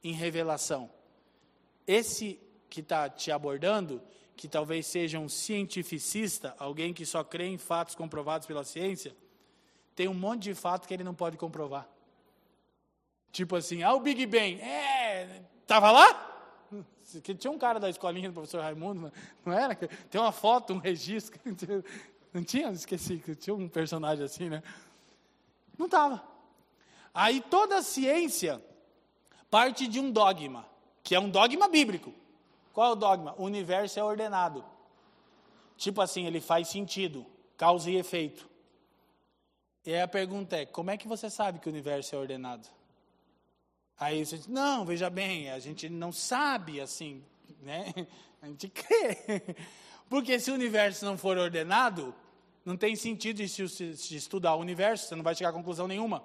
em 0.03 0.11
revelação. 0.11 0.89
Esse 1.86 2.39
que 2.67 2.80
está 2.80 3.07
te 3.07 3.32
abordando, 3.32 4.01
que 4.36 4.47
talvez 4.47 4.88
seja 4.88 5.19
um 5.19 5.30
cientificista, 5.30 6.55
alguém 6.57 6.91
que 6.91 7.05
só 7.05 7.24
crê 7.24 7.45
em 7.45 7.59
fatos 7.59 7.93
comprovados 7.93 8.47
pela 8.47 8.63
ciência, 8.63 9.15
tem 9.95 10.07
um 10.07 10.15
monte 10.15 10.41
de 10.45 10.55
fato 10.55 10.88
que 10.88 10.95
ele 10.95 11.03
não 11.03 11.13
pode 11.13 11.38
comprovar. 11.38 11.88
Tipo 13.32 13.55
assim, 13.55 13.84
ah, 13.84 13.93
o 13.93 13.99
Big 13.99 14.26
Bang, 14.26 14.59
é, 14.59 15.43
estava 15.61 15.91
lá? 15.91 16.30
Que 17.20 17.36
tinha 17.36 17.51
um 17.51 17.57
cara 17.57 17.80
da 17.80 17.89
escolinha 17.89 18.30
do 18.30 18.34
professor 18.34 18.62
Raimundo, 18.62 19.12
não 19.45 19.53
era? 19.53 19.76
Tem 19.76 20.22
uma 20.22 20.32
foto, 20.32 20.74
um 20.74 20.78
registro. 20.78 21.39
Não 22.34 22.43
tinha? 22.43 22.70
Esqueci 22.70 23.18
que 23.18 23.36
tinha 23.36 23.53
um 23.53 23.68
personagem 23.68 24.24
assim, 24.24 24.49
né? 24.49 24.64
Não 25.78 25.88
estava. 25.88 26.24
Aí 27.14 27.41
toda 27.41 27.78
a 27.78 27.82
ciência 27.82 28.62
parte 29.49 29.86
de 29.86 29.99
um 29.99 30.09
dogma, 30.09 30.66
que 31.03 31.14
é 31.14 31.20
um 31.20 31.30
dogma 31.30 31.68
bíblico. 31.68 32.14
Qual 32.74 32.89
é 32.89 32.91
o 32.93 32.95
dogma? 32.95 33.36
O 33.38 33.43
universo 33.43 33.99
é 33.99 34.03
ordenado. 34.03 34.64
Tipo 35.76 36.01
assim, 36.01 36.26
ele 36.26 36.39
faz 36.39 36.70
sentido, 36.70 37.26
causa 37.57 37.91
e 37.91 37.97
efeito. 37.97 38.49
E 39.86 39.93
aí 39.93 40.01
a 40.01 40.07
pergunta 40.07 40.55
é: 40.55 40.66
como 40.66 40.91
é 40.91 40.97
que 40.97 41.07
você 41.07 41.30
sabe 41.30 41.59
que 41.59 41.68
o 41.68 41.72
universo 41.72 42.16
é 42.16 42.18
ordenado? 42.18 42.68
Aí 44.02 44.26
você 44.26 44.36
diz, 44.36 44.47
não, 44.47 44.84
veja 44.84 45.12
bem, 45.12 45.52
a 45.52 45.60
gente 45.60 45.88
não 45.88 46.12
sabe 46.12 46.82
assim, 46.82 47.24
né? 47.62 47.93
A 48.41 48.47
gente 48.47 48.68
crê. 48.70 49.16
Porque 50.10 50.39
se 50.39 50.49
o 50.49 50.56
universo 50.56 51.06
não 51.06 51.16
for 51.16 51.38
ordenado, 51.38 52.12
não 52.66 52.76
tem 52.76 52.95
sentido 52.95 53.38
de 53.38 53.47
se 53.47 54.16
estudar 54.16 54.56
o 54.56 54.60
universo, 54.60 55.08
você 55.08 55.16
não 55.16 55.22
vai 55.22 55.36
chegar 55.36 55.52
a 55.52 55.54
conclusão 55.54 55.88
nenhuma. 55.88 56.24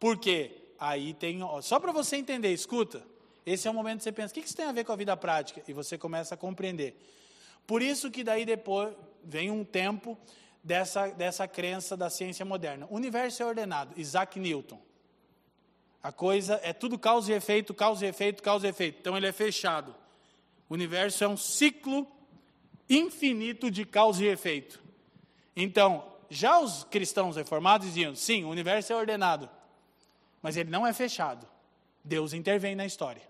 Por 0.00 0.16
quê? 0.16 0.52
Aí 0.80 1.12
tem, 1.12 1.42
ó, 1.42 1.60
só 1.60 1.78
para 1.78 1.92
você 1.92 2.16
entender, 2.16 2.50
escuta. 2.50 3.04
Esse 3.44 3.68
é 3.68 3.70
o 3.70 3.74
momento 3.74 3.98
que 3.98 4.04
você 4.04 4.12
pensa, 4.12 4.32
o 4.32 4.34
que 4.34 4.40
isso 4.40 4.56
tem 4.56 4.64
a 4.64 4.72
ver 4.72 4.84
com 4.84 4.92
a 4.92 4.96
vida 4.96 5.14
prática? 5.14 5.62
E 5.68 5.74
você 5.74 5.98
começa 5.98 6.34
a 6.34 6.38
compreender. 6.38 6.96
Por 7.66 7.82
isso 7.82 8.10
que 8.10 8.24
daí 8.24 8.46
depois 8.46 8.94
vem 9.22 9.50
um 9.50 9.64
tempo 9.64 10.16
dessa, 10.64 11.08
dessa 11.08 11.46
crença 11.46 11.94
da 11.94 12.08
ciência 12.08 12.46
moderna. 12.46 12.86
O 12.88 12.96
universo 12.96 13.42
é 13.42 13.46
ordenado, 13.46 13.92
Isaac 14.00 14.40
Newton. 14.40 14.80
A 16.02 16.10
coisa 16.10 16.58
é 16.62 16.72
tudo 16.72 16.98
causa 16.98 17.32
e 17.32 17.34
efeito, 17.34 17.72
causa 17.72 18.04
e 18.04 18.08
efeito, 18.08 18.42
causa 18.42 18.66
e 18.66 18.70
efeito. 18.70 18.98
Então 19.00 19.16
ele 19.16 19.26
é 19.26 19.32
fechado. 19.32 19.94
O 20.68 20.74
universo 20.74 21.22
é 21.22 21.28
um 21.28 21.36
ciclo 21.36 22.06
infinito 22.88 23.70
de 23.70 23.84
causa 23.84 24.24
e 24.24 24.26
efeito. 24.26 24.82
Então, 25.54 26.04
já 26.28 26.58
os 26.58 26.84
cristãos 26.84 27.36
reformados 27.36 27.86
diziam: 27.86 28.14
sim, 28.14 28.44
o 28.44 28.48
universo 28.48 28.92
é 28.92 28.96
ordenado, 28.96 29.48
mas 30.40 30.56
ele 30.56 30.70
não 30.70 30.86
é 30.86 30.92
fechado. 30.92 31.46
Deus 32.02 32.32
intervém 32.32 32.74
na 32.74 32.84
história. 32.84 33.22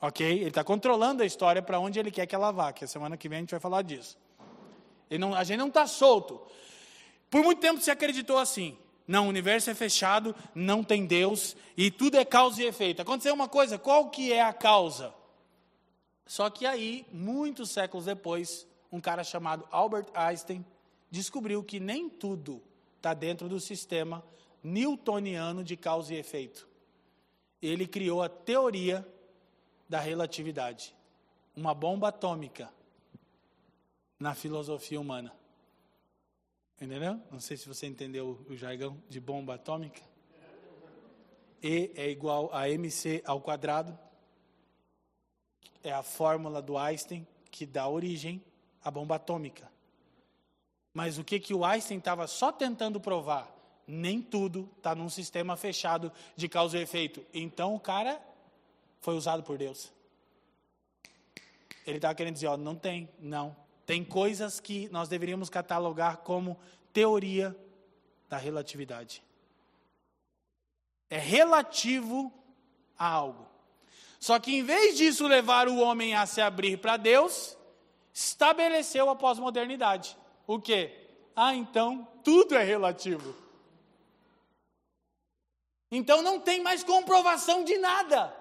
Ok? 0.00 0.26
Ele 0.26 0.48
está 0.48 0.64
controlando 0.64 1.22
a 1.22 1.26
história 1.26 1.62
para 1.62 1.78
onde 1.78 1.98
ele 1.98 2.10
quer 2.10 2.26
que 2.26 2.34
ela 2.34 2.50
vá, 2.50 2.72
que 2.72 2.84
a 2.84 2.88
semana 2.88 3.16
que 3.16 3.28
vem 3.28 3.38
a 3.38 3.40
gente 3.40 3.52
vai 3.52 3.60
falar 3.60 3.82
disso. 3.82 4.18
Não, 5.08 5.34
a 5.34 5.44
gente 5.44 5.58
não 5.58 5.68
está 5.68 5.86
solto. 5.86 6.42
Por 7.30 7.42
muito 7.42 7.60
tempo 7.60 7.80
se 7.80 7.90
acreditou 7.90 8.38
assim. 8.38 8.76
Não, 9.06 9.26
o 9.26 9.28
universo 9.28 9.70
é 9.70 9.74
fechado, 9.74 10.34
não 10.54 10.84
tem 10.84 11.06
Deus 11.06 11.56
e 11.76 11.90
tudo 11.90 12.16
é 12.16 12.24
causa 12.24 12.62
e 12.62 12.66
efeito. 12.66 13.02
Aconteceu 13.02 13.34
uma 13.34 13.48
coisa, 13.48 13.78
qual 13.78 14.10
que 14.10 14.32
é 14.32 14.42
a 14.42 14.52
causa? 14.52 15.12
Só 16.26 16.48
que 16.48 16.64
aí, 16.64 17.04
muitos 17.12 17.70
séculos 17.70 18.06
depois, 18.06 18.66
um 18.90 19.00
cara 19.00 19.24
chamado 19.24 19.66
Albert 19.70 20.06
Einstein 20.14 20.64
descobriu 21.10 21.62
que 21.62 21.80
nem 21.80 22.08
tudo 22.08 22.62
está 22.96 23.12
dentro 23.12 23.48
do 23.48 23.58
sistema 23.58 24.24
newtoniano 24.62 25.64
de 25.64 25.76
causa 25.76 26.14
e 26.14 26.18
efeito. 26.18 26.68
Ele 27.60 27.86
criou 27.86 28.22
a 28.22 28.28
teoria 28.28 29.06
da 29.88 30.00
relatividade, 30.00 30.94
uma 31.54 31.74
bomba 31.74 32.08
atômica 32.08 32.72
na 34.18 34.34
filosofia 34.34 35.00
humana. 35.00 35.32
Entendeu? 36.82 37.20
Não 37.30 37.38
sei 37.38 37.56
se 37.56 37.68
você 37.68 37.86
entendeu 37.86 38.44
o 38.50 38.56
jargão 38.56 39.00
de 39.08 39.20
bomba 39.20 39.54
atômica. 39.54 40.02
E 41.62 41.92
é 41.94 42.10
igual 42.10 42.52
a 42.52 42.68
mc 42.68 43.22
ao 43.24 43.40
quadrado. 43.40 43.96
É 45.80 45.92
a 45.92 46.02
fórmula 46.02 46.60
do 46.60 46.76
Einstein 46.76 47.24
que 47.52 47.64
dá 47.64 47.86
origem 47.86 48.42
à 48.82 48.90
bomba 48.90 49.14
atômica. 49.14 49.70
Mas 50.92 51.18
o 51.18 51.24
que, 51.24 51.38
que 51.38 51.54
o 51.54 51.64
Einstein 51.64 51.98
estava 51.98 52.26
só 52.26 52.50
tentando 52.50 53.00
provar? 53.00 53.48
Nem 53.86 54.20
tudo 54.20 54.68
está 54.76 54.92
num 54.92 55.08
sistema 55.08 55.56
fechado 55.56 56.10
de 56.34 56.48
causa 56.48 56.76
e 56.76 56.82
efeito. 56.82 57.24
Então 57.32 57.76
o 57.76 57.80
cara 57.80 58.20
foi 58.98 59.14
usado 59.14 59.44
por 59.44 59.56
Deus. 59.56 59.92
Ele 61.86 61.98
estava 61.98 62.14
querendo 62.16 62.34
dizer, 62.34 62.48
ó, 62.48 62.56
não 62.56 62.74
tem, 62.74 63.08
não. 63.20 63.54
Tem 63.84 64.04
coisas 64.04 64.60
que 64.60 64.88
nós 64.90 65.08
deveríamos 65.08 65.50
catalogar 65.50 66.18
como 66.18 66.58
teoria 66.92 67.56
da 68.28 68.36
relatividade. 68.36 69.22
É 71.10 71.18
relativo 71.18 72.32
a 72.98 73.06
algo. 73.06 73.46
Só 74.18 74.38
que 74.38 74.54
em 74.56 74.62
vez 74.62 74.96
disso 74.96 75.26
levar 75.26 75.68
o 75.68 75.78
homem 75.78 76.14
a 76.14 76.24
se 76.26 76.40
abrir 76.40 76.78
para 76.78 76.96
Deus, 76.96 77.56
estabeleceu 78.14 79.10
a 79.10 79.16
pós-modernidade. 79.16 80.16
O 80.46 80.60
quê? 80.60 80.96
Ah, 81.34 81.54
então 81.54 82.06
tudo 82.22 82.54
é 82.54 82.62
relativo. 82.62 83.34
Então 85.90 86.22
não 86.22 86.38
tem 86.40 86.62
mais 86.62 86.84
comprovação 86.84 87.64
de 87.64 87.76
nada. 87.78 88.34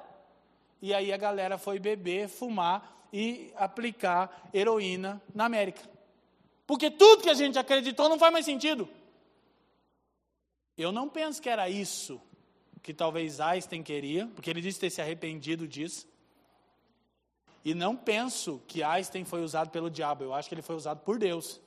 E 0.81 0.93
aí 0.93 1.11
a 1.11 1.17
galera 1.17 1.57
foi 1.57 1.79
beber, 1.79 2.29
fumar 2.29 3.00
e 3.11 3.51
aplicar 3.55 4.49
heroína 4.53 5.21
na 5.33 5.45
América. 5.45 5.81
Porque 6.65 6.89
tudo 6.89 7.23
que 7.23 7.29
a 7.29 7.33
gente 7.33 7.59
acreditou 7.59 8.07
não 8.07 8.17
faz 8.17 8.31
mais 8.31 8.45
sentido. 8.45 8.87
Eu 10.77 10.91
não 10.91 11.09
penso 11.09 11.41
que 11.41 11.49
era 11.49 11.69
isso 11.69 12.21
que 12.81 12.93
talvez 12.93 13.39
Einstein 13.39 13.83
queria, 13.83 14.27
porque 14.33 14.49
ele 14.49 14.61
disse 14.61 14.79
ter 14.79 14.89
se 14.89 15.01
arrependido 15.01 15.67
disso. 15.67 16.07
E 17.63 17.75
não 17.75 17.95
penso 17.95 18.61
que 18.67 18.81
Einstein 18.81 19.23
foi 19.23 19.43
usado 19.43 19.69
pelo 19.69 19.89
diabo, 19.89 20.23
eu 20.23 20.33
acho 20.33 20.49
que 20.49 20.55
ele 20.55 20.63
foi 20.63 20.75
usado 20.75 21.01
por 21.01 21.19
Deus 21.19 21.61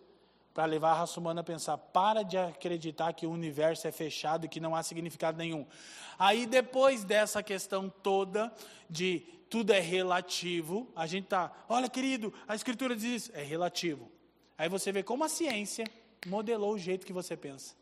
para 0.55 0.66
levar 0.66 0.92
a 0.92 0.94
raça 0.94 1.18
humana 1.18 1.40
a 1.40 1.44
pensar: 1.44 1.76
para 1.76 2.22
de 2.22 2.38
acreditar 2.38 3.12
que 3.12 3.26
o 3.26 3.30
universo 3.30 3.88
é 3.88 3.92
fechado 3.92 4.46
e 4.46 4.48
que 4.48 4.61
não 4.61 4.74
há 4.74 4.82
significado 4.82 5.36
nenhum. 5.36 5.66
Aí, 6.16 6.46
depois 6.46 7.02
dessa 7.02 7.42
questão 7.42 7.90
toda 7.90 8.52
de 8.88 9.18
tudo 9.50 9.72
é 9.72 9.80
relativo, 9.80 10.88
a 10.94 11.07
gente 11.07 11.26
tá, 11.26 11.52
olha, 11.68 11.88
querido, 11.88 12.32
a 12.46 12.55
escritura 12.55 12.94
diz 12.94 13.24
isso, 13.24 13.32
é 13.34 13.42
relativo. 13.42 14.11
Aí 14.57 14.68
você 14.68 14.92
vê 14.92 15.02
como 15.02 15.24
a 15.24 15.28
ciência 15.28 15.84
modelou 16.26 16.74
o 16.74 16.78
jeito 16.78 17.05
que 17.05 17.12
você 17.12 17.36
pensa. 17.36 17.74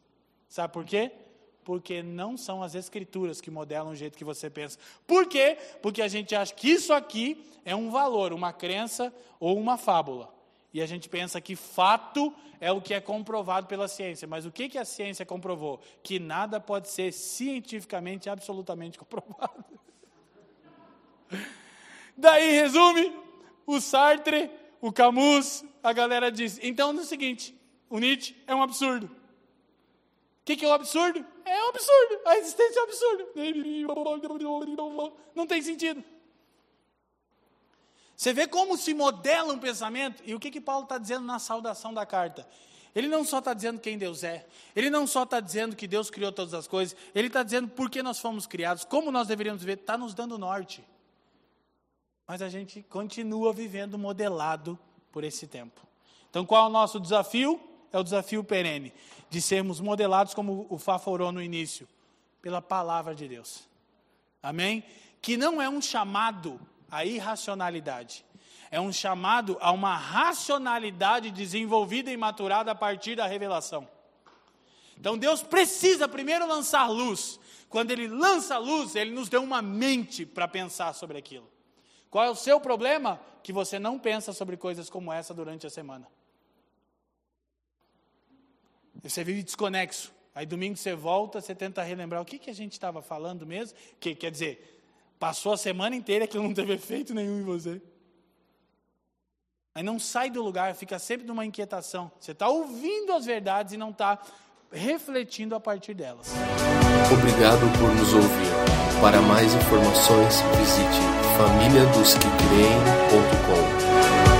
Sabe 0.48 0.72
por 0.72 0.84
quê? 0.84 1.12
Porque 1.64 2.02
não 2.02 2.36
são 2.36 2.62
as 2.62 2.74
escrituras 2.74 3.40
que 3.40 3.50
modelam 3.50 3.92
o 3.92 3.96
jeito 3.96 4.18
que 4.18 4.24
você 4.24 4.50
pensa. 4.50 4.78
Por 5.06 5.26
quê? 5.26 5.56
Porque 5.80 6.02
a 6.02 6.08
gente 6.08 6.34
acha 6.34 6.52
que 6.52 6.68
isso 6.68 6.92
aqui 6.92 7.44
é 7.64 7.76
um 7.76 7.90
valor, 7.90 8.32
uma 8.32 8.52
crença 8.52 9.14
ou 9.38 9.58
uma 9.58 9.78
fábula. 9.78 10.41
E 10.72 10.80
a 10.80 10.86
gente 10.86 11.08
pensa 11.08 11.40
que 11.40 11.54
fato 11.54 12.34
é 12.60 12.70
o 12.72 12.80
que 12.80 12.94
é 12.94 13.00
comprovado 13.00 13.66
pela 13.66 13.88
ciência. 13.88 14.26
Mas 14.26 14.46
o 14.46 14.52
que, 14.52 14.68
que 14.68 14.78
a 14.78 14.84
ciência 14.84 15.26
comprovou? 15.26 15.80
Que 16.02 16.18
nada 16.18 16.60
pode 16.60 16.88
ser 16.88 17.12
cientificamente 17.12 18.30
absolutamente 18.30 18.98
comprovado. 18.98 19.64
Daí, 22.16 22.52
resume, 22.52 23.12
o 23.66 23.80
Sartre, 23.80 24.50
o 24.80 24.92
Camus, 24.92 25.64
a 25.82 25.92
galera 25.92 26.30
diz: 26.30 26.58
então 26.62 26.90
é 26.90 26.94
o 26.94 27.04
seguinte, 27.04 27.54
o 27.90 27.98
Nietzsche 27.98 28.36
é 28.46 28.54
um 28.54 28.62
absurdo. 28.62 29.06
O 29.06 30.44
que, 30.44 30.56
que 30.56 30.64
é 30.64 30.68
um 30.68 30.72
absurdo? 30.72 31.24
É 31.44 31.64
um 31.64 31.68
absurdo. 31.68 32.20
A 32.26 32.36
existência 32.38 32.78
é 32.78 32.82
um 32.82 32.84
absurdo. 32.84 33.28
Não 35.34 35.46
tem 35.46 35.62
sentido. 35.62 36.02
Você 38.22 38.32
vê 38.32 38.46
como 38.46 38.76
se 38.76 38.94
modela 38.94 39.52
um 39.52 39.58
pensamento? 39.58 40.22
E 40.24 40.32
o 40.32 40.38
que, 40.38 40.48
que 40.48 40.60
Paulo 40.60 40.84
está 40.84 40.96
dizendo 40.96 41.26
na 41.26 41.40
saudação 41.40 41.92
da 41.92 42.06
carta? 42.06 42.46
Ele 42.94 43.08
não 43.08 43.24
só 43.24 43.40
está 43.40 43.52
dizendo 43.52 43.80
quem 43.80 43.98
Deus 43.98 44.22
é, 44.22 44.46
ele 44.76 44.88
não 44.90 45.08
só 45.08 45.24
está 45.24 45.40
dizendo 45.40 45.74
que 45.74 45.88
Deus 45.88 46.08
criou 46.08 46.30
todas 46.30 46.54
as 46.54 46.68
coisas, 46.68 46.96
ele 47.16 47.26
está 47.26 47.42
dizendo 47.42 47.66
por 47.66 47.90
que 47.90 48.00
nós 48.00 48.20
fomos 48.20 48.46
criados, 48.46 48.84
como 48.84 49.10
nós 49.10 49.26
deveríamos 49.26 49.60
viver, 49.60 49.80
está 49.80 49.98
nos 49.98 50.14
dando 50.14 50.38
norte. 50.38 50.84
Mas 52.24 52.40
a 52.42 52.48
gente 52.48 52.80
continua 52.84 53.52
vivendo 53.52 53.98
modelado 53.98 54.78
por 55.10 55.24
esse 55.24 55.48
tempo. 55.48 55.80
Então, 56.30 56.46
qual 56.46 56.66
é 56.66 56.68
o 56.68 56.72
nosso 56.72 57.00
desafio? 57.00 57.60
É 57.92 57.98
o 57.98 58.04
desafio 58.04 58.44
perene, 58.44 58.94
de 59.28 59.42
sermos 59.42 59.80
modelados, 59.80 60.32
como 60.32 60.64
o 60.70 60.78
Fá 60.78 60.96
no 61.32 61.42
início, 61.42 61.88
pela 62.40 62.62
palavra 62.62 63.16
de 63.16 63.26
Deus. 63.26 63.64
Amém? 64.40 64.84
Que 65.20 65.36
não 65.36 65.60
é 65.60 65.68
um 65.68 65.82
chamado 65.82 66.60
à 66.92 67.06
irracionalidade, 67.06 68.24
é 68.70 68.78
um 68.78 68.92
chamado 68.92 69.56
a 69.60 69.72
uma 69.72 69.96
racionalidade 69.96 71.30
desenvolvida 71.30 72.12
e 72.12 72.16
maturada 72.16 72.70
a 72.70 72.74
partir 72.74 73.16
da 73.16 73.26
revelação. 73.26 73.88
Então 74.98 75.16
Deus 75.16 75.42
precisa 75.42 76.06
primeiro 76.06 76.46
lançar 76.46 76.86
luz. 76.88 77.40
Quando 77.68 77.90
Ele 77.90 78.06
lança 78.06 78.58
luz, 78.58 78.94
Ele 78.94 79.10
nos 79.10 79.28
deu 79.28 79.42
uma 79.42 79.62
mente 79.62 80.26
para 80.26 80.46
pensar 80.46 80.92
sobre 80.92 81.18
aquilo. 81.18 81.50
Qual 82.10 82.24
é 82.24 82.30
o 82.30 82.36
seu 82.36 82.60
problema? 82.60 83.18
Que 83.42 83.52
você 83.52 83.78
não 83.78 83.98
pensa 83.98 84.32
sobre 84.34 84.56
coisas 84.56 84.90
como 84.90 85.10
essa 85.10 85.32
durante 85.32 85.66
a 85.66 85.70
semana. 85.70 86.06
Você 89.02 89.24
vive 89.24 89.42
desconexo. 89.42 90.12
Aí 90.34 90.46
domingo 90.46 90.76
você 90.76 90.94
volta, 90.94 91.40
você 91.40 91.54
tenta 91.54 91.82
relembrar 91.82 92.20
o 92.20 92.24
que, 92.24 92.38
que 92.38 92.50
a 92.50 92.54
gente 92.54 92.72
estava 92.72 93.02
falando 93.02 93.46
mesmo. 93.46 93.76
Que 93.98 94.14
quer 94.14 94.30
dizer, 94.30 94.81
passou 95.22 95.52
a 95.52 95.56
semana 95.56 95.94
inteira 95.94 96.26
que 96.26 96.36
não 96.36 96.52
teve 96.52 96.72
efeito 96.72 97.14
nenhum 97.14 97.38
em 97.38 97.44
você. 97.44 97.80
Aí 99.72 99.84
não 99.84 99.96
sai 99.96 100.30
do 100.30 100.42
lugar, 100.42 100.74
fica 100.74 100.98
sempre 100.98 101.24
numa 101.24 101.46
inquietação. 101.46 102.10
Você 102.18 102.32
está 102.32 102.48
ouvindo 102.48 103.12
as 103.12 103.24
verdades 103.24 103.72
e 103.72 103.76
não 103.76 103.90
está 103.90 104.18
refletindo 104.72 105.54
a 105.54 105.60
partir 105.60 105.94
delas. 105.94 106.26
Obrigado 107.12 107.60
por 107.78 107.94
nos 107.94 108.12
ouvir. 108.12 108.50
Para 109.00 109.22
mais 109.22 109.54
informações, 109.54 110.40
visite 110.58 110.98
famíliadosquecreem.com. 111.38 114.31